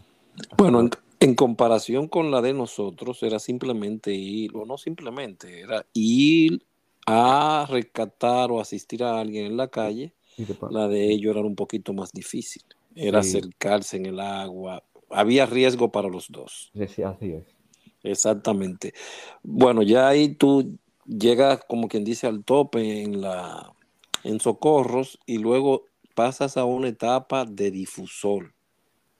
bueno, 0.56 0.88
en, 1.20 1.34
comparación 1.34 2.08
con 2.08 2.30
la 2.30 2.40
de 2.40 2.54
nosotros, 2.54 3.22
era 3.22 3.38
simplemente 3.38 4.12
ir, 4.12 4.56
o 4.56 4.64
no 4.64 4.78
simplemente, 4.78 5.60
era 5.60 5.84
ir 5.92 6.64
a 7.06 7.66
rescatar 7.68 8.50
o 8.50 8.60
asistir 8.60 9.04
a 9.04 9.20
alguien 9.20 9.46
en 9.46 9.56
la 9.56 9.68
calle. 9.68 10.14
La 10.70 10.88
de 10.88 11.12
ellos 11.12 11.36
era 11.36 11.44
un 11.44 11.54
poquito 11.54 11.92
más 11.92 12.12
difícil 12.12 12.62
era 12.94 13.20
acercarse 13.20 13.96
en 13.96 14.06
el 14.06 14.20
agua. 14.20 14.82
Había 15.10 15.46
riesgo 15.46 15.92
para 15.92 16.08
los 16.08 16.30
dos. 16.30 16.70
Sí, 16.74 17.02
así 17.02 17.32
es. 17.32 17.44
Exactamente. 18.02 18.94
Bueno, 19.42 19.82
ya 19.82 20.08
ahí 20.08 20.34
tú 20.34 20.78
llegas, 21.06 21.60
como 21.68 21.88
quien 21.88 22.04
dice, 22.04 22.26
al 22.26 22.44
tope 22.44 23.02
en 23.02 23.20
la 23.20 23.72
en 24.24 24.40
socorros 24.40 25.18
y 25.26 25.38
luego 25.38 25.86
pasas 26.14 26.56
a 26.56 26.64
una 26.64 26.88
etapa 26.88 27.44
de 27.44 27.70
difusor. 27.70 28.54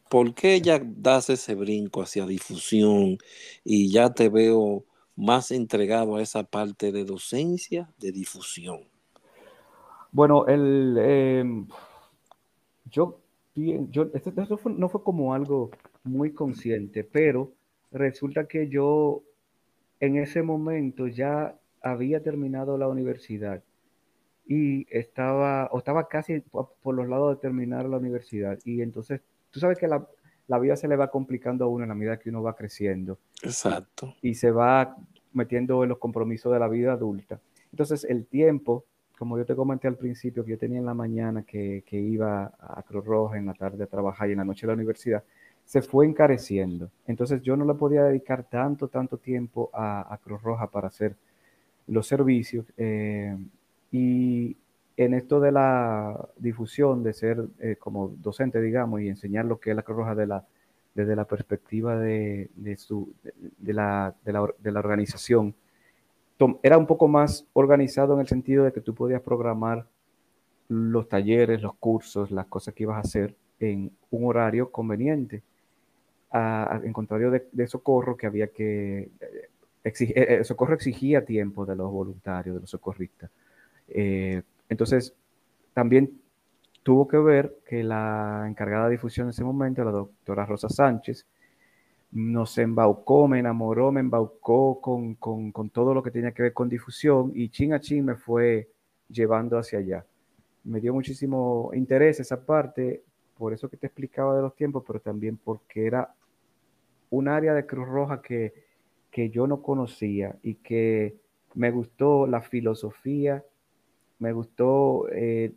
¿Por 0.09 0.35
qué 0.35 0.61
ya 0.61 0.81
das 0.85 1.31
ese 1.31 1.55
brinco 1.55 2.03
hacia 2.03 2.27
difusión 2.27 3.19
y 3.65 3.91
ya 3.91 4.13
te 4.13 4.29
veo 4.29 4.85
más 5.17 5.51
entregado 5.51 6.17
a 6.17 6.23
esa 6.23 6.45
parte 6.45 6.93
de 6.93 7.05
docencia, 7.05 7.91
de 7.99 8.13
difusión? 8.13 8.81
Bueno, 10.11 10.47
el, 10.47 10.99
em, 10.99 11.67
yo 12.85 13.22
yo, 13.55 14.11
esto, 14.15 14.33
no 14.71 14.89
fue 14.89 15.03
como 15.03 15.35
algo 15.35 15.71
muy 16.05 16.33
consciente, 16.33 17.05
pero 17.05 17.53
resulta 17.91 18.47
que 18.47 18.69
yo 18.69 19.23
en 20.01 20.17
ese 20.17 20.43
momento 20.43 21.07
ya 21.07 21.57
había 21.83 22.23
terminado 22.23 22.79
la 22.79 22.89
universidad 22.89 23.63
y 24.47 24.87
estaba, 24.91 25.69
o 25.73 25.79
estaba 25.79 26.09
casi 26.09 26.41
por 26.41 26.95
los 26.95 27.09
lados 27.09 27.37
de 27.37 27.41
terminar 27.41 27.89
la 27.89 27.99
universidad. 27.99 28.59
Y 28.65 28.83
entonces, 28.83 29.21
tú 29.51 29.61
sabes 29.61 29.79
que 29.79 29.87
la, 29.87 30.07
la 30.49 30.59
vida 30.59 30.77
se 30.77 30.89
le 30.89 30.97
va 30.97 31.11
complicando 31.11 31.65
a 31.65 31.69
uno 31.69 31.85
en 31.85 31.89
la 31.89 31.95
medida 31.95 32.19
que 32.19 32.31
uno 32.31 32.43
va 32.43 32.57
creciendo. 32.57 33.19
Exacto. 33.43 34.15
Y 34.23 34.35
se 34.35 34.51
va 34.51 34.97
metiendo 35.33 35.83
en 35.83 35.91
los 35.91 35.99
compromisos 35.99 36.53
de 36.53 36.59
la 36.59 36.69
vida 36.69 36.93
adulta. 36.93 37.41
Entonces, 37.71 38.05
el 38.05 38.27
tiempo 38.27 38.85
como 39.23 39.39
yo 39.39 39.47
te 39.47 39.55
comenté 39.55 39.87
al 39.87 39.95
principio, 39.95 40.45
que 40.45 40.51
yo 40.51 40.59
tenía 40.59 40.81
en 40.81 40.85
la 40.85 40.95
mañana 40.95 41.45
que, 41.45 41.85
iba 41.89 42.53
a 42.59 42.83
Cruz 42.83 43.05
Roja, 43.05 43.39
en 43.39 43.47
la 43.47 43.55
tarde 43.55 43.85
a 43.85 43.87
trabajar 43.87 44.29
y 44.29 44.33
en 44.33 44.39
la 44.39 44.45
noche 44.45 44.67
a 44.67 44.71
la 44.71 44.73
universidad, 44.73 45.23
se 45.65 45.81
fue 45.81 46.07
encareciendo. 46.07 46.91
Entonces 47.07 47.41
yo 47.41 47.57
no 47.57 47.65
le 47.65 47.75
podía 47.75 48.03
dedicar 48.03 48.43
tanto, 48.43 48.89
tanto 48.89 49.19
tiempo 49.19 49.71
a, 49.73 50.19
Cruz 50.25 50.43
Roja 50.43 50.67
para 50.67 50.89
hacer 50.89 51.15
los 51.87 52.09
servicios. 52.09 52.67
Eh, 52.77 53.39
y 53.93 54.57
en 54.97 55.15
esto 55.15 55.39
de 55.39 55.53
la 55.53 56.29
difusión, 56.37 57.05
de 57.05 57.13
ser 57.13 57.45
eh, 57.61 57.77
como 57.79 58.09
docente, 58.09 58.61
digamos, 58.61 59.03
y 59.03 59.09
enseñar 59.09 59.45
lo 59.45 59.61
que 59.61 59.71
es 59.71 59.77
la 59.77 59.85
Cruz 59.85 59.99
Roja 59.99 60.17
de 60.17 60.27
la, 60.27 60.45
desde 60.97 61.15
la 61.15 61.27
perspectiva 61.27 61.97
de, 61.97 62.51
su, 62.77 63.15
de, 63.23 63.73
la, 63.73 64.17
de 64.25 64.73
la 64.73 64.81
organización, 64.81 65.55
era 66.63 66.79
un 66.79 66.87
poco 66.87 67.09
más 67.09 67.47
organizado 67.53 68.15
en 68.15 68.21
el 68.21 68.29
sentido 68.29 68.65
de 68.65 68.73
que 68.73 68.81
tú 68.81 68.95
podías 68.95 69.21
programar 69.23 69.87
los 70.69 71.09
talleres, 71.09 71.63
los 71.63 71.75
cursos, 71.75 72.31
las 72.31 72.47
cosas 72.47 72.75
que 72.75 72.85
ibas 72.85 72.97
a 72.97 73.01
hacer 73.01 73.35
en 73.61 73.91
un 74.11 74.25
horario 74.27 74.71
conveniente. 74.71 75.43
en 76.33 76.93
contrario 76.93 77.31
de, 77.31 77.67
socorro, 77.67 78.17
que 78.17 78.27
había 78.27 78.49
que 78.49 79.11
eh, 79.21 79.51
exigir, 79.85 80.19
eh, 80.19 80.41
eh, 80.41 80.45
socorro 80.45 80.75
exigía 80.75 81.25
tiempo 81.25 81.67
de 81.67 81.77
los 81.77 81.91
voluntarios, 81.91 82.55
de 82.55 82.61
los 82.61 82.71
socorristas. 82.71 83.31
entonces, 84.69 85.15
también 85.75 86.21
tuvo 86.83 87.07
que 87.07 87.19
ver 87.19 87.59
que 87.67 87.83
la 87.85 88.47
encargada 88.49 88.87
de 88.87 88.93
difusión 88.93 89.27
en 89.27 89.31
ese 89.31 89.45
momento, 89.45 89.85
la 89.85 89.91
doctora 89.91 90.47
Rosa 90.47 90.69
Sánchez, 90.69 91.27
nos 92.13 92.59
embaucó, 92.59 93.27
me 93.27 93.39
enamoró, 93.39 93.91
me 93.91 94.01
embaucó 94.01 94.81
con, 94.81 95.15
con, 95.15 95.71
todo 95.71 95.95
lo 95.95 96.03
que 96.03 96.11
tenía 96.11 96.33
que 96.33 96.43
ver 96.43 96.53
con 96.53 96.69
difusión 96.69 97.33
y 97.35 97.49
chin 97.49 97.73
a 97.73 97.81
chin 97.81 98.05
me 98.05 98.17
fue 98.17 98.71
llevando 99.09 99.59
hacia 99.59 99.79
allá. 99.79 100.07
Me 100.65 100.81
dio 100.81 100.93
muchísimo 100.93 101.71
interés 101.73 102.21
esa 102.21 102.45
parte, 102.45 103.03
por 103.39 103.55
eso 103.55 103.69
que 103.69 103.79
te 103.79 103.87
explicaba 103.87 104.37
de 104.37 104.43
los 104.43 104.55
tiempos, 104.55 104.85
pero 104.87 105.01
también 105.01 105.39
porque 105.39 105.87
era 105.87 106.15
un 107.09 107.29
área 107.29 107.55
de 107.55 107.67
Cruz 107.67 107.89
Roja 107.89 108.21
que, 108.21 108.53
que 109.11 109.31
yo 109.31 109.47
no 109.47 109.63
conocía 109.63 110.37
y 110.43 110.57
que 110.57 111.17
me 111.55 111.71
gustó 111.71 112.27
la 112.27 112.43
filosofía, 112.43 113.43
me 114.19 114.33
gustó 114.33 115.09
eh, 115.11 115.55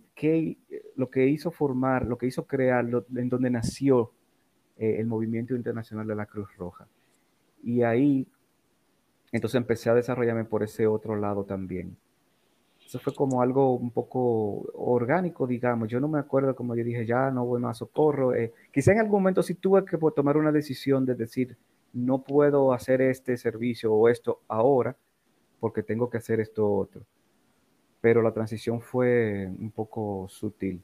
lo 0.96 1.10
que 1.10 1.28
hizo 1.28 1.52
formar, 1.52 2.06
lo 2.06 2.18
que 2.18 2.28
hizo 2.28 2.48
crear, 2.48 2.88
en 3.16 3.30
donde 3.30 3.50
nació 3.50 4.14
eh, 4.78 4.98
el 5.00 5.08
movimiento 5.08 5.56
internacional 5.56 6.08
de 6.08 6.16
la 6.16 6.26
Cruz 6.26 6.50
Roja. 6.58 6.88
Y 7.64 7.82
ahí, 7.84 8.28
entonces 9.32 9.58
empecé 9.58 9.90
a 9.90 9.96
desarrollarme 9.96 10.46
por 10.46 10.64
ese 10.64 10.88
otro 10.88 11.16
lado 11.16 11.46
también. 11.46 11.98
Eso 12.86 13.00
fue 13.00 13.16
como 13.16 13.42
algo 13.42 13.76
un 13.76 13.90
poco 13.90 14.70
orgánico, 14.74 15.48
digamos. 15.48 15.90
Yo 15.90 16.00
no 16.00 16.08
me 16.08 16.20
acuerdo 16.20 16.56
como 16.56 16.76
yo 16.76 16.84
dije, 16.84 17.06
ya 17.06 17.32
no 17.32 17.46
voy 17.46 17.60
más 17.60 17.78
a 17.78 17.80
socorro. 17.80 18.36
Eh, 18.36 18.54
quizá 18.72 18.92
en 18.92 19.00
algún 19.00 19.22
momento 19.22 19.42
sí 19.42 19.56
tuve 19.56 19.84
que 19.86 19.98
tomar 20.16 20.38
una 20.38 20.52
decisión 20.52 21.06
de 21.06 21.16
decir, 21.16 21.58
no 21.94 22.22
puedo 22.22 22.74
hacer 22.74 23.02
este 23.02 23.38
servicio 23.38 23.92
o 23.94 24.08
esto 24.10 24.42
ahora 24.48 24.96
porque 25.60 25.82
tengo 25.82 26.10
que 26.10 26.18
hacer 26.18 26.40
esto 26.40 26.72
otro. 26.72 27.02
Pero 28.02 28.22
la 28.22 28.32
transición 28.32 28.82
fue 28.82 29.48
un 29.60 29.72
poco 29.72 30.28
sutil. 30.30 30.84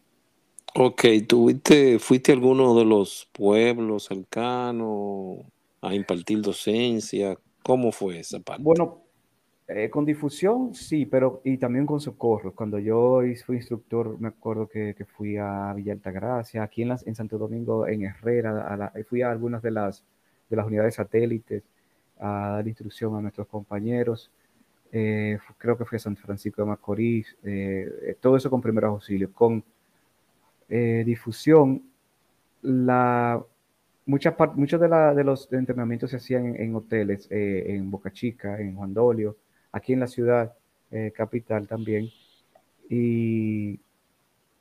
Ok, 0.73 1.03
¿tuviste, 1.27 1.99
fuiste 1.99 2.31
a 2.31 2.35
alguno 2.35 2.73
de 2.75 2.85
los 2.85 3.29
pueblos 3.33 4.05
cercanos 4.05 5.39
a 5.81 5.93
impartir 5.93 6.41
docencia? 6.41 7.37
¿Cómo 7.61 7.91
fue 7.91 8.19
esa 8.19 8.39
parte? 8.39 8.63
Bueno, 8.63 9.01
eh, 9.67 9.89
con 9.89 10.05
difusión 10.05 10.73
sí, 10.73 11.05
pero 11.05 11.41
y 11.43 11.57
también 11.57 11.85
con 11.85 11.99
socorro. 11.99 12.53
Cuando 12.55 12.79
yo 12.79 13.19
fui 13.45 13.57
instructor, 13.57 14.17
me 14.19 14.29
acuerdo 14.29 14.69
que, 14.69 14.95
fui 15.17 15.35
a 15.35 15.73
Villa 15.73 15.91
Altagracia, 15.91 16.63
aquí 16.63 16.83
en, 16.83 16.95
en 17.05 17.15
Santo 17.15 17.37
Domingo, 17.37 17.85
en 17.85 18.03
Herrera, 18.03 18.93
fui 19.09 19.23
a 19.23 19.31
algunas 19.31 19.61
de 19.61 19.71
las, 19.71 20.03
de 20.49 20.55
las 20.55 20.65
unidades 20.65 20.95
satélites 20.95 21.63
a 22.17 22.51
dar 22.55 22.67
instrucción 22.67 23.15
a 23.17 23.21
nuestros 23.21 23.47
compañeros. 23.47 24.31
Eh, 24.93 25.37
creo 25.57 25.77
que 25.77 25.85
fui 25.85 25.97
a 25.97 25.99
San 25.99 26.15
Francisco 26.15 26.61
de 26.61 26.67
Macorís, 26.67 27.37
eh, 27.43 28.15
todo 28.21 28.37
eso 28.37 28.49
con 28.49 28.61
primeros 28.61 28.89
auxilios, 28.89 29.31
con 29.31 29.63
eh, 30.71 31.03
difusión, 31.05 31.83
la, 32.61 33.43
muchas 34.05 34.33
muchos 34.55 34.79
de, 34.79 34.87
de, 34.87 35.23
los 35.25 35.51
entrenamientos 35.51 36.11
se 36.11 36.15
hacían 36.15 36.55
en, 36.55 36.73
hoteles, 36.75 37.27
eh, 37.29 37.65
en 37.75 37.91
Boca 37.91 38.11
Chica, 38.11 38.57
en 38.59 38.75
Juan 38.75 38.93
Dolio, 38.93 39.35
aquí 39.73 39.91
en 39.91 39.99
la 39.99 40.07
ciudad 40.07 40.53
eh, 40.91 41.11
capital 41.13 41.67
también. 41.67 42.09
Y 42.89 43.81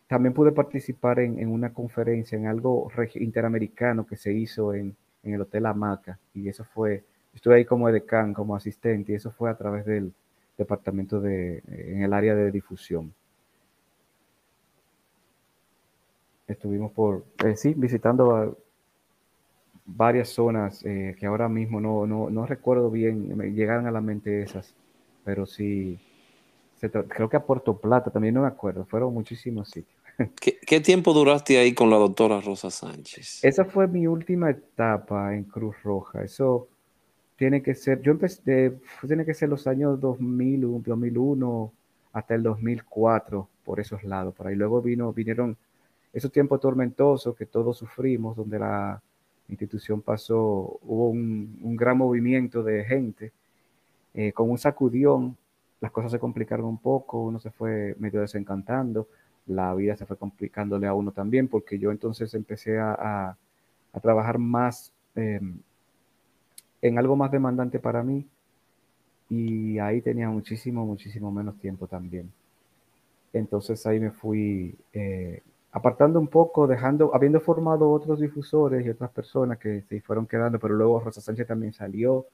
también 0.09 0.35
pude 0.35 0.51
participar 0.51 1.21
en, 1.21 1.49
una 1.49 1.73
conferencia, 1.73 2.37
en 2.37 2.49
algo 2.49 2.91
interamericano 3.15 4.05
que 4.05 4.17
se 4.17 4.33
hizo 4.33 4.75
en, 4.75 4.97
en, 5.23 5.35
el 5.35 5.43
Hotel 5.43 5.67
Hamaca. 5.67 6.19
Y 6.35 6.49
eso 6.49 6.65
fue, 6.65 7.05
estuve 7.33 7.55
ahí 7.57 7.65
como 7.65 7.89
edecán, 7.89 8.35
como 8.35 8.57
asistente, 8.57 9.13
y 9.13 9.15
eso 9.15 9.31
fue 9.31 9.49
a 9.49 9.57
través 9.57 9.87
del 9.87 10.13
departamento 10.59 11.21
de, 11.21 11.63
en 11.69 12.03
el 12.03 12.13
área 12.13 12.35
de 12.35 12.51
difusión. 12.51 13.15
Estuvimos 16.51 16.93
por, 16.93 17.25
eh, 17.45 17.57
sí, 17.57 17.75
visitando 17.77 18.57
varias 19.87 20.29
zonas 20.29 20.85
eh, 20.85 21.17
que 21.19 21.27
ahora 21.27 21.49
mismo 21.49 21.81
no, 21.81 22.07
no, 22.07 22.31
no, 22.31 22.47
recuerdo 22.47 22.91
bien, 22.91 23.37
me 23.37 23.53
llegaron 23.53 23.87
a 23.87 23.91
la 23.91 24.01
mente 24.01 24.43
esas, 24.43 24.75
pero 25.25 25.47
sí, 25.47 25.99
creo 27.09 27.29
que 27.29 27.37
a 27.37 27.45
Puerto 27.45 27.79
Plata, 27.79 28.11
también 28.11 28.35
no 28.35 28.43
me 28.43 28.49
acuerdo, 28.49 28.85
fueron 28.85 29.13
muchísimos 29.13 29.71
sitios. 29.71 30.01
¿Qué, 30.67 30.81
tiempo 30.81 31.13
duraste 31.13 31.59
ahí 31.59 31.75
con 31.75 31.91
la 31.91 31.97
doctora 31.97 32.41
Rosa 32.41 32.71
Sánchez? 32.71 33.45
Esa 33.45 33.65
fue 33.65 33.89
mi 33.89 34.07
última 34.07 34.51
etapa 34.51 35.35
en 35.35 35.45
Cruz 35.45 35.77
Roja, 35.83 36.23
eso 36.23 36.69
tiene 37.37 37.63
que 37.63 37.75
ser, 37.75 38.03
yo 38.03 38.13
empecé, 38.13 38.79
tiene 39.07 39.25
que 39.25 39.35
ser 39.35 39.49
los 39.49 39.67
años 39.67 39.99
2000, 40.01 40.83
2001 40.83 41.73
hasta 42.13 42.35
el 42.35 42.43
2004, 42.43 43.49
por 43.65 43.81
esos 43.81 44.05
lados, 44.05 44.35
por 44.35 44.47
ahí 44.47 44.57
luego 44.57 44.83
vino, 44.83 45.13
vinieron 45.13 45.57
esos 46.13 46.33
tiempos 46.33 46.61
tormentosos 46.61 47.37
que 47.37 47.47
todos 47.47 47.79
sufrimos, 47.79 48.37
donde 48.37 48.59
la 48.59 49.01
institución 49.49 50.03
pasó, 50.03 50.79
hubo 50.83 51.11
un, 51.11 51.77
gran 51.77 51.99
movimiento 51.99 52.63
de 52.63 52.85
gente, 52.85 53.33
eh, 54.15 54.33
con 54.33 54.51
un 54.51 54.59
sacudión, 54.59 55.37
las 55.81 55.91
cosas 55.93 56.13
se 56.13 56.19
complicaron 56.19 56.67
un 56.67 56.79
poco, 56.79 57.23
uno 57.23 57.39
se 57.41 57.51
fue 57.51 57.95
medio 57.99 58.21
desencantando, 58.21 59.09
la 59.47 59.75
vida 59.75 59.97
se 59.97 60.07
fue 60.07 60.17
complicándole 60.17 60.87
a 60.87 60.95
uno 60.95 61.13
también, 61.13 61.49
porque 61.49 61.79
yo 61.79 61.91
entonces 61.91 62.35
empecé 62.35 62.79
a, 62.79 63.37
trabajar 64.03 64.39
más 64.39 64.93
em, 65.17 65.59
en 66.81 66.99
algo 66.99 67.17
más 67.17 67.31
demandante 67.33 67.79
para 67.81 68.03
mí 68.05 68.25
y 69.29 69.79
ahí 69.79 70.01
tenía 70.01 70.29
muchísimo, 70.29 70.87
muchísimo 70.87 71.31
menos 71.33 71.59
tiempo 71.59 71.87
también. 71.87 72.31
Entonces 73.33 73.87
ahí 73.87 74.01
me 74.01 74.11
fui 74.11 74.77
eh, 74.93 75.43
apartando 75.73 76.19
un 76.19 76.29
poco, 76.29 76.67
dejando, 76.67 77.15
habiendo 77.15 77.41
formado 77.41 77.91
otros 77.91 78.21
difusores 78.21 78.85
y 78.85 78.91
otras 78.91 79.11
personas 79.11 79.59
que 79.59 79.83
se 79.83 80.01
fueron 80.01 80.27
quedando, 80.27 80.59
pero 80.59 80.75
luego 80.75 81.01
Rosa 81.01 81.21
Sánchez 81.21 81.47
también 81.47 81.73
salió. 81.73 82.27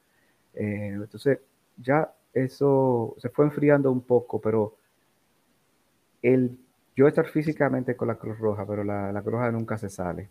Eh, 0.54 0.92
entonces, 0.94 1.40
ya 1.76 2.12
eso 2.32 3.14
se 3.18 3.28
fue 3.28 3.44
enfriando 3.44 3.90
un 3.92 4.00
poco, 4.02 4.40
pero 4.40 4.76
el 6.22 6.58
yo 6.96 7.06
estar 7.06 7.26
físicamente 7.26 7.94
con 7.94 8.08
la 8.08 8.16
Cruz 8.16 8.38
Roja, 8.38 8.66
pero 8.66 8.82
la, 8.82 9.12
Cruz 9.22 9.34
Roja 9.34 9.52
nunca 9.52 9.76
se 9.76 9.90
sale. 9.90 10.30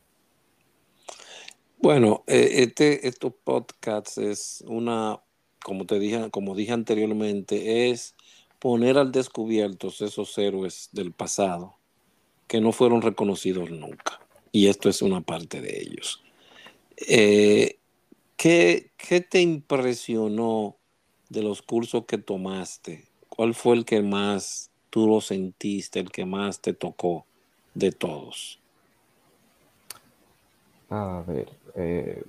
Bueno, 1.78 2.24
eh, 2.26 2.64
este, 2.64 3.08
estos 3.08 3.34
podcasts 3.44 4.18
es 4.18 4.64
una, 4.68 5.20
como 5.64 5.86
te 5.86 6.00
dije, 6.00 6.32
como 6.32 6.56
dije 6.56 6.74
anteriormente, 6.74 7.92
es 7.92 8.16
poner 8.58 8.98
al 8.98 9.12
descubierto 9.12 9.90
esos 9.90 10.36
héroes 10.40 10.90
del 10.92 11.12
pasado 11.12 11.75
que 12.48 12.62
no 12.62 12.72
fueron 12.72 13.02
reconocidos 13.02 13.70
nunca. 13.72 14.20
Y 14.52 14.68
esto 14.68 14.90
es 14.90 15.02
una 15.02 15.22
parte 15.22 15.62
de 15.62 15.82
ellos. 15.82 16.24
Eh, 16.98 17.78
¿qué, 18.38 18.92
te 19.30 19.42
impresionó 19.42 20.78
de 21.30 21.44
los 21.44 21.62
cursos 21.62 22.06
que 22.06 22.18
tomaste? 22.18 23.06
¿Cuál 23.30 23.54
fue 23.54 23.76
el 23.76 23.86
que 23.86 24.02
más 24.02 24.72
tú 24.90 25.08
lo 25.08 25.20
sentiste, 25.22 26.00
el 26.00 26.12
que 26.12 26.26
más 26.26 26.62
te 26.62 26.74
tocó 26.74 27.26
de 27.74 27.92
todos? 27.92 28.60
A 30.90 31.24
ver. 31.28 31.50
Eh, 31.76 32.24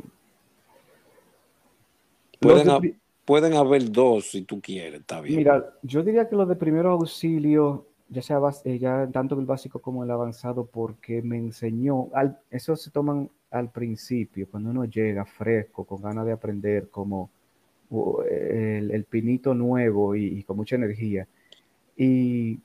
pueden, 2.40 3.00
pueden, 3.24 3.54
haber 3.54 3.92
dos 3.92 4.30
si 4.30 4.42
tú 4.42 4.60
quieres, 4.60 5.00
está 5.00 5.20
bien. 5.20 5.36
Mira, 5.36 5.78
yo 5.82 6.02
diría 6.02 6.28
que 6.28 6.34
los 6.34 6.48
de 6.48 6.56
primero 6.56 6.90
auxilio 6.90 7.86
ya 8.08 8.22
sea 8.22 8.40
eh, 8.64 8.78
ya 8.78 9.08
tanto 9.12 9.38
el 9.38 9.46
básico 9.46 9.80
como 9.80 10.04
el 10.04 10.10
avanzado, 10.10 10.66
porque 10.66 11.22
me 11.22 11.38
enseñó, 11.38 12.08
al, 12.12 12.38
eso 12.50 12.76
se 12.76 12.90
toman 12.90 13.28
al 13.50 13.70
principio, 13.70 14.48
cuando 14.50 14.70
uno 14.70 14.84
llega 14.84 15.24
fresco, 15.24 15.84
con 15.84 16.02
ganas 16.02 16.26
de 16.26 16.32
aprender, 16.32 16.88
como 16.90 17.30
el, 18.28 19.04
pinito 19.04 19.54
nuevo 19.54 20.14
y, 20.14 20.42
con 20.42 20.56
mucha 20.56 20.76
energía, 20.76 21.26
y, 21.96 22.60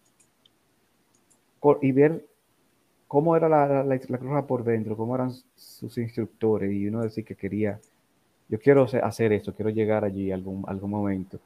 y 1.81 1.91
ver 1.91 2.25
cómo 3.07 3.35
era 3.35 3.47
la, 3.49 3.83
la, 3.83 4.47
por 4.47 4.63
dentro, 4.63 4.97
cómo 4.97 5.15
eran 5.15 5.31
sus 5.55 5.97
instructores, 5.97 6.71
y 6.71 6.87
uno 6.87 7.01
decir 7.01 7.25
que 7.25 7.35
quería, 7.35 7.79
yo 8.49 8.59
quiero 8.59 8.83
hacer 9.03 9.33
esto, 9.33 9.53
quiero 9.53 9.69
llegar 9.69 10.03
allí 10.03 10.31
algún, 10.31 10.63
algún 10.67 10.91
momento. 10.91 11.39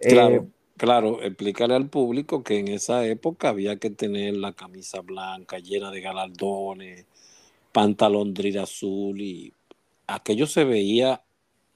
Claro. 0.00 0.34
Eh, 0.34 0.48
Claro, 0.76 1.22
explícale 1.22 1.74
al 1.74 1.88
público 1.88 2.42
que 2.42 2.58
en 2.58 2.68
esa 2.68 3.06
época 3.06 3.50
había 3.50 3.76
que 3.76 3.90
tener 3.90 4.34
la 4.34 4.52
camisa 4.52 5.00
blanca 5.00 5.58
llena 5.58 5.90
de 5.90 6.00
galardones, 6.00 7.06
pantalón 7.72 8.34
drill 8.34 8.58
azul 8.58 9.20
y 9.20 9.52
aquello 10.06 10.46
se 10.46 10.64
veía 10.64 11.22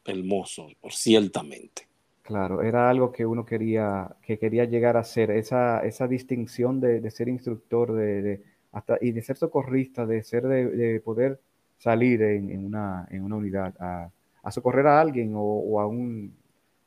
hermoso, 0.05 0.69
ciertamente. 0.91 1.87
Claro, 2.23 2.63
era 2.63 2.91
algo 2.91 3.13
que 3.13 3.25
uno 3.25 3.47
quería, 3.47 4.17
que 4.23 4.39
quería 4.39 4.65
llegar 4.65 4.97
a 4.97 5.05
ser, 5.05 5.31
esa, 5.31 5.81
esa 5.81 6.09
distinción 6.09 6.81
de, 6.81 7.09
ser 7.11 7.29
instructor 7.29 7.93
de, 7.93 8.43
hasta, 8.73 8.99
y 9.01 9.13
de 9.13 9.23
ser 9.23 9.37
socorrista, 9.37 10.07
de 10.07 10.23
ser 10.25 10.43
de, 10.43 11.01
poder 11.05 11.41
salir 11.79 12.23
en, 12.23 12.65
una, 12.65 13.07
en 13.11 13.23
una 13.23 13.37
unidad 13.37 13.75
a, 13.79 14.51
socorrer 14.51 14.87
a 14.89 15.01
alguien 15.01 15.35
o, 15.37 15.81
a 15.81 15.87
un, 15.87 16.35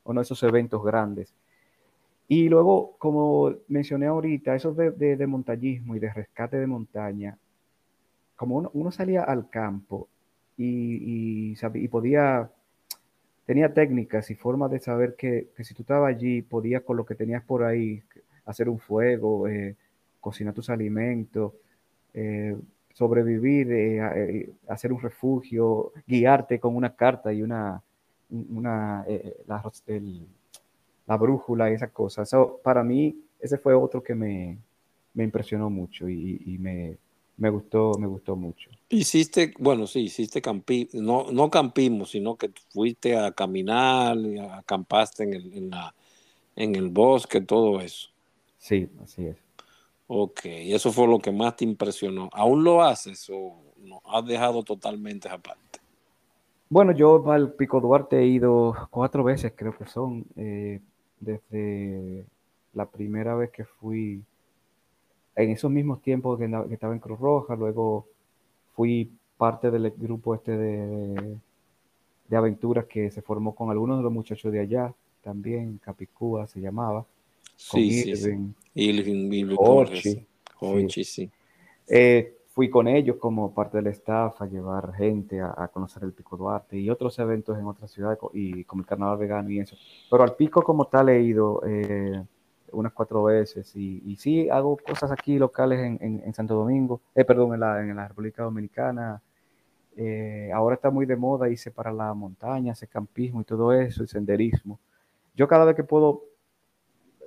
uno 0.03 0.19
de 0.19 0.23
esos 0.23 0.43
eventos 0.43 0.83
grandes. 0.83 1.33
Y 2.29 2.47
luego, 2.47 2.95
como 2.97 3.53
mencioné 3.67 4.05
ahorita, 4.07 4.55
eso 4.55 4.73
de, 4.73 5.27
montañismo 5.27 5.95
y 5.95 5.99
de 5.99 6.13
rescate 6.13 6.57
de 6.57 6.67
montaña, 6.67 7.37
como 8.37 8.69
uno, 8.71 8.91
salía 8.91 9.23
al 9.23 9.49
campo 9.49 10.07
y, 10.55 11.53
y 11.53 11.87
podía 11.89 12.49
tenía 13.49 13.73
técnicas 13.73 14.29
y 14.29 14.35
formas 14.35 14.69
de 14.69 14.79
saber 14.79 15.15
que, 15.15 15.47
si 15.63 15.73
tú 15.73 15.81
estabas 15.81 16.13
allí, 16.15 16.43
podías 16.43 16.83
con 16.83 16.97
lo 16.97 17.03
que 17.03 17.15
tenías 17.15 17.43
por 17.43 17.63
ahí 17.63 18.03
hacer 18.45 18.69
un 18.69 18.77
fuego, 18.77 19.47
eh, 19.47 19.75
cocinar 20.19 20.53
tus 20.53 20.69
alimentos, 20.69 21.53
eh, 22.13 22.55
sobrevivir, 22.93 23.71
eh, 23.71 24.53
hacer 24.67 24.93
un 24.93 25.01
refugio, 25.01 25.93
guiarte 26.05 26.59
con 26.59 26.75
una 26.75 26.95
carta 26.95 27.33
y 27.33 27.41
una, 27.41 27.81
una 28.29 29.03
la, 29.47 29.63
brújula 31.17 31.69
y 31.69 31.75
esas 31.75 31.91
cosas. 31.91 32.29
para 32.63 32.83
mí, 32.83 33.15
ese 33.39 33.57
fue 33.57 33.73
otro 33.73 34.03
que 34.03 34.15
me, 34.15 34.57
impresionó 35.15 35.69
mucho 35.69 36.07
y 36.07 36.57
me, 36.59 36.97
me 37.39 37.49
gustó, 37.49 37.93
me 37.97 38.05
gustó 38.05 38.35
mucho. 38.35 38.69
Hiciste, 38.89 39.53
bueno, 39.59 39.87
sí, 39.87 40.01
hiciste 40.01 40.41
campi, 40.41 40.89
no, 40.93 41.31
no 41.31 41.49
campismo, 41.49 42.05
sino 42.05 42.35
que 42.35 42.51
fuiste 42.69 43.17
a 43.17 43.31
caminar, 43.31 44.17
y 44.17 44.37
acampaste 44.37 45.23
en 45.23 45.33
el, 45.33 45.53
en, 45.53 45.69
la, 45.69 45.95
en 46.57 46.75
el 46.75 46.89
bosque, 46.89 47.39
todo 47.39 47.79
eso. 47.79 48.09
Sí, 48.57 48.89
así 49.01 49.25
es. 49.25 49.37
Ok, 50.07 50.45
y 50.45 50.73
eso 50.73 50.91
fue 50.91 51.07
lo 51.07 51.19
que 51.19 51.31
más 51.31 51.55
te 51.55 51.63
impresionó. 51.63 52.29
¿Aún 52.33 52.63
lo 52.63 52.83
haces 52.83 53.29
o 53.31 53.55
no? 53.77 54.01
¿Has 54.05 54.25
dejado 54.25 54.63
totalmente 54.63 55.29
esa 55.29 55.37
parte? 55.37 55.79
Bueno, 56.67 56.91
yo 56.91 57.31
al 57.31 57.53
Pico 57.53 57.79
Duarte 57.79 58.19
he 58.19 58.25
ido 58.25 58.75
cuatro 58.91 59.23
veces, 59.23 59.53
creo 59.55 59.77
que 59.77 59.85
son, 59.85 60.25
eh, 60.35 60.81
desde 61.19 62.25
la 62.73 62.85
primera 62.85 63.35
vez 63.35 63.51
que 63.51 63.65
fui 63.65 64.21
en 65.35 65.49
esos 65.51 65.71
mismos 65.71 66.01
tiempos 66.01 66.37
que, 66.37 66.45
estaba 66.71 66.93
en 66.93 66.99
Cruz 66.99 67.19
Roja, 67.19 67.55
luego 67.55 68.07
fui 68.75 69.11
parte 69.37 69.71
del 69.71 69.91
grupo 69.91 70.35
este 70.35 70.57
de, 70.57 71.37
de, 72.27 72.37
aventuras 72.37 72.85
que 72.85 73.09
se 73.09 73.21
formó 73.21 73.55
con 73.55 73.69
algunos 73.69 73.97
de 73.97 74.03
los 74.03 74.11
muchachos 74.11 74.51
de 74.51 74.59
allá, 74.59 74.93
también 75.21 75.79
Capicúa 75.83 76.47
se 76.47 76.59
llamaba. 76.59 77.05
Sí, 77.55 77.91
sí, 77.91 78.11
Irving, 78.11 78.49
sí. 80.89 81.03
sí. 81.03 81.29
Eh, 81.87 82.38
fui 82.49 82.69
con 82.69 82.87
ellos 82.87 83.17
como 83.17 83.53
parte 83.53 83.77
del 83.77 83.87
staff 83.87 84.41
a 84.41 84.45
llevar 84.45 84.93
gente 84.93 85.41
a, 85.41 85.69
conocer 85.69 86.03
el 86.03 86.13
Pico 86.13 86.35
Duarte 86.35 86.77
y 86.77 86.89
otros 86.89 87.17
eventos 87.19 87.57
en 87.57 87.65
otras 87.65 87.91
ciudades 87.91 88.19
y 88.33 88.63
como 88.65 88.81
el 88.81 88.87
Carnaval 88.87 89.17
Vegano 89.17 89.49
y 89.49 89.59
eso. 89.59 89.75
Pero 90.09 90.23
al 90.23 90.35
Pico 90.35 90.61
como 90.61 90.85
tal 90.85 91.09
he 91.09 91.21
ido 91.21 91.61
eh, 91.65 92.23
unas 92.71 92.93
cuatro 92.93 93.23
veces 93.23 93.75
y, 93.75 94.01
y, 94.05 94.15
sí 94.17 94.49
hago 94.49 94.77
cosas 94.77 95.11
aquí 95.11 95.37
locales 95.37 95.79
en, 95.79 96.21
en, 96.23 96.33
Santo 96.33 96.55
Domingo, 96.55 97.01
eh, 97.15 97.23
perdón, 97.25 97.53
en 97.53 97.59
la, 97.59 97.81
en 97.81 97.95
la 97.95 98.07
República 98.07 98.43
Dominicana. 98.43 99.21
Eh, 99.95 100.49
ahora 100.53 100.75
está 100.75 100.89
muy 100.89 101.05
de 101.05 101.15
moda 101.15 101.49
irse 101.49 101.71
para 101.71 101.91
la 101.91 102.13
montaña, 102.13 102.71
hacer 102.71 102.89
campismo 102.89 103.41
y 103.41 103.43
todo 103.43 103.73
eso, 103.73 104.01
el 104.01 104.07
senderismo. 104.07 104.79
Yo 105.35 105.47
cada 105.47 105.65
vez 105.65 105.75
que 105.75 105.83
puedo, 105.83 106.23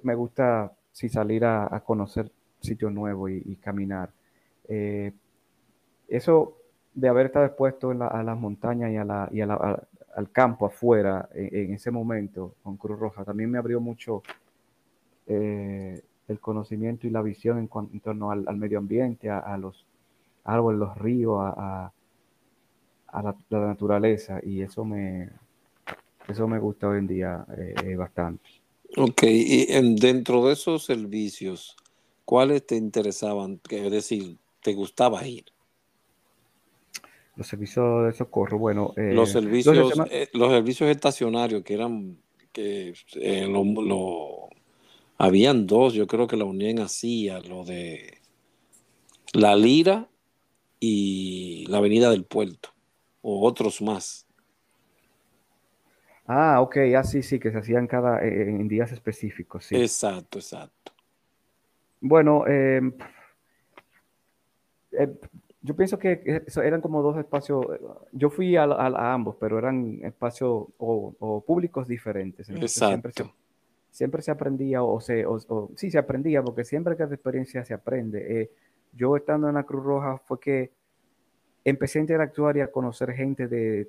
me 0.03 0.15
gusta 0.15 0.73
sí, 0.93 1.09
salir 1.09 1.45
a, 1.45 1.83
conocer 1.85 2.31
sitios 2.61 2.93
nuevos 2.93 3.31
y, 3.31 3.57
caminar. 3.57 4.11
Eh, 4.69 5.13
eso 6.09 6.57
de 6.95 7.09
haber 7.09 7.27
estado 7.27 7.47
expuesto 7.47 7.91
a 7.91 8.23
las 8.23 8.39
montañas 8.39 8.91
y, 8.91 8.97
a 8.97 9.05
la, 9.05 9.29
y 9.33 9.41
a 9.41 9.47
la, 9.47 9.83
al 10.15 10.31
campo 10.31 10.67
afuera 10.67 11.29
en, 11.35 11.55
en, 11.55 11.75
ese 11.75 11.91
momento 11.91 12.55
con 12.63 12.77
Cruz 12.77 12.99
Roja 12.99 13.25
también 13.25 13.51
me 13.51 13.59
abrió 13.59 13.81
mucho 13.81 14.23
eh, 15.27 16.03
el 16.29 16.41
conocimiento 16.41 17.07
y 17.07 17.11
la 17.11 17.23
visión 17.23 17.59
en, 17.59 18.01
torno 18.01 18.31
al, 18.31 18.57
medio 18.57 18.79
ambiente, 18.79 19.29
a, 19.29 19.57
los 19.59 19.87
árboles, 20.45 20.79
los 20.81 20.99
ríos, 20.99 21.39
a, 21.41 21.93
la, 23.13 23.37
naturaleza 23.51 24.41
y 24.43 24.63
eso 24.63 24.85
me, 24.85 25.31
eso 26.29 26.49
me 26.49 26.59
gusta 26.59 26.89
hoy 26.89 26.99
en 26.99 27.07
día 27.07 27.45
eh, 27.57 27.95
bastante. 27.97 28.49
Ok, 28.97 29.23
y 29.25 29.67
dentro 29.97 30.47
de 30.47 30.53
esos 30.53 30.85
servicios, 30.85 31.77
¿cuáles 32.25 32.67
te 32.67 32.77
interesaban? 32.77 33.61
Es 33.69 33.91
decir, 33.91 34.39
¿te 34.63 34.75
gustaba 34.75 35.27
ir? 35.27 35.45
Los 37.37 37.47
servicios 37.47 38.07
de 38.07 38.13
socorro, 38.13 38.59
bueno. 38.59 38.93
Eh, 38.97 39.13
los, 39.13 39.31
servicios, 39.31 39.77
los, 40.33 40.51
servicios 40.51 40.91
estacionarios 40.91 41.63
que 41.63 41.75
eran 41.75 42.19
que 42.53 42.95
lo, 43.49 44.49
habían 45.19 45.67
dos, 45.67 45.95
yo 45.95 46.07
creo 46.07 46.27
que 46.27 46.37
la 46.37 46.45
Unión 46.45 46.81
hacía 46.81 47.41
lo 47.41 47.65
de 47.65 48.19
La 49.33 49.57
Lira 49.57 50.09
y 50.79 51.65
la 51.69 51.79
Avenida 51.79 52.11
del 52.11 52.25
Puerto, 52.25 52.71
o 53.23 53.47
otros 53.47 53.81
más. 53.81 54.27
Ah, 56.27 56.61
ok, 56.61 56.77
así 56.97 57.19
ah, 57.19 57.23
sí, 57.23 57.39
que 57.39 57.51
se 57.51 57.59
hacían 57.59 57.87
cada 57.87 58.23
eh, 58.25 58.49
en 58.49 58.69
días 58.69 58.93
específicos, 58.93 59.65
sí. 59.65 59.77
Exacto, 59.77 60.39
exacto. 60.39 60.93
Bueno, 62.01 62.47
em, 62.47 62.93
eh, 64.93 65.13
yo 65.63 65.77
pienso 65.77 65.99
que 65.99 66.43
eran 66.63 66.81
como 66.81 67.03
dos 67.03 67.17
espacios. 67.19 67.65
Yo 68.13 68.31
fui 68.31 68.57
a, 68.57 68.65
ambos, 69.13 69.37
pero 69.39 69.59
eran 69.59 70.01
espacios 70.03 70.67
o, 70.79 71.45
públicos 71.47 71.87
diferentes. 71.87 72.49
Exacto 72.51 73.33
siempre 73.93 74.23
se 74.23 74.31
aprendía 74.31 74.83
o 74.83 75.01
se, 75.01 75.25
o, 75.27 75.71
sí 75.77 75.91
se 75.91 75.99
aprendía, 75.99 76.43
porque 76.43 76.65
siempre 76.65 76.97
que 76.97 77.07
de 77.07 77.15
experiencia 77.15 77.65
se 77.65 77.75
aprende. 77.75 78.41
Eh, 78.41 78.51
yo 78.95 79.17
estando 79.17 79.49
en 79.49 79.55
la 79.55 79.63
Cruz 79.63 79.85
Roja 79.85 80.19
fue 80.19 80.41
que 80.41 80.73
empecé 81.63 81.99
a 81.99 82.03
interactuar 82.03 82.57
y 82.57 82.61
a 82.61 82.73
conocer 82.73 83.13
gente 83.13 83.47
de, 83.47 83.89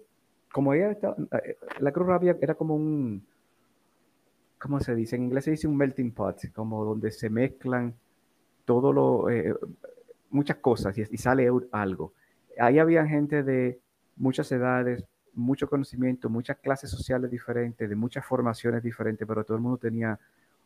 como 0.52 0.74
ella 0.74 0.92
estaba, 0.92 1.16
eh, 1.44 1.58
la 1.80 1.92
Cruz 1.92 2.08
Roja 2.08 2.36
era 2.42 2.54
como 2.54 2.76
un, 2.76 3.26
¿cómo 4.60 4.80
se 4.82 4.94
dice? 4.94 5.16
En 5.16 5.24
inglés 5.24 5.46
se 5.46 5.52
dice 5.52 5.68
un 5.68 5.78
melting 5.78 6.12
pot, 6.12 6.52
como 6.54 6.84
donde 6.84 7.10
se 7.10 7.30
mezclan 7.30 7.96
todo 8.66 8.92
lo, 8.92 9.30
eh, 9.30 9.56
muchas 10.34 10.58
cosas 10.58 10.98
y, 10.98 11.18
sale 11.18 11.50
algo. 11.72 12.14
Ahí 12.60 12.80
había 12.80 13.06
gente 13.06 13.44
de 13.44 13.80
muchas 14.18 14.52
edades, 14.52 15.06
mucho 15.34 15.70
conocimiento, 15.70 16.30
muchas 16.30 16.58
clases 16.58 16.90
sociales 16.90 17.32
diferentes, 17.32 17.90
de 17.90 17.96
muchas 17.96 18.26
formaciones 18.26 18.84
diferentes, 18.84 19.28
pero 19.28 19.44
todo 19.44 19.58
el 19.58 19.64
mundo 19.64 19.78
tenía 19.78 20.20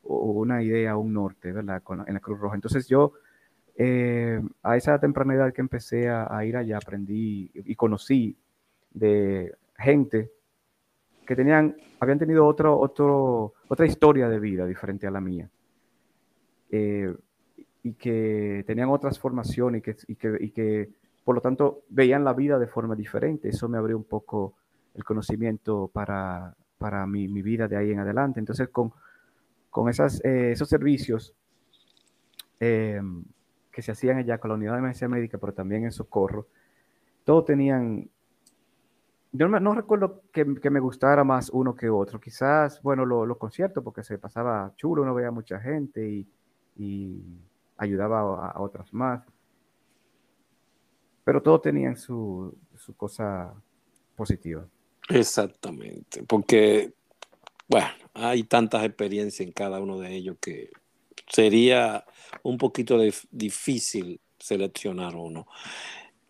una 0.03 0.63
idea, 0.63 0.97
un 0.97 1.13
norte, 1.13 1.51
¿verdad? 1.51 1.81
en 2.07 2.13
la 2.13 2.19
Cruz 2.19 2.39
Roja. 2.39 2.55
Entonces 2.55 2.87
yo, 2.87 3.13
eh, 3.75 4.41
a 4.63 4.77
esa 4.77 4.99
temprana 4.99 5.35
edad 5.35 5.53
que 5.53 5.61
empecé 5.61 6.09
a, 6.09 6.43
ir 6.45 6.57
allá, 6.57 6.77
aprendí 6.77 7.51
y 7.53 7.75
conocí 7.75 8.37
de 8.91 9.53
gente 9.77 10.31
que 11.25 11.35
tenían, 11.35 11.75
habían 11.99 12.17
tenido 12.17 12.47
otro, 12.47 12.79
otro, 12.79 13.53
otra 13.67 13.85
historia 13.85 14.29
de 14.29 14.39
vida 14.39 14.65
diferente 14.65 15.05
a 15.05 15.11
la 15.11 15.21
mía. 15.21 15.49
Eh, 16.71 17.13
y 17.83 17.93
que 17.93 18.63
tenían 18.67 18.89
otras 18.89 19.19
formaciones 19.19 19.79
y 19.79 19.81
que, 19.81 19.95
y 20.07 20.15
que, 20.15 20.37
y 20.39 20.51
que 20.51 20.89
por 21.27 21.35
lo 21.35 21.41
tanto, 21.41 21.83
veían 21.89 22.23
la 22.23 22.31
vida 22.31 22.57
de 22.57 22.67
forma 22.67 22.95
diferente. 22.95 23.49
Eso 23.49 23.67
me 23.67 23.77
abrió 23.77 23.97
un 23.97 24.05
poco 24.05 24.53
el 24.95 25.03
conocimiento 25.03 25.89
para, 25.91 26.55
para 26.77 27.05
mi, 27.05 27.27
mi 27.27 27.41
vida 27.41 27.67
de 27.67 27.75
ahí 27.75 27.91
en 27.91 27.99
adelante. 27.99 28.39
Entonces, 28.39 28.69
con, 28.69 28.93
con 29.69 29.89
esas, 29.89 30.23
eh, 30.23 30.53
esos 30.53 30.69
servicios 30.69 31.35
eh, 32.61 33.01
que 33.69 33.81
se 33.81 33.91
hacían 33.91 34.19
allá 34.19 34.37
con 34.37 34.51
la 34.51 34.55
unidad 34.55 34.71
de 34.71 34.77
emergencia 34.77 35.09
médica, 35.09 35.37
pero 35.37 35.51
también 35.51 35.83
en 35.83 35.91
socorro, 35.91 36.47
todos 37.25 37.43
tenían... 37.43 38.09
Yo 39.33 39.49
no, 39.49 39.75
recuerdo 39.75 40.21
que, 40.31 40.55
que, 40.61 40.69
me 40.69 40.79
gustara 40.79 41.25
más 41.25 41.49
uno 41.49 41.75
que 41.75 41.89
otro. 41.89 42.21
Quizás, 42.21 42.81
bueno, 42.81 43.05
los 43.05 43.37
conciertos, 43.37 43.83
porque 43.83 44.01
se 44.01 44.17
pasaba 44.17 44.71
chulo, 44.77 45.01
uno 45.01 45.13
veía 45.13 45.29
mucha 45.29 45.59
gente 45.59 46.07
y, 46.07 46.25
y 46.77 47.41
ayudaba 47.77 48.49
a, 48.49 48.61
otras 48.61 48.93
más 48.93 49.23
pero 51.27 51.43
todos 51.43 51.61
tenían 51.61 51.97
su, 51.97 52.57
cosa 52.95 53.53
positiva. 54.15 54.65
Exactamente, 55.09 56.23
porque, 56.23 56.93
bueno, 57.67 57.89
hay 58.13 58.43
tantas 58.43 58.85
experiencias 58.85 59.45
en 59.45 59.51
cada 59.51 59.81
uno 59.81 59.99
de 59.99 60.15
ellos 60.15 60.37
que 60.39 60.69
sería 61.27 62.05
un 62.43 62.57
poquito 62.57 62.97
difícil 63.29 64.21
seleccionar 64.39 65.17
uno. 65.17 65.47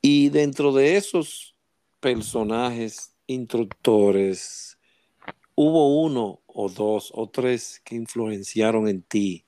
Y 0.02 0.30
dentro 0.30 0.74
de 0.74 0.98
esos 0.98 1.56
personajes 2.00 3.16
instructores, 3.28 4.80
hubo 5.54 6.02
uno 6.02 6.42
o 6.48 6.70
dos 6.70 7.12
o 7.14 7.30
tres 7.30 7.80
que 7.86 7.94
influenciaron 7.94 8.88
en 8.88 9.04
ti 9.04 9.46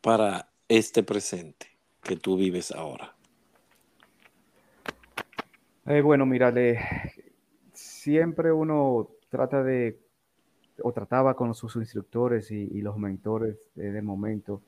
para 0.00 0.53
este 0.68 1.02
presente 1.02 1.66
que 2.02 2.16
tú 2.16 2.36
vives 2.36 2.72
ahora? 2.72 3.14
Eh, 5.86 6.00
bueno, 6.00 6.24
mírale, 6.24 6.78
siempre 7.72 8.52
uno 8.52 9.10
trata 9.28 9.62
de, 9.62 9.98
o 10.82 10.92
trataba 10.92 11.34
con 11.34 11.54
sus 11.54 11.76
instructores 11.76 12.50
y, 12.50 12.80
los 12.80 12.96
mentores 12.96 13.70
del 13.74 14.02
momento, 14.02 14.62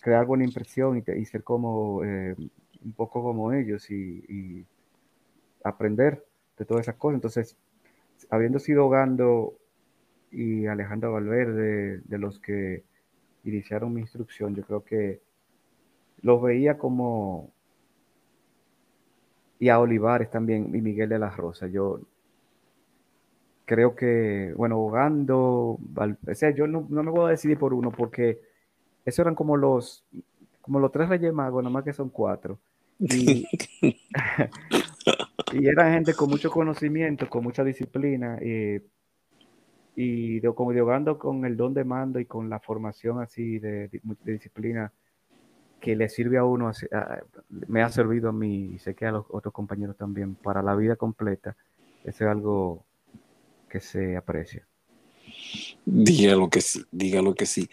crear 0.00 0.24
buena 0.24 0.44
impresión 0.44 1.02
y, 1.04 1.24
ser 1.24 1.42
como, 1.42 2.04
eh, 2.04 2.36
un 2.84 2.92
poco 2.92 3.22
como 3.22 3.52
ellos 3.52 3.90
y, 3.90 4.64
aprender 5.64 6.24
de 6.56 6.64
todas 6.64 6.82
esas 6.82 6.94
cosas. 6.94 7.16
Entonces, 7.16 7.56
habiendo 8.30 8.60
sido 8.60 8.88
Gando 8.88 9.58
y 10.30 10.66
Alejandro 10.66 11.12
Valverde, 11.12 12.02
de 12.04 12.18
los 12.18 12.38
que 12.38 12.84
iniciaron 13.46 13.92
mi 13.92 14.02
instrucción, 14.02 14.54
yo 14.54 14.64
creo 14.64 14.84
que 14.84 15.20
los 16.22 16.42
veía 16.42 16.78
como 16.78 17.52
y 19.58 19.68
a 19.68 19.80
Olivares 19.80 20.30
también, 20.30 20.74
y 20.74 20.80
Miguel 20.80 21.08
de 21.08 21.18
la 21.18 21.30
Rosa. 21.30 21.66
Yo 21.66 22.00
creo 23.64 23.94
que, 23.94 24.52
bueno, 24.56 24.78
Ogando, 24.78 25.78
o 25.78 26.34
sea, 26.34 26.50
yo 26.50 26.66
no, 26.66 26.82
me 26.82 27.10
voy 27.10 27.26
a 27.26 27.30
decidir 27.30 27.58
por 27.58 27.74
uno 27.74 27.90
porque 27.90 28.40
esos 29.04 29.20
eran 29.20 29.34
como 29.34 29.56
los, 29.56 30.04
como 30.60 30.78
los 30.78 30.92
tres 30.92 31.08
reyes 31.08 31.32
magos, 31.32 31.64
nomás 31.64 31.84
que 31.84 31.92
son 31.92 32.10
cuatro. 32.10 32.58
Y, 32.98 33.46
y 35.52 35.66
eran 35.66 35.94
gente 35.94 36.14
con 36.14 36.28
mucho 36.28 36.50
conocimiento, 36.50 37.28
con 37.28 37.42
mucha 37.42 37.64
disciplina, 37.64 38.38
y, 38.42 38.80
y 39.96 40.40
de, 40.40 40.54
como 40.54 40.72
diogando 40.72 41.18
con 41.18 41.44
el 41.46 41.56
don 41.56 41.72
de 41.74 41.84
mando 41.84 42.20
y 42.20 42.26
con 42.26 42.50
la 42.50 42.60
formación 42.60 43.20
así 43.20 43.58
de 43.58 43.90
disciplina 44.24 44.92
que 45.80 45.96
le 45.96 46.08
sirve 46.08 46.38
a 46.38 46.44
uno, 46.44 46.70
me 47.68 47.82
ha 47.82 47.88
servido 47.88 48.28
a 48.28 48.32
mí 48.32 48.72
y 48.74 48.78
sé 48.78 48.94
que 48.94 49.06
a 49.06 49.12
los 49.12 49.26
otros 49.30 49.54
compañeros 49.54 49.96
también 49.96 50.34
para 50.34 50.62
la 50.62 50.74
vida 50.74 50.96
completa. 50.96 51.56
Eso 52.04 52.24
es 52.24 52.30
algo 52.30 52.84
que 53.68 53.80
se 53.80 54.16
aprecia. 54.16 54.66
Dígalo 55.84 56.50
que 56.50 56.60
sí, 56.60 56.84
dígalo 56.90 57.34
que 57.34 57.46
sí. 57.46 57.68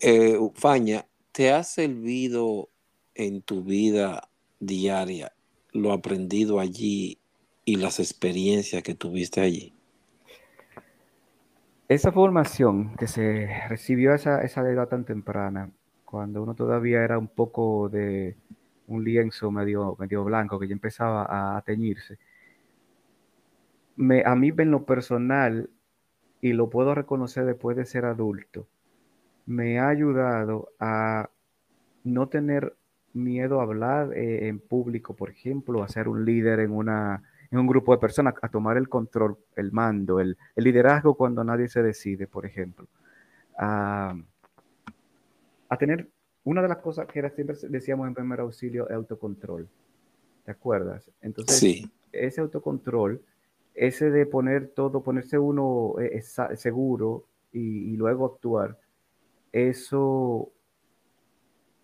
Eh, 0.00 0.38
Faña, 0.54 1.06
¿te 1.32 1.50
ha 1.50 1.62
servido 1.62 2.68
en 3.14 3.42
tu 3.42 3.62
vida 3.62 4.28
diaria 4.58 5.32
lo 5.72 5.92
aprendido 5.92 6.60
allí 6.60 7.18
y 7.64 7.76
las 7.76 8.00
experiencias 8.00 8.82
que 8.82 8.94
tuviste 8.94 9.40
allí? 9.40 9.72
Esa 11.90 12.12
formación 12.12 12.94
que 12.94 13.08
se 13.08 13.48
recibió 13.68 14.12
a 14.12 14.14
esa, 14.14 14.42
esa 14.42 14.60
edad 14.70 14.86
tan 14.86 15.04
temprana 15.04 15.72
cuando 16.04 16.40
uno 16.40 16.54
todavía 16.54 17.02
era 17.02 17.18
un 17.18 17.26
poco 17.26 17.88
de 17.88 18.36
un 18.86 19.02
lienzo 19.02 19.50
medio, 19.50 19.96
medio 19.98 20.22
blanco 20.22 20.60
que 20.60 20.68
ya 20.68 20.72
empezaba 20.72 21.56
a 21.56 21.60
teñirse. 21.62 22.16
A 24.24 24.36
mí 24.36 24.52
en 24.56 24.70
lo 24.70 24.84
personal, 24.84 25.68
y 26.40 26.52
lo 26.52 26.70
puedo 26.70 26.94
reconocer 26.94 27.44
después 27.44 27.76
de 27.76 27.84
ser 27.84 28.04
adulto, 28.04 28.68
me 29.46 29.80
ha 29.80 29.88
ayudado 29.88 30.68
a 30.78 31.28
no 32.04 32.28
tener 32.28 32.76
miedo 33.14 33.58
a 33.58 33.64
hablar 33.64 34.16
eh, 34.16 34.46
en 34.46 34.60
público, 34.60 35.16
por 35.16 35.30
ejemplo, 35.30 35.82
a 35.82 35.88
ser 35.88 36.06
un 36.06 36.24
líder 36.24 36.60
en, 36.60 36.70
una, 36.70 37.24
en 37.50 37.58
un 37.58 37.66
grupo 37.66 37.92
de 37.92 37.98
personas, 37.98 38.34
a 38.42 38.48
tomar 38.48 38.76
el 38.76 38.88
control, 38.88 39.36
el 39.56 39.72
mando, 39.72 40.20
el, 40.20 40.36
liderazgo 40.56 41.14
cuando 41.14 41.42
nadie 41.42 41.68
se 41.68 41.82
decide, 41.82 42.26
por 42.26 42.46
ejemplo 42.46 42.86
a 45.70 45.76
tener 45.78 46.10
una 46.44 46.60
de 46.60 46.68
las 46.68 46.78
cosas 46.78 47.06
que 47.06 47.20
era, 47.20 47.30
siempre 47.30 47.56
decíamos 47.68 48.08
en 48.08 48.14
primer 48.14 48.40
auxilio, 48.40 48.90
autocontrol. 48.92 49.68
¿Te 50.44 50.50
acuerdas? 50.50 51.08
Entonces, 51.22 51.88
ese 52.12 52.40
autocontrol, 52.40 53.22
ese 53.74 54.10
de 54.10 54.26
poner 54.26 54.68
todo, 54.68 55.02
ponerse 55.02 55.38
uno 55.38 55.94
eh, 56.00 56.22
seguro 56.56 57.24
y, 57.52 57.96
luego 57.96 58.26
actuar, 58.26 58.78
eso, 59.52 60.50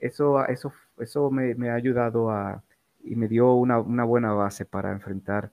eso, 0.00 0.44
eso, 0.46 0.72
eso 0.98 1.30
me, 1.30 1.70
ha 1.70 1.74
ayudado 1.74 2.30
a, 2.30 2.62
y 3.06 3.16
me 3.16 3.28
dio 3.28 3.54
una, 3.54 3.78
buena 3.78 4.32
base 4.32 4.64
para 4.64 4.92
enfrentar 4.92 5.52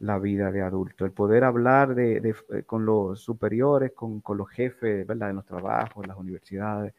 la 0.00 0.18
vida 0.18 0.50
de 0.50 0.62
adulto. 0.62 1.04
El 1.04 1.12
poder 1.12 1.44
hablar 1.44 1.94
de, 1.94 2.16
eh, 2.16 2.62
con 2.64 2.84
los 2.84 3.20
superiores, 3.20 3.92
con, 3.92 4.20
con 4.20 4.38
los 4.38 4.48
jefes 4.50 5.06
¿verdad? 5.06 5.28
de 5.28 5.34
los 5.34 5.46
trabajos, 5.46 6.06
las 6.06 6.16
universidades, 6.16 6.94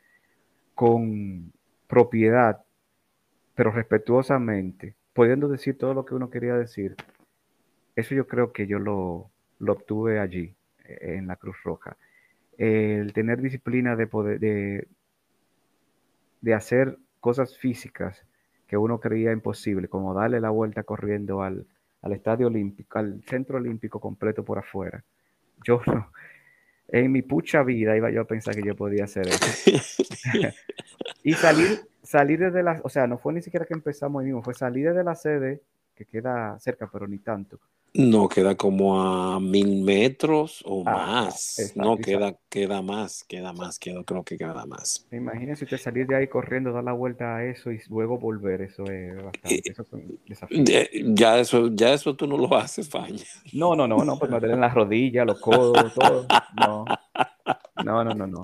con 0.76 1.52
propiedad, 1.88 2.64
pero 3.56 3.72
respetuosamente, 3.72 4.96
pudiendo 5.14 5.48
decir 5.48 5.78
todo 5.78 5.94
lo 5.94 6.06
que 6.06 6.16
uno 6.16 6.30
quería 6.30 6.56
decir, 6.56 6.96
eso 7.96 8.16
yo 8.16 8.28
creo 8.28 8.54
que 8.54 8.68
yo 8.68 8.80
lo, 8.80 9.32
obtuve 9.68 10.20
allí, 10.20 10.56
eh, 10.86 11.16
en 11.18 11.28
la 11.28 11.36
Cruz 11.36 11.58
Roja. 11.64 11.98
El 12.58 13.14
tener 13.14 13.42
disciplina 13.42 13.96
de 13.96 14.08
poder, 14.08 14.40
de, 14.40 14.88
de 16.42 16.54
hacer 16.54 16.98
cosas 17.20 17.58
físicas 17.58 18.26
que 18.70 18.78
uno 18.78 19.00
creía 19.00 19.32
imposible, 19.32 19.88
como 19.88 20.14
darle 20.14 20.40
la 20.40 20.52
vuelta 20.52 20.84
corriendo 20.84 21.42
al, 21.42 21.66
al 22.04 22.14
estadio 22.14 22.48
olímpico, 22.48 23.00
al 23.00 23.24
centro 23.24 23.58
olímpico 23.58 24.00
completo 24.00 24.46
por 24.46 24.60
afuera. 24.60 25.04
Yo 25.66 25.82
no, 25.88 26.12
en 26.88 27.12
mi 27.12 27.24
pucha 27.24 27.64
vida 27.64 27.98
iba 27.98 28.12
yo 28.12 28.22
a 28.22 28.26
pensar 28.26 28.56
que 28.56 28.62
yo 28.62 28.76
podía 28.76 29.06
hacer 29.06 29.28
eso. 29.28 29.72
y 31.24 31.34
salir, 31.34 31.80
salir 32.04 32.40
desde 32.40 32.62
la, 32.62 32.80
o 32.84 32.90
sea, 32.90 33.08
no 33.08 33.18
fue 33.18 33.34
ni 33.34 33.42
siquiera 33.42 33.66
que 33.66 33.74
empezamos 33.74 34.20
ahí 34.20 34.28
mismo, 34.28 34.44
fue 34.44 34.54
salir 34.54 34.90
desde 34.90 35.04
la 35.04 35.16
sede, 35.16 35.64
que 35.96 36.06
queda 36.06 36.58
cerca, 36.60 36.88
pero 36.94 37.08
ni 37.08 37.18
tanto, 37.18 37.60
no, 37.94 38.30
queda 38.30 38.56
como 38.56 39.02
a 39.02 39.40
mil 39.40 39.84
metros 39.84 40.64
o 40.66 40.84
ah, 40.86 41.24
más. 41.24 41.74
no, 41.76 41.98
queda, 41.98 42.36
queda 42.50 42.82
más, 42.82 43.24
queda 43.24 43.52
más, 43.52 43.80
queda, 43.80 44.04
creo 44.04 44.24
que 44.24 44.38
queda 44.38 44.66
más. 44.66 45.08
Imagínese 45.12 45.64
usted 45.64 45.78
salir 45.78 46.06
de 46.06 46.16
ahí 46.16 46.28
corriendo, 46.28 46.72
dar 46.72 46.84
la 46.84 46.94
vuelta 46.94 47.38
a 47.38 47.46
eso 47.46 47.72
y 47.72 47.80
luego 47.90 48.20
volver. 48.20 48.62
Eso 48.62 48.84
es 48.86 49.16
bastante. 49.24 49.74
ya, 51.14 51.40
eso, 51.40 51.70
ya 51.74 51.94
eso 51.94 52.16
tú 52.16 52.28
no 52.28 52.38
lo 52.38 52.56
haces, 52.58 52.90
Faña. 52.90 53.24
No, 53.54 53.76
no, 53.76 53.88
no, 53.88 54.04
no, 54.04 54.20
pues 54.20 54.30
me 54.30 54.40
duelen 54.40 54.62
las 54.62 54.74
rodillas, 54.74 55.26
los 55.26 55.40
codos, 55.40 55.94
todo. 55.94 56.26
No. 56.58 56.86
No, 57.84 58.04
no, 58.04 58.14
no, 58.14 58.28
no. 58.28 58.42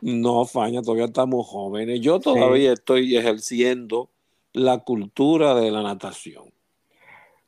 No, 0.00 0.44
Faña, 0.46 0.82
todavía 0.82 1.04
estamos 1.04 1.46
jóvenes. 1.46 2.00
Yo 2.00 2.18
todavía 2.20 2.72
estoy 2.72 3.16
ejerciendo 3.16 4.10
la 4.52 4.78
cultura 4.78 5.54
de 5.54 5.70
la 5.70 5.82
natación. 5.82 6.53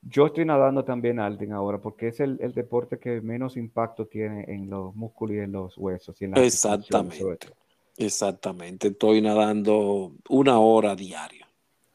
Yo 0.09 0.27
estoy 0.27 0.45
nadando 0.45 0.85
también 0.85 1.19
Alden 1.19 1.53
ahora 1.53 1.79
porque 1.79 2.09
es 2.09 2.21
el, 2.21 2.37
deporte 2.37 2.99
que 2.99 3.21
menos 3.21 3.57
impacto 3.57 4.07
tiene 4.07 4.45
en 4.47 4.71
los 4.71 4.95
músculos 4.95 5.37
y 5.37 5.41
en 5.41 5.53
los 5.53 5.77
huesos. 5.77 6.21
Y 6.23 6.27
Exactamente. 6.37 7.49
Exactamente. 7.97 8.89
Estoy 8.89 9.21
nadando 9.21 10.13
una 10.29 10.61
hora 10.61 10.95
diaria. 10.95 11.49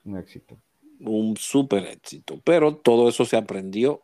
Un 0.03 0.17
éxito. 0.17 0.57
Un 0.99 1.37
súper 1.37 1.85
éxito. 1.85 2.41
Pero 2.43 2.75
todo 2.75 3.07
eso 3.07 3.23
se 3.23 3.37
aprendió 3.37 4.01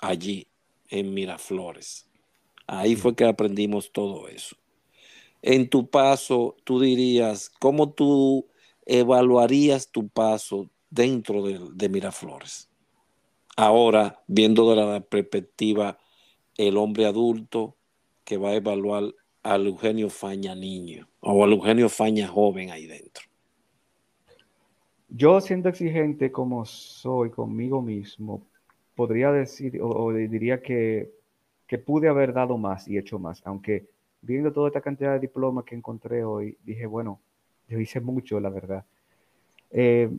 allí, 0.00 0.46
en 0.88 1.14
Miraflores. 1.14 2.06
Ahí 2.66 2.94
fue 2.94 3.14
que 3.14 3.24
aprendimos 3.24 3.90
todo 3.90 4.28
eso. 4.28 4.56
En 5.40 5.70
tu 5.70 5.88
paso, 5.88 6.56
tú 6.64 6.80
dirías, 6.80 7.48
¿cómo 7.58 7.92
tú 7.92 8.48
evaluarías 8.84 9.90
tu 9.90 10.08
paso 10.08 10.68
dentro 10.90 11.42
de 11.42 11.88
Miraflores? 11.88 12.65
Ahora 13.56 14.22
viendo 14.26 14.70
de 14.70 14.76
la 14.76 15.00
perspectiva 15.00 15.98
el 16.56 16.76
hombre 16.76 17.06
adulto 17.06 17.76
que 18.24 18.36
va 18.36 18.50
a 18.50 18.54
evaluar 18.54 19.14
al 19.42 19.66
Eugenio 19.66 20.10
Faña 20.10 20.54
niño 20.54 21.08
o 21.20 21.44
al 21.44 21.52
Eugenio 21.52 21.88
Faña 21.88 22.28
joven 22.28 22.70
ahí 22.70 22.86
dentro? 22.86 23.24
Yo 25.08 25.40
siendo 25.40 25.68
exigente 25.68 26.32
como 26.32 26.64
soy 26.66 27.30
conmigo 27.30 27.80
mismo, 27.80 28.42
podría 28.94 29.30
decir 29.30 29.80
o, 29.80 30.12
diría 30.12 30.60
que, 30.60 31.10
pude 31.84 32.08
haber 32.08 32.32
dado 32.32 32.58
más 32.58 32.88
y 32.88 32.98
hecho 32.98 33.18
más, 33.18 33.40
aunque 33.44 33.86
viendo 34.22 34.52
toda 34.52 34.68
esta 34.68 34.80
cantidad 34.80 35.12
de 35.12 35.20
diplomas 35.20 35.64
que 35.64 35.76
encontré 35.76 36.24
hoy, 36.24 36.56
dije, 36.64 36.86
bueno, 36.86 37.20
yo 37.68 37.78
hice 37.78 38.00
mucho, 38.00 38.40
la 38.40 38.48
verdad. 38.48 38.84
Eh, 39.70 40.10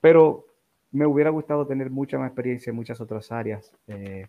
pero 0.00 0.49
me 0.92 1.06
hubiera 1.06 1.30
gustado 1.30 1.66
tener 1.66 1.90
mucha 1.90 2.18
más 2.18 2.28
experiencia 2.28 2.70
en 2.70 2.76
muchas 2.76 3.00
otras 3.00 3.30
áreas, 3.30 3.72
eh, 3.86 4.26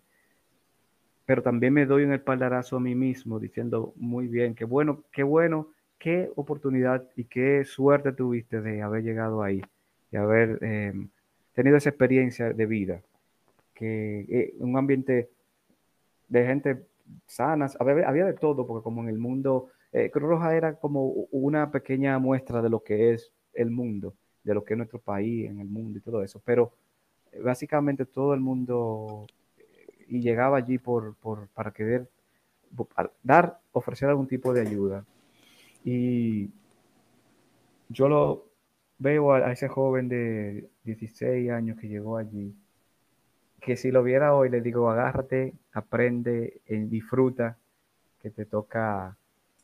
pero 1.26 1.42
también 1.42 1.74
me 1.74 1.86
doy 1.86 2.04
un 2.04 2.14
espaldarazo 2.14 2.78
a 2.78 2.80
mí 2.80 2.96
mismo 2.96 3.40
diciendo 3.40 3.94
muy 3.96 4.28
bien, 4.28 4.54
qué 4.54 4.66
bueno, 4.66 5.04
qué 5.12 5.24
bueno, 5.24 5.70
qué 5.98 6.32
oportunidad 6.36 7.08
y 7.16 7.26
qué 7.26 7.64
suerte 7.66 8.12
tuviste 8.12 8.62
de 8.62 8.82
haber 8.82 9.04
llegado 9.04 9.44
ahí 9.44 9.62
y 10.12 10.18
haber 10.18 10.64
em, 10.64 11.10
tenido 11.54 11.78
esa 11.78 11.90
experiencia 11.90 12.54
de 12.54 12.66
vida, 12.66 13.02
que 13.74 14.22
eh, 14.30 14.54
un 14.60 14.78
ambiente 14.78 15.30
de 16.28 16.46
gente 16.46 16.84
sana, 17.26 17.68
había, 17.80 18.08
había, 18.08 18.26
de 18.26 18.34
todo, 18.34 18.66
porque 18.68 18.84
como 18.84 19.02
en 19.02 19.10
el 19.10 19.18
mundo, 19.18 19.70
eh, 19.92 20.10
Cruz 20.12 20.30
Roja 20.30 20.56
era 20.56 20.76
como 20.76 21.06
una 21.32 21.72
pequeña 21.72 22.18
muestra 22.20 22.62
de 22.62 22.70
lo 22.70 22.84
que 22.84 23.14
es 23.14 23.32
el 23.54 23.72
mundo, 23.72 24.14
de 24.44 24.54
lo 24.54 24.64
que 24.64 24.74
es 24.74 24.78
nuestro 24.78 25.00
país 25.00 25.50
en 25.50 25.60
el 25.60 25.68
mundo 25.68 25.98
y 25.98 26.02
todo 26.02 26.24
eso, 26.24 26.42
pero 26.44 26.72
eh, 27.32 27.40
básicamente 27.42 28.06
todo 28.06 28.34
el 28.34 28.40
mundo 28.40 29.28
y 30.12 30.20
llegaba 30.20 30.58
allí 30.58 30.78
por, 30.78 31.16
por, 31.16 31.48
para 31.48 31.72
querer 31.72 32.10
dar, 33.24 33.60
ofrecer 33.72 34.10
algún 34.10 34.28
tipo 34.28 34.54
de 34.54 34.62
ayuda. 34.62 35.06
Y 35.86 36.50
yo 37.88 38.10
lo 38.10 38.46
veo 39.00 39.34
a, 39.34 39.52
ese 39.54 39.70
joven 39.70 40.10
de 40.10 40.70
16 40.84 41.50
años 41.52 41.80
que 41.80 41.88
llegó 41.88 42.18
allí, 42.18 42.54
que 43.62 43.78
si 43.78 43.90
lo 43.90 44.04
viera 44.04 44.36
hoy 44.36 44.50
le 44.50 44.60
digo, 44.60 44.90
agárrate, 44.90 45.54
aprende, 45.72 46.62
eh, 46.66 46.86
disfruta, 46.90 47.58
que 48.22 48.32
te 48.32 48.46
toca 48.46 49.16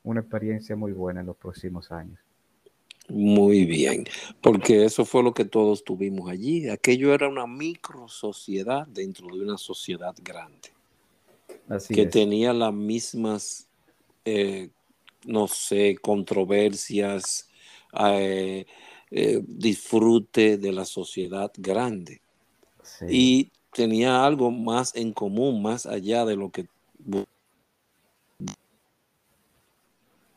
una 0.03 0.21
experiencia 0.21 0.77
muy 0.77 0.93
buena 0.93 1.19
en 1.19 1.27
los 1.27 1.35
próximos 1.35 1.91
años. 1.91 2.19
Muy 3.09 3.63
bien, 3.65 4.05
porque 4.41 4.83
eso 4.83 5.05
fue 5.05 5.23
lo 5.23 5.33
que 5.33 5.45
todos 5.45 5.83
tuvimos 5.83 6.29
allí. 6.29 6.67
Aquello 6.69 7.13
era 7.13 7.29
una 7.29 7.47
micro 7.47 8.09
sociedad 8.09 8.85
dentro 8.87 9.27
de 9.27 9.43
una 9.43 9.57
sociedad 9.57 10.13
grande. 10.21 10.69
Así 11.69 11.93
que 11.93 12.05
tenía 12.05 12.51
las 12.51 12.73
mismas, 12.73 13.69
eh, 14.25 14.69
no 15.25 15.47
sé, 15.47 15.97
controversias, 16.01 17.49
eh, 17.97 18.65
eh, 19.09 19.41
disfrute 19.47 20.57
de 20.57 20.71
la 20.73 20.83
sociedad 20.83 21.51
grande. 21.57 22.21
Y 23.07 23.51
tenía 23.71 24.25
algo 24.25 24.51
más 24.51 24.93
en 24.95 25.13
común, 25.13 25.61
más 25.61 25.85
allá 25.85 26.25
de 26.25 26.35
lo 26.35 26.51
que 26.51 26.67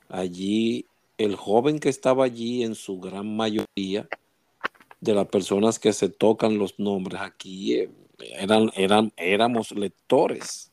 allí 0.08 0.86
el 1.20 1.36
joven 1.36 1.78
que 1.78 1.90
estaba 1.90 2.24
allí 2.24 2.64
en 2.64 2.74
su 2.74 2.98
gran 2.98 3.36
mayoría 3.36 4.08
de 5.00 5.14
las 5.14 5.26
personas 5.28 5.78
que 5.78 5.92
se 5.92 6.08
tocan 6.08 6.56
los 6.58 6.78
nombres 6.78 7.20
aquí 7.20 7.74
eh, 7.74 7.90
eran, 8.38 8.70
eran, 8.74 9.12
éramos 9.16 9.72
lectores, 9.72 10.72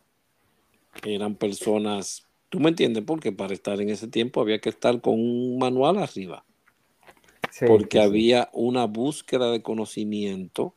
eran 1.03 1.35
personas, 1.35 2.27
tú 2.49 2.61
me 2.61 2.69
entiendes, 2.69 3.03
porque 3.05 3.33
para 3.33 3.53
estar 3.53 3.81
en 3.81 3.89
ese 3.89 4.07
tiempo 4.07 4.39
había 4.39 4.59
que 4.59 4.69
estar 4.69 5.01
con 5.01 5.15
un 5.15 5.57
manual 5.57 5.97
arriba, 5.97 6.45
porque 7.65 7.99
había 7.99 8.49
una 8.53 8.85
búsqueda 8.85 9.51
de 9.51 9.61
conocimiento, 9.61 10.73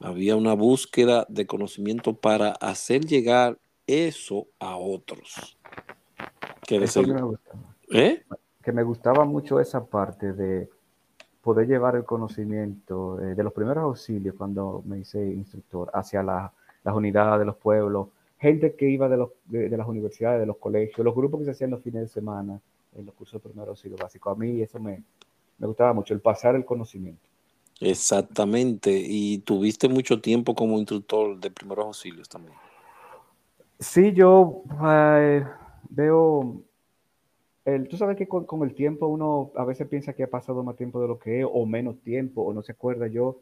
había 0.00 0.36
una 0.36 0.52
búsqueda 0.52 1.26
de 1.30 1.46
conocimiento 1.46 2.14
para 2.14 2.50
hacer 2.52 3.06
llegar 3.06 3.58
eso 3.86 4.48
a 4.58 4.76
otros. 4.76 5.56
Que 6.66 6.76
eso 6.76 7.02
me 7.02 7.22
gusta. 7.22 7.50
¿Eh? 7.90 8.22
Que 8.62 8.72
me 8.72 8.82
gustaba 8.82 9.24
mucho 9.24 9.60
esa 9.60 9.84
parte 9.84 10.32
de 10.32 10.68
poder 11.42 11.66
llevar 11.66 11.96
el 11.96 12.04
conocimiento 12.04 13.20
eh, 13.20 13.34
de 13.34 13.42
los 13.42 13.52
primeros 13.52 13.82
auxilios 13.82 14.34
cuando 14.36 14.82
me 14.86 15.00
hice 15.00 15.20
instructor 15.20 15.90
hacia 15.92 16.22
las 16.22 16.52
unidades 16.94 17.40
de 17.40 17.44
los 17.44 17.56
pueblos, 17.56 18.08
gente 18.38 18.74
que 18.74 18.88
iba 18.88 19.08
de, 19.08 19.16
los, 19.16 19.30
de, 19.46 19.76
las 19.76 19.88
universidades, 19.88 20.40
de 20.40 20.46
los 20.46 20.56
colegios, 20.56 21.04
los 21.04 21.14
grupos 21.14 21.40
que 21.40 21.46
se 21.46 21.50
hacían 21.52 21.70
los 21.70 21.82
fines 21.82 22.02
de 22.02 22.08
semana 22.08 22.60
en 22.96 23.06
los 23.06 23.14
cursos 23.14 23.42
de 23.42 23.48
primeros 23.48 23.70
auxilios 23.70 24.00
básicos. 24.00 24.36
A 24.36 24.38
mí 24.38 24.62
eso 24.62 24.78
me, 24.78 25.02
me 25.58 25.66
gustaba 25.66 25.92
mucho, 25.92 26.14
el 26.14 26.20
pasar 26.20 26.54
el 26.54 26.64
conocimiento. 26.64 27.28
Exactamente. 27.80 28.90
¿Y 28.92 29.38
tuviste 29.38 29.88
mucho 29.88 30.20
tiempo 30.20 30.54
como 30.54 30.78
instructor 30.78 31.38
de 31.38 31.50
primeros 31.50 31.86
auxilios 31.86 32.28
también? 32.28 32.54
Sí, 33.80 34.12
yo 34.12 34.62
eh, 34.86 35.44
veo 35.90 36.62
tú 37.88 37.96
sabes 37.96 38.16
que 38.16 38.26
con, 38.26 38.46
el 38.62 38.74
tiempo 38.74 39.06
uno 39.06 39.52
a 39.56 39.64
veces 39.64 39.86
piensa 39.88 40.14
que 40.14 40.24
ha 40.24 40.30
pasado 40.30 40.64
más 40.64 40.76
tiempo 40.76 41.00
de 41.00 41.08
lo 41.08 41.18
que 41.18 41.40
es, 41.40 41.46
o 41.50 41.64
menos 41.66 42.00
tiempo, 42.00 42.42
o 42.42 42.52
no 42.52 42.62
se 42.62 42.72
acuerda. 42.72 43.06
Yo, 43.06 43.40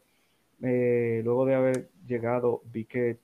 eh, 0.62 1.22
luego 1.24 1.46
de 1.46 1.54
haber 1.54 1.88
llegado, 2.06 2.62
vi 2.72 2.84
que 2.84 3.18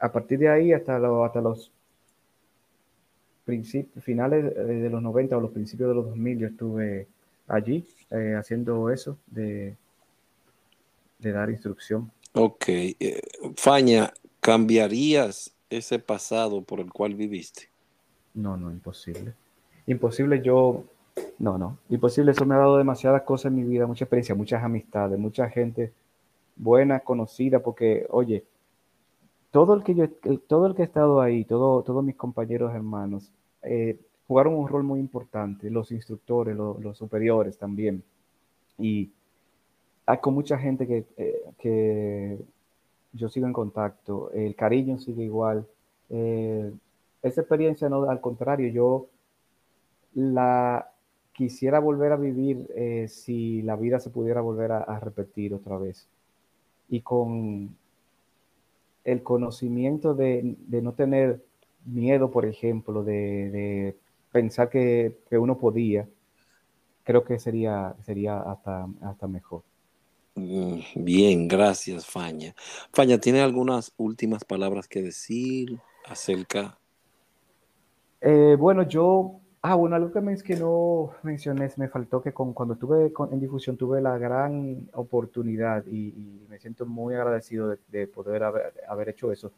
a 0.00 0.10
partir 0.10 0.40
de 0.40 0.48
ahí 0.48 0.72
hasta, 0.72 0.96
hasta 0.96 1.40
los 1.40 1.70
finales 3.44 4.52
eh, 4.56 4.60
de 4.60 4.90
los 4.90 5.02
90 5.02 5.36
o 5.36 5.40
los 5.40 5.50
principios 5.50 5.88
de 5.88 5.94
los 5.94 6.06
2000 6.06 6.38
yo 6.38 6.46
estuve 6.46 7.08
allí 7.48 7.86
eh, 8.10 8.34
haciendo 8.38 8.90
eso 8.90 9.18
de, 9.26 9.76
de 11.18 11.32
dar 11.32 11.50
instrucción. 11.50 12.10
Ok. 12.34 12.64
Eh, 12.68 13.20
Faña, 13.56 14.12
¿cambiarías 14.40 15.54
ese 15.68 15.98
pasado 15.98 16.62
por 16.62 16.80
el 16.80 16.90
cual 16.90 17.14
viviste? 17.14 17.68
No, 18.34 18.56
no, 18.56 18.70
imposible. 18.70 19.34
Imposible 19.86 20.40
yo, 20.42 20.84
no, 21.38 21.58
no, 21.58 21.78
imposible. 21.90 22.32
Eso 22.32 22.46
me 22.46 22.54
ha 22.54 22.58
dado 22.58 22.78
demasiadas 22.78 23.22
cosas 23.22 23.46
en 23.46 23.56
mi 23.56 23.64
vida, 23.64 23.86
mucha 23.86 24.04
experiencia, 24.04 24.34
muchas 24.34 24.62
amistades, 24.62 25.18
mucha 25.18 25.48
gente 25.50 25.92
buena, 26.56 27.00
conocida, 27.00 27.60
porque, 27.60 28.06
oye, 28.10 28.44
todo 29.52 29.74
el 29.74 29.84
que 29.84 29.94
yo, 29.94 30.08
todo 30.48 30.66
el 30.66 30.74
que 30.74 30.82
ha 30.82 30.86
estado 30.86 31.20
ahí, 31.20 31.44
todo, 31.44 31.82
todos 31.82 32.02
mis 32.02 32.16
compañeros 32.16 32.74
hermanos, 32.74 33.30
eh, 33.62 34.00
jugaron 34.26 34.54
un 34.54 34.66
rol 34.66 34.82
muy 34.82 34.98
importante, 34.98 35.70
los 35.70 35.92
instructores, 35.92 36.56
los 36.56 36.96
superiores 36.96 37.58
también. 37.58 38.02
Y 38.78 39.10
hay 40.06 40.18
con 40.18 40.34
mucha 40.34 40.58
gente 40.58 40.86
que, 40.86 41.04
eh, 41.18 41.42
que, 41.58 42.38
yo 43.12 43.28
sigo 43.28 43.46
en 43.46 43.52
contacto, 43.52 44.30
el 44.32 44.56
cariño 44.56 44.98
sigue 44.98 45.22
igual. 45.22 45.66
Eh, 46.08 46.72
esa 47.22 47.42
experiencia, 47.42 47.90
no, 47.90 48.08
al 48.08 48.22
contrario, 48.22 48.68
yo 48.70 49.06
la 50.14 50.90
quisiera 51.34 51.78
volver 51.78 52.12
a 52.12 52.16
vivir 52.16 52.68
si 53.08 53.62
la 53.62 53.76
vida 53.76 54.00
se 54.00 54.10
pudiera 54.10 54.40
volver 54.40 54.72
a 54.72 54.98
repetir 55.00 55.54
otra 55.54 55.78
vez. 55.78 56.08
Y 56.88 57.00
con 57.00 57.76
el 59.04 59.22
conocimiento 59.22 60.14
de, 60.14 60.56
no 60.68 60.92
tener 60.94 61.44
miedo, 61.84 62.30
por 62.30 62.46
ejemplo, 62.46 63.02
de, 63.02 63.96
pensar 64.30 64.68
que, 64.70 65.16
uno 65.32 65.58
podía, 65.58 66.08
creo 67.04 67.24
que 67.24 67.38
sería, 67.38 67.94
sería 68.04 68.40
hasta, 68.40 68.86
hasta 69.02 69.26
mejor. 69.26 69.62
Mm, 70.34 70.80
bien, 70.96 71.48
gracias, 71.48 72.06
Faña. 72.06 72.54
Faña, 72.92 73.18
¿tiene 73.18 73.40
algunas 73.40 73.92
últimas 73.96 74.44
palabras 74.44 74.88
que 74.88 75.02
decir 75.02 75.78
acerca? 76.06 76.78
Eh, 78.20 78.56
bueno, 78.58 78.84
yo 78.84 79.41
Ah, 79.64 79.76
bueno, 79.76 79.94
algo 79.94 80.10
que, 80.10 80.20
me, 80.20 80.36
que 80.38 80.56
no 80.56 81.12
mencioné, 81.22 81.70
me 81.76 81.86
faltó 81.86 82.20
que 82.20 82.32
con, 82.32 82.52
cuando 82.52 82.74
estuve 82.74 83.12
en 83.30 83.38
difusión 83.38 83.76
tuve 83.76 84.02
la 84.02 84.18
gran 84.18 84.88
oportunidad 84.92 85.86
y, 85.86 86.42
me 86.48 86.58
siento 86.58 86.84
muy 86.84 87.14
agradecido 87.14 87.78
de, 87.88 88.06
poder 88.08 88.42
haber, 88.42 89.08
hecho 89.08 89.30
eso, 89.30 89.52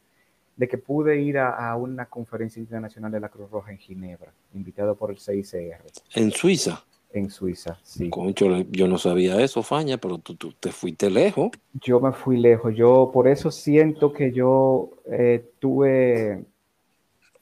de 0.57 0.69
que 0.69 0.77
pude 0.77 1.23
ir 1.23 1.39
a, 1.39 1.75
una 1.77 2.05
conferencia 2.05 2.61
internacional 2.61 3.11
de 3.11 3.21
la 3.21 3.31
Cruz 3.31 3.51
Roja 3.51 3.73
en 3.73 3.79
Ginebra, 3.79 4.31
invitado 4.53 4.95
por 4.95 5.11
el 5.11 5.19
CICR. 5.19 5.81
¿En 6.15 6.31
Suiza? 6.33 6.85
En 7.11 7.31
Suiza, 7.31 7.79
sí. 7.83 8.11
Concho, 8.11 8.47
yo 8.71 8.87
no 8.87 8.99
sabía 8.99 9.41
eso, 9.41 9.63
Faña, 9.63 9.97
pero 9.97 10.19
tú, 10.19 10.53
te 10.53 10.71
fuiste 10.71 11.09
lejos. 11.09 11.51
Yo 11.81 11.99
me 11.99 12.13
fui 12.13 12.37
lejos, 12.37 12.75
yo 12.77 13.11
por 13.13 13.27
eso 13.27 13.51
siento 13.51 14.13
que 14.13 14.33
yo 14.33 14.91
eh, 15.07 15.53
tuve 15.61 16.45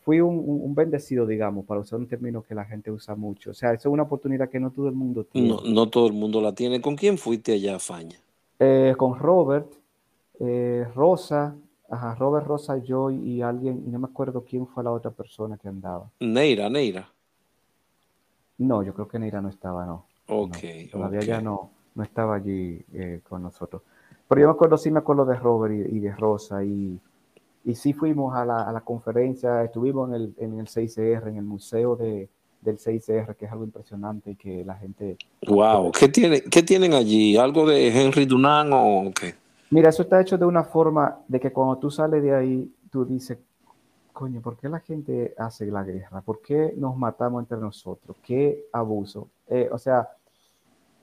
fui 0.02 0.20
un, 0.20 0.74
bendecido, 0.74 1.26
digamos, 1.26 1.64
para 1.64 1.80
usar 1.80 1.98
un 1.98 2.06
término 2.06 2.42
que 2.42 2.54
la 2.54 2.64
gente 2.64 2.90
usa 2.90 3.14
mucho. 3.14 3.50
O 3.50 3.54
sea, 3.54 3.72
eso 3.72 3.88
es 3.88 3.92
una 3.92 4.02
oportunidad 4.02 4.50
que 4.50 4.60
no 4.60 4.70
todo 4.70 4.88
el 4.88 4.94
mundo 4.94 5.24
tiene. 5.24 5.48
No, 5.48 5.60
no 5.62 5.88
todo 5.88 6.06
el 6.06 6.12
mundo 6.12 6.40
la 6.40 6.52
tiene. 6.54 6.80
¿Con 6.80 6.96
quién 6.96 7.18
fuiste 7.18 7.52
allá, 7.52 7.78
Faña? 7.78 8.18
Eh, 8.58 8.94
con 8.96 9.18
Robert, 9.18 9.72
eh, 10.40 10.86
Rosa, 10.94 11.54
ajá, 11.88 12.14
Robert, 12.16 12.46
Rosa, 12.46 12.78
yo 12.78 13.10
y 13.10 13.42
alguien, 13.42 13.84
y 13.86 13.90
no 13.90 14.00
me 14.00 14.06
acuerdo 14.06 14.44
quién 14.44 14.66
fue 14.66 14.82
la 14.82 14.90
otra 14.90 15.10
persona 15.12 15.56
que 15.56 15.68
andaba. 15.68 16.10
Neira, 16.20 16.68
Neira. 16.68 17.08
No, 18.58 18.82
yo 18.82 18.94
creo 18.94 19.08
que 19.08 19.18
Neira 19.18 19.40
no 19.40 19.48
estaba, 19.48 19.86
no. 19.86 20.06
Ok. 20.28 20.56
todavía 20.90 21.20
ya 21.20 21.40
no, 21.40 21.70
no 21.94 22.02
estaba 22.02 22.36
allí 22.36 22.84
eh, 22.92 23.20
con 23.28 23.42
nosotros. 23.42 23.82
Pero 24.28 24.40
yo 24.40 24.46
me 24.48 24.52
acuerdo, 24.52 24.76
sí 24.78 24.90
me 24.90 25.00
acuerdo 25.00 25.24
de 25.24 25.36
Robert 25.36 25.74
y 25.74 25.98
de 26.00 26.12
Rosa 26.12 26.64
y 26.64 26.98
y 27.64 27.74
sí 27.74 27.92
fuimos 27.92 28.34
a 28.34 28.44
la, 28.44 28.62
a 28.62 28.72
la 28.72 28.80
conferencia, 28.80 29.62
estuvimos 29.62 30.08
en 30.08 30.14
el, 30.14 30.34
en 30.38 30.58
el 30.58 30.68
CICR, 30.68 31.28
en 31.28 31.36
el 31.36 31.44
museo 31.44 31.96
de, 31.96 32.28
del 32.60 32.78
CICR, 32.78 33.36
que 33.36 33.44
es 33.44 33.52
algo 33.52 33.64
impresionante 33.64 34.30
y 34.32 34.36
que 34.36 34.64
la 34.64 34.74
gente... 34.74 35.16
¡Wow! 35.46 35.92
¿Qué, 35.92 36.08
tiene, 36.08 36.42
¿Qué 36.42 36.62
tienen 36.62 36.94
allí? 36.94 37.36
¿Algo 37.36 37.66
de 37.66 37.88
Henry 37.88 38.24
Dunant 38.24 38.70
o 38.72 39.12
qué? 39.12 39.34
Mira, 39.70 39.90
eso 39.90 40.02
está 40.02 40.20
hecho 40.20 40.38
de 40.38 40.44
una 40.44 40.64
forma 40.64 41.18
de 41.28 41.40
que 41.40 41.52
cuando 41.52 41.78
tú 41.78 41.90
sales 41.90 42.22
de 42.22 42.34
ahí, 42.34 42.72
tú 42.90 43.04
dices, 43.04 43.38
coño, 44.12 44.40
¿por 44.40 44.56
qué 44.56 44.68
la 44.68 44.80
gente 44.80 45.34
hace 45.38 45.66
la 45.66 45.82
guerra? 45.82 46.20
¿Por 46.20 46.40
qué 46.40 46.74
nos 46.76 46.96
matamos 46.96 47.42
entre 47.42 47.58
nosotros? 47.58 48.16
¿Qué 48.22 48.66
abuso? 48.72 49.28
Eh, 49.48 49.68
o 49.72 49.78
sea, 49.78 50.08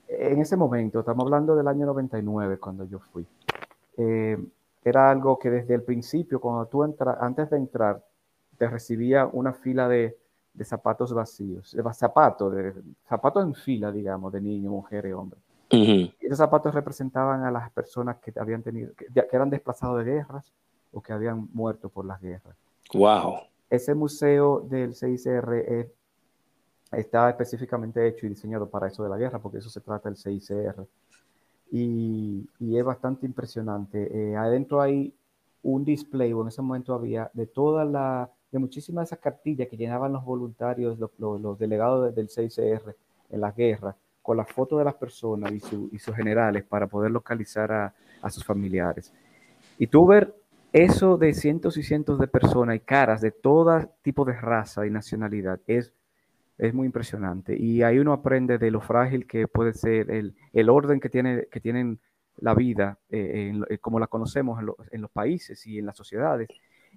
en 0.08 0.40
ese 0.40 0.56
momento, 0.56 1.00
estamos 1.00 1.26
hablando 1.26 1.56
del 1.56 1.68
año 1.68 1.86
99 1.86 2.58
cuando 2.58 2.86
yo 2.86 3.00
fui, 3.00 3.26
eh, 3.98 4.38
era 4.84 5.12
algo 5.12 5.38
que 5.38 5.50
desde 5.50 5.76
el 5.76 5.84
principio, 5.84 6.40
cuando 6.40 6.66
tú 6.68 6.84
entras, 6.84 7.18
antes 7.20 7.50
de 7.50 7.58
entrar, 7.58 8.04
te 8.58 8.68
recibía 8.70 9.26
una 9.26 9.54
fila 9.54 9.88
de, 9.88 10.18
de 10.54 10.66
zapatos 10.66 11.14
vacíos, 11.14 11.76
de 11.76 11.94
zapatos, 11.94 12.54
de, 12.54 12.74
zapatos 13.08 13.44
en 13.44 13.54
fila, 13.54 13.92
digamos, 13.92 14.32
de 14.34 14.42
niños, 14.42 14.72
mujeres, 14.72 15.14
hombres. 15.14 15.42
Y 15.72 16.16
esos 16.20 16.40
zapatos 16.40 16.74
representaban 16.74 17.44
a 17.44 17.52
las 17.52 17.72
personas 17.72 18.18
que 18.18 18.34
habían 18.40 18.64
tenido, 18.64 18.92
que, 18.96 19.06
que 19.06 19.36
eran 19.36 19.50
desplazados 19.50 20.04
de 20.04 20.12
guerras 20.12 20.52
o 20.92 21.02
que 21.02 21.14
habían 21.14 21.48
muerto 21.54 21.90
por 21.90 22.06
las 22.06 22.20
guerras. 22.20 22.56
Wow. 22.94 23.42
Ese 23.70 23.94
museo 23.94 24.62
del 24.62 24.96
CICR 24.96 25.92
está 26.92 27.30
específicamente 27.30 28.06
hecho 28.08 28.26
y 28.26 28.30
diseñado 28.30 28.68
para 28.68 28.88
eso 28.88 29.04
de 29.04 29.10
la 29.10 29.18
guerra, 29.18 29.40
porque 29.40 29.60
eso 29.60 29.70
se 29.70 29.80
trata 29.80 30.10
del 30.10 30.18
CICR. 30.18 30.88
Y, 31.72 32.48
es 32.60 32.84
bastante 32.84 33.26
impresionante. 33.26 34.32
Eh, 34.32 34.36
adentro 34.36 34.82
hay 34.82 35.14
un 35.64 35.84
display, 35.84 36.34
o 36.34 36.42
en 36.42 36.48
ese 36.48 36.62
momento 36.62 36.94
había, 36.94 37.30
de 37.34 37.46
toda 37.46 37.86
la, 37.86 38.30
de 38.52 38.60
muchísimas 38.60 39.04
de 39.04 39.16
esas 39.16 39.20
cartillas 39.20 39.68
que 39.68 39.78
llenaban 39.78 40.14
los 40.14 40.24
voluntarios, 40.24 40.98
los, 40.98 41.12
los, 41.20 41.60
delegados 41.60 42.16
del 42.16 42.30
CICR 42.30 42.96
en 43.30 43.42
la 43.42 43.52
guerra, 43.52 43.96
con 44.22 44.38
las 44.38 44.52
fotos 44.52 44.80
de 44.80 44.86
las 44.86 44.96
personas 44.96 45.52
y, 45.52 45.60
su, 45.60 45.90
y 45.92 46.00
sus 46.00 46.16
generales 46.16 46.64
para 46.64 46.88
poder 46.88 47.12
localizar 47.12 47.72
a, 47.72 47.94
a 48.22 48.30
sus 48.30 48.44
familiares. 48.44 49.14
Y 49.78 49.88
tú 49.88 50.06
ver 50.06 50.36
eso 50.72 51.18
de 51.18 51.34
cientos 51.34 51.78
y 51.78 51.84
cientos 51.84 52.20
de 52.20 52.28
personas 52.28 52.76
y 52.76 52.80
caras 52.80 53.22
de 53.22 53.32
todo 53.32 53.90
tipo 54.02 54.24
de 54.26 54.34
raza 54.34 54.86
y 54.86 54.92
nacionalidad 54.92 55.60
es, 55.68 55.94
es 56.60 56.74
muy 56.74 56.86
impresionante. 56.86 57.58
Y 57.58 57.82
ahí 57.82 57.98
uno 57.98 58.14
aprende 58.14 58.58
de 58.58 58.70
lo 58.70 58.82
frágil 58.82 59.26
que 59.26 59.48
puede 59.48 59.74
ser 59.74 60.12
el, 60.12 60.36
el 60.54 60.70
orden 60.70 61.00
que, 61.00 61.10
tiene, 61.10 61.48
que 61.50 61.60
tienen 61.60 62.00
la 62.38 62.54
vida, 62.54 63.00
eh, 63.10 63.52
en, 63.52 63.78
como 63.78 64.00
la 64.00 64.08
conocemos 64.08 64.60
en, 64.60 64.68
lo, 64.68 64.78
en, 64.92 65.02
los 65.02 65.10
países 65.10 65.66
y 65.66 65.80
en 65.80 65.86
las 65.86 65.98
sociedades, 65.98 66.50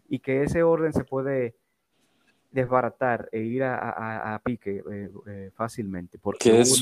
y 0.09 0.19
que 0.19 0.43
ese 0.43 0.63
orden 0.63 0.93
se 0.93 1.05
puede 1.05 1.55
desbaratar 2.51 3.29
e 3.33 3.41
ir 3.41 3.63
a, 3.63 3.79
a, 3.79 4.35
a 4.35 4.39
pique 4.41 4.83
eh, 4.91 5.11
eh, 5.27 5.51
fácilmente, 5.55 6.19
porque 6.19 6.61
es? 6.61 6.79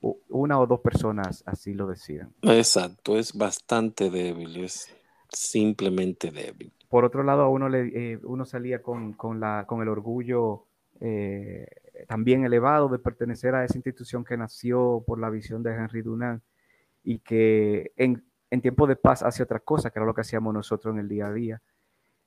una, 0.00 0.20
una 0.28 0.60
o 0.60 0.66
dos 0.66 0.80
personas 0.80 1.42
así 1.46 1.74
lo 1.74 1.86
deciden. 1.86 2.28
Exacto, 2.42 3.18
es 3.18 3.36
bastante 3.36 4.10
débil, 4.10 4.64
es 4.64 4.94
simplemente 5.28 6.30
débil. 6.30 6.72
Por 6.88 7.04
otro 7.04 7.22
lado, 7.22 7.42
a 7.42 7.48
uno, 7.48 7.68
le, 7.68 8.12
eh, 8.12 8.18
uno 8.24 8.44
salía 8.44 8.82
con, 8.82 9.12
con, 9.14 9.40
la, 9.40 9.64
con 9.66 9.80
el 9.80 9.88
orgullo 9.88 10.66
eh, 11.00 11.66
también 12.06 12.44
elevado 12.44 12.88
de 12.88 12.98
pertenecer 12.98 13.54
a 13.54 13.64
esa 13.64 13.76
institución 13.76 14.24
que 14.24 14.36
nació 14.36 15.02
por 15.06 15.18
la 15.18 15.30
visión 15.30 15.62
de 15.62 15.74
Henry 15.74 16.02
Dunant 16.02 16.42
y 17.02 17.18
que 17.20 17.92
en, 17.96 18.24
en 18.50 18.60
tiempo 18.60 18.86
de 18.86 18.96
paz 18.96 19.22
hace 19.22 19.42
otra 19.42 19.60
cosa, 19.60 19.90
que 19.90 19.98
era 19.98 20.06
lo 20.06 20.14
que 20.14 20.20
hacíamos 20.20 20.52
nosotros 20.52 20.94
en 20.94 21.00
el 21.00 21.08
día 21.08 21.26
a 21.26 21.32
día, 21.32 21.62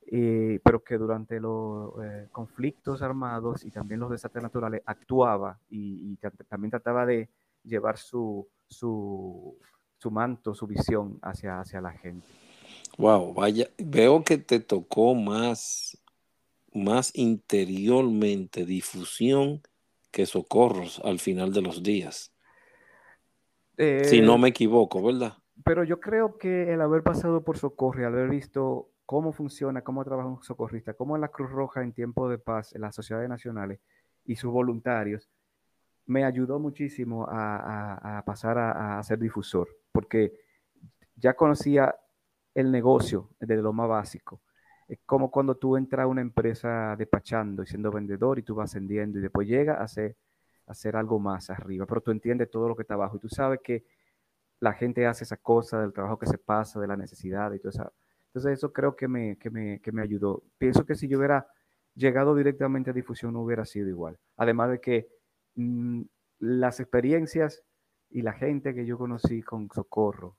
eh, 0.06 0.60
pero 0.64 0.84
que 0.84 0.98
durante 0.98 1.40
los 1.40 1.94
eh, 2.04 2.28
conflictos 2.32 3.02
armados 3.02 3.64
y 3.64 3.72
también 3.72 4.00
los 4.00 4.12
desastres 4.12 4.44
naturales 4.44 4.82
actuaba 4.86 5.60
y, 5.70 6.14
y 6.14 6.18
también 6.48 6.72
trataba 6.72 7.06
de 7.06 7.30
llevar 7.64 7.98
su, 7.98 8.48
su, 8.68 9.58
su 9.98 10.12
manto, 10.12 10.54
su 10.54 10.68
visión 10.68 11.20
hacia, 11.22 11.62
hacia 11.62 11.82
la 11.82 11.92
gente. 11.92 12.28
Wow, 12.98 13.34
vaya, 13.34 13.68
veo 13.78 14.24
que 14.24 14.38
te 14.38 14.60
tocó 14.60 15.16
más, 15.16 15.98
más 16.74 17.12
interiormente 17.16 18.66
difusión 18.66 19.62
que 20.12 20.26
socorros 20.26 21.02
al 21.04 21.20
final 21.20 21.54
de 21.54 21.62
los 21.62 21.84
días. 21.84 22.32
Eh, 23.78 24.04
si 24.06 24.22
no 24.22 24.38
me 24.38 24.50
equivoco, 24.50 25.02
¿verdad? 25.02 25.34
Pero 25.66 25.84
yo 25.84 26.00
creo 26.00 26.38
que 26.38 26.74
el 26.74 26.82
haber 26.82 27.04
pasado 27.04 27.44
por 27.44 27.58
socorro 27.58 28.02
y 28.02 28.06
haber 28.06 28.30
visto 28.30 28.90
cómo 29.06 29.32
funciona, 29.32 29.82
cómo 29.82 30.04
trabaja 30.04 30.30
un 30.30 30.44
socorrista, 30.44 30.94
cómo 30.94 31.18
la 31.18 31.30
Cruz 31.30 31.52
Roja 31.52 31.82
en 31.82 31.94
tiempo 31.94 32.30
de 32.30 32.38
paz, 32.38 32.74
en 32.74 32.82
las 32.82 32.96
sociedades 32.96 33.30
nacionales 33.30 33.80
y 34.26 34.36
sus 34.36 34.52
voluntarios, 34.52 35.30
me 36.06 36.26
ayudó 36.26 36.60
muchísimo 36.60 37.26
a, 37.28 37.58
a, 37.58 38.18
a 38.20 38.26
pasar 38.26 38.58
a, 38.58 39.00
a 39.00 39.04
ser 39.04 39.20
difusor, 39.20 39.70
porque 39.92 40.34
ya 41.16 41.34
conocía 41.36 41.96
el 42.54 42.72
negocio 42.72 43.30
desde 43.40 43.62
lo 43.62 43.74
más 43.74 43.88
básico. 43.88 44.42
Es 44.88 45.00
como 45.06 45.32
cuando 45.32 45.56
tú 45.56 45.78
entras 45.78 46.04
a 46.04 46.08
una 46.08 46.22
empresa 46.22 46.96
despachando 46.98 47.64
y 47.64 47.68
siendo 47.68 47.92
vendedor 47.92 48.40
y 48.40 48.44
tú 48.44 48.56
vas 48.56 48.72
ascendiendo 48.72 49.20
y 49.20 49.22
después 49.22 49.48
llega 49.48 49.76
a 49.76 49.84
hacer, 49.84 50.16
hacer 50.68 50.96
algo 50.96 51.20
más 51.20 51.50
arriba, 51.50 51.86
pero 51.86 52.02
tú 52.02 52.12
entiendes 52.12 52.50
todo 52.52 52.68
lo 52.68 52.76
que 52.76 52.84
está 52.84 52.96
abajo 52.96 53.18
y 53.18 53.20
tú 53.20 53.30
sabes 53.30 53.60
que 53.64 53.86
la 54.60 54.74
gente 54.74 55.06
hace 55.06 55.26
esa 55.26 55.38
cosa 55.38 55.82
del 55.82 55.94
trabajo 55.94 56.18
que 56.18 56.28
se 56.28 56.38
pasa, 56.38 56.80
de 56.80 56.88
la 56.88 56.96
necesidad 56.98 57.52
y 57.54 57.60
todo 57.60 57.70
eso. 57.70 57.94
Entonces 58.28 58.54
eso 58.54 58.72
creo 58.74 58.96
que 58.96 59.08
me, 59.08 59.38
que 59.38 59.50
me, 59.50 59.80
que 59.82 59.92
me 59.92 60.02
ayudó. 60.02 60.44
Pienso 60.58 60.86
que 60.86 60.96
si 60.96 61.08
yo 61.08 61.18
hubiera 61.18 61.48
llegado 61.96 62.36
directamente 62.36 62.90
a 62.92 62.94
difusión 62.94 63.34
no 63.34 63.42
hubiera 63.42 63.66
sido 63.66 63.90
igual. 63.90 64.18
Además 64.38 64.72
de 64.72 64.80
que 64.80 65.10
mmm, 65.56 66.02
las 66.40 66.80
experiencias 66.80 67.64
y 68.10 68.22
la 68.22 68.34
gente 68.34 68.74
que 68.74 68.86
yo 68.86 68.98
conocí 68.98 69.42
con 69.44 69.70
Socorro 69.72 70.38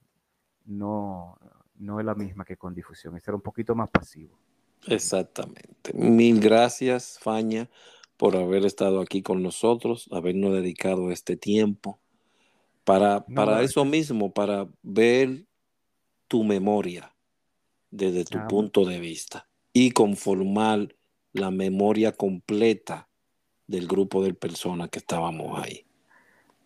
no, 0.64 1.38
no 1.76 2.00
es 2.00 2.06
la 2.06 2.14
misma 2.14 2.44
que 2.44 2.56
con 2.56 2.74
difusión, 2.74 3.16
es 3.16 3.22
ser 3.22 3.34
un 3.34 3.40
poquito 3.40 3.74
más 3.74 3.90
pasivo. 3.90 4.38
Exactamente. 4.86 5.92
Mil 5.94 6.40
gracias, 6.40 7.18
Faña, 7.20 7.68
por 8.16 8.36
haber 8.36 8.64
estado 8.64 9.00
aquí 9.00 9.22
con 9.22 9.42
nosotros, 9.42 10.08
habernos 10.12 10.52
dedicado 10.52 11.10
este 11.10 11.36
tiempo 11.36 11.98
para, 12.84 13.24
no, 13.28 13.34
para 13.34 13.62
eso 13.62 13.84
mismo, 13.84 14.32
para 14.32 14.68
ver 14.82 15.46
tu 16.28 16.44
memoria 16.44 17.14
desde 17.90 18.24
tu 18.24 18.38
ah, 18.38 18.46
punto 18.48 18.84
de 18.84 19.00
vista 19.00 19.48
y 19.72 19.92
conformar 19.92 20.94
la 21.32 21.50
memoria 21.50 22.12
completa 22.12 23.08
del 23.66 23.86
grupo 23.86 24.22
de 24.22 24.34
personas 24.34 24.90
que 24.90 24.98
estábamos 24.98 25.58
ahí. 25.62 25.84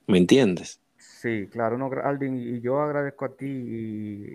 ¿Me 0.06 0.18
entiendes? 0.18 0.80
Sí, 1.18 1.48
claro, 1.50 1.76
no, 1.76 1.90
Alvin, 2.04 2.36
y 2.36 2.60
yo 2.60 2.80
agradezco 2.80 3.24
a 3.24 3.30
ti 3.30 3.44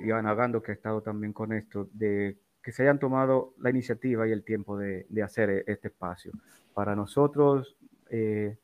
y, 0.03 0.11
a 0.11 0.21
Nagando 0.21 0.61
que 0.61 0.71
ha 0.71 0.75
estado 0.75 0.99
también 0.99 1.31
con 1.31 1.53
esto, 1.53 1.87
de 1.93 2.35
que 2.61 2.73
se 2.73 2.83
hayan 2.83 2.99
tomado 2.99 3.53
la 3.59 3.69
iniciativa 3.69 4.27
y 4.27 4.33
el 4.33 4.43
tiempo 4.43 4.77
de, 4.77 5.05
hacer 5.23 5.49
e, 5.49 5.63
este 5.67 5.87
espacio. 5.87 6.33
Para 6.73 6.93
nosotros, 6.93 7.77
eh, 8.09 8.57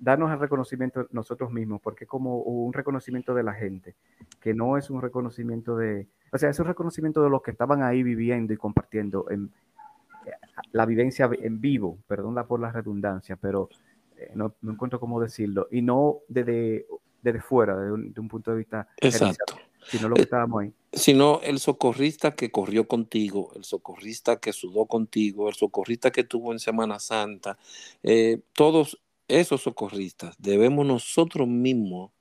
darnos 0.00 0.32
el 0.32 0.40
reconocimiento 0.40 1.06
nosotros 1.10 1.52
mismos, 1.52 1.82
porque 1.82 2.06
como 2.06 2.38
un 2.38 2.72
reconocimiento 2.72 3.34
de 3.34 3.42
la 3.42 3.52
gente, 3.52 3.94
que 4.40 4.54
no 4.54 4.78
es 4.78 4.88
un 4.88 5.02
reconocimiento 5.02 5.76
de, 5.76 6.06
o 6.32 6.38
sea, 6.38 6.48
es 6.48 6.58
un 6.60 6.66
reconocimiento 6.66 7.22
de 7.22 7.28
los 7.28 7.42
que 7.42 7.50
estaban 7.50 7.82
ahí 7.82 8.02
viviendo 8.02 8.54
y 8.54 8.56
compartiendo 8.56 9.30
en, 9.30 9.50
la 10.72 10.86
vivencia 10.86 11.28
en 11.42 11.60
vivo, 11.60 11.98
perdón 12.06 12.42
por 12.48 12.58
la 12.58 12.72
redundancia, 12.72 13.36
pero 13.36 13.68
eh, 14.16 14.32
no, 14.34 14.54
encuentro 14.62 14.98
cómo 14.98 15.20
decirlo, 15.20 15.68
y 15.70 15.82
no 15.82 16.20
desde 16.26 16.86
desde 17.24 17.40
fuera, 17.40 17.76
de 17.76 17.90
un, 17.90 18.12
de 18.12 18.20
un 18.20 18.28
punto 18.28 18.50
de 18.50 18.58
vista. 18.58 18.86
Exacto. 18.98 19.56
Sino 19.86 20.08
lo 20.08 20.14
que 20.14 20.22
estábamos 20.22 20.62
ahí. 20.62 20.72
Sino 20.92 21.40
el 21.42 21.58
socorrista 21.58 22.34
que 22.34 22.50
corrió 22.50 22.86
contigo, 22.86 23.52
el 23.56 23.64
socorrista 23.64 24.36
que 24.36 24.52
sudó 24.52 24.86
contigo, 24.86 25.48
el 25.48 25.54
socorrista 25.54 26.10
que 26.10 26.24
tuvo 26.24 26.52
en 26.52 26.58
Semana 26.58 26.98
Santa, 26.98 27.58
eh, 28.02 28.40
todos 28.52 29.00
esos 29.28 29.62
socorristas 29.62 30.36
debemos 30.38 30.86
nosotros 30.86 31.48
mismos 31.48 32.12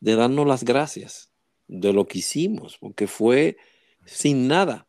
de 0.00 0.14
darnos 0.14 0.46
las 0.46 0.64
gracias 0.64 1.30
de 1.66 1.92
lo 1.92 2.06
que 2.06 2.18
hicimos, 2.18 2.78
porque 2.78 3.06
fue 3.06 3.56
sin 4.04 4.46
nada, 4.48 4.86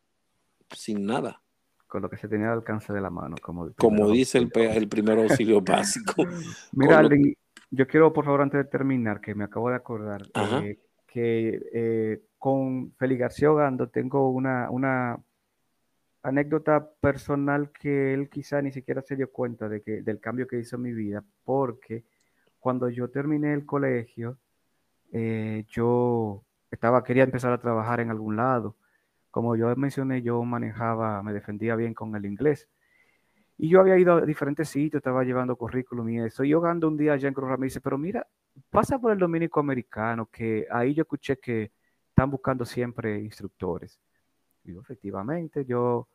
sin 0.71 1.05
nada. 1.05 1.41
Con 1.87 2.01
lo 2.01 2.09
que 2.09 2.17
se 2.17 2.27
tenía 2.27 2.47
al 2.47 2.59
alcance 2.59 2.91
de 2.91 2.99
la 2.99 3.09
mano, 3.09 3.35
como, 3.41 3.71
como 3.77 4.09
dice 4.09 4.37
el, 4.37 4.51
el 4.53 4.87
primer 4.89 5.17
auxilio 5.17 5.61
básico. 5.61 6.25
Mira. 6.73 7.01
Yo 7.71 7.87
quiero, 7.87 8.13
por 8.13 8.25
favor, 8.25 8.41
antes 8.41 8.63
de 8.63 8.69
terminar, 8.69 9.21
que 9.21 9.35
me 9.35 9.43
acabo 9.43 9.69
de 9.69 9.75
acordar, 9.75 10.21
eh, 10.35 10.79
que 11.07 11.61
eh, 11.73 12.21
con 12.37 12.93
Félix 12.93 13.19
García 13.19 13.51
Ogando 13.51 13.89
tengo 13.89 14.29
una, 14.29 14.69
una 14.69 15.17
anécdota 16.21 16.89
personal 16.99 17.71
que 17.71 18.13
él 18.13 18.29
quizá 18.29 18.61
ni 18.61 18.71
siquiera 18.71 19.01
se 19.01 19.15
dio 19.15 19.31
cuenta 19.31 19.69
de 19.69 19.81
que, 19.81 20.01
del 20.01 20.19
cambio 20.19 20.47
que 20.47 20.59
hizo 20.59 20.75
en 20.75 20.81
mi 20.81 20.93
vida, 20.93 21.23
porque 21.43 22.03
cuando 22.59 22.89
yo 22.89 23.09
terminé 23.09 23.53
el 23.53 23.65
colegio, 23.65 24.39
eh, 25.11 25.65
yo 25.69 26.43
estaba, 26.71 27.03
quería 27.03 27.23
empezar 27.23 27.53
a 27.53 27.59
trabajar 27.59 27.99
en 27.99 28.09
algún 28.09 28.35
lado. 28.35 28.75
Como 29.29 29.55
yo 29.55 29.73
mencioné, 29.75 30.21
yo 30.21 30.41
manejaba, 30.43 31.21
me 31.21 31.33
defendía 31.33 31.75
bien 31.75 31.93
con 31.93 32.15
el 32.15 32.25
inglés. 32.25 32.67
Y 33.57 33.69
yo 33.69 33.79
había 33.79 33.97
ido 33.97 34.13
a 34.15 34.21
diferentes 34.21 34.67
sitios, 34.69 34.99
estaba 34.99 35.23
llevando 35.23 35.55
currículum 35.55 36.09
y 36.09 36.19
eso. 36.19 36.43
Y 36.43 36.49
yo 36.49 36.63
ando 36.65 36.87
un 36.87 36.97
día 36.97 37.13
allá 37.13 37.27
en 37.27 37.33
Cruz 37.33 37.49
Ramírez, 37.49 37.73
dice, 37.73 37.81
pero 37.81 37.97
mira, 37.97 38.27
pasa 38.69 38.99
por 38.99 39.13
el 39.13 39.17
dominico 39.19 39.59
americano, 39.59 40.27
que 40.31 40.67
ahí 40.69 40.93
yo 40.93 41.03
escuché 41.03 41.37
que 41.37 41.71
están 42.09 42.29
buscando 42.31 42.65
siempre 42.65 43.19
instructores. 43.19 43.99
Y 44.63 44.73
yo, 44.73 44.81
efectivamente, 44.81 45.65
yo 45.65 46.07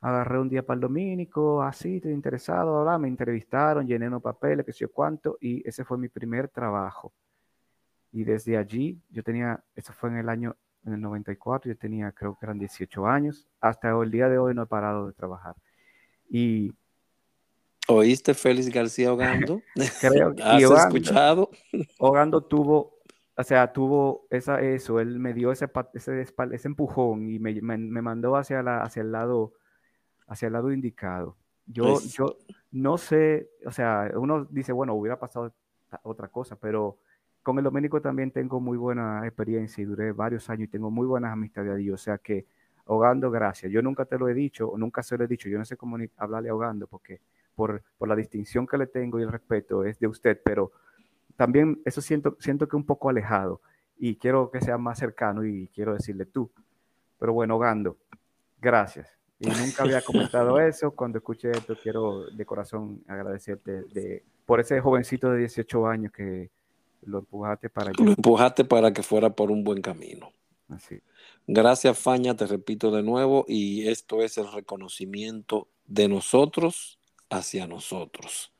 agarré 0.00 0.38
un 0.38 0.48
día 0.48 0.64
para 0.64 0.76
el 0.76 0.80
domínico, 0.80 1.62
así, 1.62 1.96
estoy 1.96 2.12
interesado, 2.12 2.98
me 2.98 3.08
entrevistaron, 3.08 3.86
llené 3.86 4.08
unos 4.08 4.22
papeles, 4.22 4.64
qué 4.64 4.72
sé 4.72 4.80
yo 4.80 4.92
cuánto, 4.92 5.36
y 5.40 5.66
ese 5.68 5.84
fue 5.84 5.98
mi 5.98 6.08
primer 6.08 6.48
trabajo. 6.48 7.12
Y 8.12 8.24
desde 8.24 8.56
allí, 8.56 9.00
yo 9.10 9.22
tenía, 9.22 9.62
eso 9.74 9.92
fue 9.92 10.10
en 10.10 10.18
el 10.18 10.28
año, 10.28 10.56
en 10.84 10.94
el 10.94 11.00
94, 11.00 11.72
yo 11.72 11.76
tenía, 11.76 12.12
creo 12.12 12.36
que 12.38 12.46
eran 12.46 12.58
18 12.58 13.06
años, 13.06 13.48
hasta 13.60 13.90
el 13.90 14.10
día 14.10 14.28
de 14.28 14.38
hoy 14.38 14.54
no 14.54 14.62
he 14.62 14.66
parado 14.66 15.06
de 15.06 15.12
trabajar. 15.12 15.56
Y... 16.28 16.72
¿Oíste 17.88 18.34
Félix 18.34 18.68
García 18.68 19.12
Ogando? 19.12 19.62
creo 20.00 20.34
¿Has 20.42 20.62
escuchado? 20.62 21.50
Ogando 21.98 22.42
tuvo 22.42 22.98
o 23.38 23.44
sea, 23.44 23.72
tuvo 23.72 24.26
esa, 24.30 24.60
eso, 24.60 24.98
él 24.98 25.20
me 25.20 25.32
dio 25.32 25.52
ese, 25.52 25.70
ese, 25.94 26.22
ese 26.22 26.68
empujón 26.68 27.30
y 27.30 27.38
me, 27.38 27.54
me, 27.62 28.02
mandó 28.02 28.34
hacia, 28.34 28.64
la, 28.64 28.82
hacia, 28.82 29.02
el 29.02 29.12
lado, 29.12 29.52
hacia 30.26 30.46
el 30.46 30.54
lado 30.54 30.72
indicado. 30.72 31.36
Yo, 31.64 31.84
pues 31.84 32.12
yo 32.12 32.36
no 32.72 32.98
sé, 32.98 33.48
o 33.64 33.70
sea, 33.70 34.10
uno 34.16 34.44
dice, 34.50 34.72
bueno, 34.72 34.94
hubiera 34.94 35.20
pasado 35.20 35.54
otra 36.02 36.26
cosa, 36.26 36.56
pero 36.56 36.98
con 37.44 37.56
el 37.58 37.64
Domenico 37.64 38.02
también 38.02 38.32
tengo 38.32 38.58
muy 38.58 38.76
buena 38.76 39.24
experiencia 39.24 39.82
y 39.82 39.84
duré 39.84 40.10
varios 40.10 40.50
años 40.50 40.66
y 40.66 40.72
tengo 40.72 40.90
muy 40.90 41.06
buenas 41.06 41.32
amistades 41.32 41.70
allí, 41.70 41.92
o 41.92 41.96
sea 41.96 42.18
que 42.18 42.44
ahogando 42.88 43.30
gracias. 43.30 43.70
Yo 43.70 43.82
nunca 43.82 44.04
te 44.04 44.18
lo 44.18 44.28
he 44.28 44.34
dicho, 44.34 44.68
o 44.68 44.78
nunca 44.78 45.02
se 45.02 45.16
lo 45.16 45.24
he 45.24 45.28
dicho, 45.28 45.48
yo 45.48 45.58
no 45.58 45.64
sé 45.64 45.76
cómo 45.76 45.96
hablarle 46.16 46.48
ahogando, 46.48 46.86
porque 46.86 47.20
por, 47.54 47.82
por 47.98 48.08
la 48.08 48.16
distinción 48.16 48.66
que 48.66 48.78
le 48.78 48.86
tengo 48.86 49.20
y 49.20 49.22
el 49.22 49.30
respeto 49.30 49.84
es 49.84 49.98
de 49.98 50.06
usted, 50.06 50.40
pero 50.42 50.72
también 51.36 51.80
eso 51.84 52.00
siento, 52.00 52.36
siento 52.40 52.66
que 52.66 52.76
un 52.76 52.84
poco 52.84 53.10
alejado 53.10 53.60
y 53.98 54.16
quiero 54.16 54.50
que 54.50 54.60
sea 54.60 54.78
más 54.78 54.98
cercano 54.98 55.44
y 55.44 55.68
quiero 55.74 55.92
decirle 55.92 56.26
tú. 56.26 56.50
Pero 57.18 57.32
bueno, 57.32 57.58
Gando, 57.58 57.96
gracias. 58.60 59.08
Y 59.38 59.48
nunca 59.48 59.84
había 59.84 60.02
comentado 60.02 60.58
eso. 60.60 60.90
Cuando 60.92 61.18
escuché 61.18 61.50
esto, 61.50 61.76
quiero 61.80 62.26
de 62.30 62.44
corazón 62.44 63.02
agradecerte 63.06 63.82
de, 63.84 64.24
por 64.46 64.60
ese 64.60 64.80
jovencito 64.80 65.30
de 65.30 65.38
18 65.38 65.86
años 65.86 66.12
que 66.12 66.50
lo 67.02 67.18
empujaste 67.18 67.70
para... 67.70 67.92
Lo 67.98 68.10
empujaste 68.10 68.64
para 68.64 68.92
que 68.92 69.02
fuera 69.02 69.30
por 69.30 69.50
un 69.50 69.62
buen 69.62 69.80
camino. 69.80 70.30
Gracias, 71.46 71.98
Faña, 71.98 72.36
te 72.36 72.46
repito 72.46 72.90
de 72.90 73.02
nuevo, 73.02 73.44
y 73.48 73.88
esto 73.88 74.22
es 74.22 74.38
el 74.38 74.50
reconocimiento 74.52 75.68
de 75.86 76.08
nosotros 76.08 76.98
hacia 77.30 77.66
nosotros. 77.66 78.52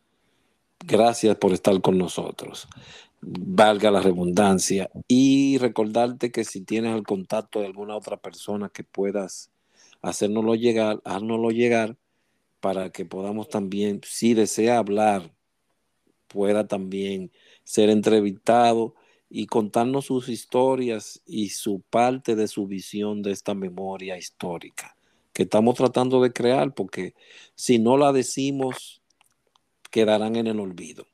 Gracias 0.85 1.37
por 1.37 1.53
estar 1.53 1.81
con 1.81 1.99
nosotros. 1.99 2.69
Valga 3.21 3.91
la 3.91 4.01
redundancia. 4.01 4.91
Y 5.07 5.59
recordarte 5.59 6.31
que 6.31 6.45
si 6.45 6.61
tienes 6.63 6.95
el 6.95 7.03
contacto 7.03 7.61
de 7.61 7.67
alguna 7.67 7.97
otra 7.97 8.17
persona 8.17 8.69
que 8.69 8.85
puedas 8.85 9.51
hacérnoslo 10.03 10.55
llegar, 10.55 11.01
háznoslo 11.05 11.51
llegar 11.51 11.97
para 12.61 12.91
que 12.91 13.05
podamos 13.05 13.49
también, 13.49 14.01
si 14.05 14.35
desea 14.35 14.79
hablar, 14.79 15.33
pueda 16.29 16.67
también 16.67 17.33
ser 17.65 17.91
entrevistado 17.91 18.95
y 19.31 19.47
contarnos 19.47 20.07
sus 20.07 20.29
historias 20.29 21.21
y 21.27 21.51
su 21.51 21.81
parte 21.81 22.35
de 22.37 22.49
su 22.49 22.67
visión 22.67 23.23
de 23.23 23.33
esta 23.33 23.55
memoria 23.55 24.17
histórica 24.17 24.97
que 25.39 25.45
estamos 25.45 25.77
tratando 25.77 26.21
de 26.21 26.33
crear, 26.33 26.75
porque 26.75 27.15
si 27.55 27.79
no 27.79 27.97
la 27.97 28.13
decimos, 28.13 29.01
quedarán 29.89 30.35
en 30.35 30.49
el 30.49 30.59
olvido. 30.59 31.07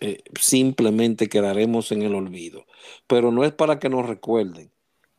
Eh, 0.00 0.22
simplemente 0.38 1.30
quedaremos 1.30 1.90
en 1.90 2.02
el 2.02 2.14
olvido. 2.14 2.66
Pero 3.06 3.32
no 3.32 3.44
es 3.44 3.52
para 3.52 3.78
que 3.78 3.88
nos 3.88 4.06
recuerden, 4.06 4.70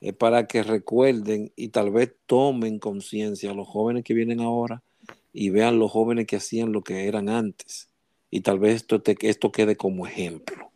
es 0.02 0.14
para 0.14 0.46
que 0.46 0.62
recuerden 0.62 1.52
y 1.56 1.70
tal 1.70 1.90
vez 1.90 2.14
tomen 2.28 2.78
conciencia 2.78 3.56
los 3.56 3.68
jóvenes 3.68 4.04
que 4.04 4.14
vienen 4.14 4.40
ahora 4.40 4.84
y 5.34 5.50
vean 5.50 5.80
los 5.80 5.92
jóvenes 5.92 6.28
que 6.28 6.36
hacían 6.36 6.74
lo 6.74 6.84
que 6.84 7.08
eran 7.08 7.28
antes. 7.28 7.90
Y 8.30 8.42
tal 8.42 8.60
vez 8.60 8.76
esto, 8.76 9.02
esto 9.22 9.52
quede 9.52 9.78
como 9.78 10.06
ejemplo, 10.06 10.72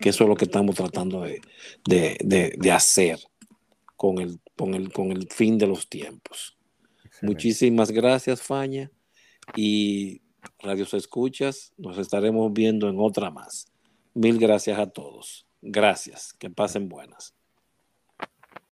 que 0.00 0.08
eso 0.08 0.24
es 0.24 0.28
lo 0.30 0.36
que 0.36 0.46
estamos 0.46 0.76
tratando 0.76 1.22
de, 1.22 2.72
hacer 2.72 3.18
con 3.96 4.18
el, 4.18 4.40
con, 4.56 4.74
el, 4.74 4.92
con 4.92 5.12
el 5.12 5.28
fin 5.28 5.58
de 5.58 5.66
los 5.66 5.88
tiempos. 5.88 6.56
Muchísimas 7.22 7.90
gracias, 7.90 8.40
Faña. 8.40 8.90
Y 9.54 10.22
Radios 10.58 10.94
Escuchas, 10.94 11.72
nos 11.76 11.98
estaremos 11.98 12.52
viendo 12.52 12.88
en 12.88 12.98
otra 12.98 13.30
más. 13.30 13.66
Mil 14.14 14.38
gracias 14.38 14.78
a 14.78 14.86
todos. 14.86 15.46
Gracias. 15.60 16.32
Que 16.32 16.50
pasen 16.50 16.88
buenas. 16.88 17.34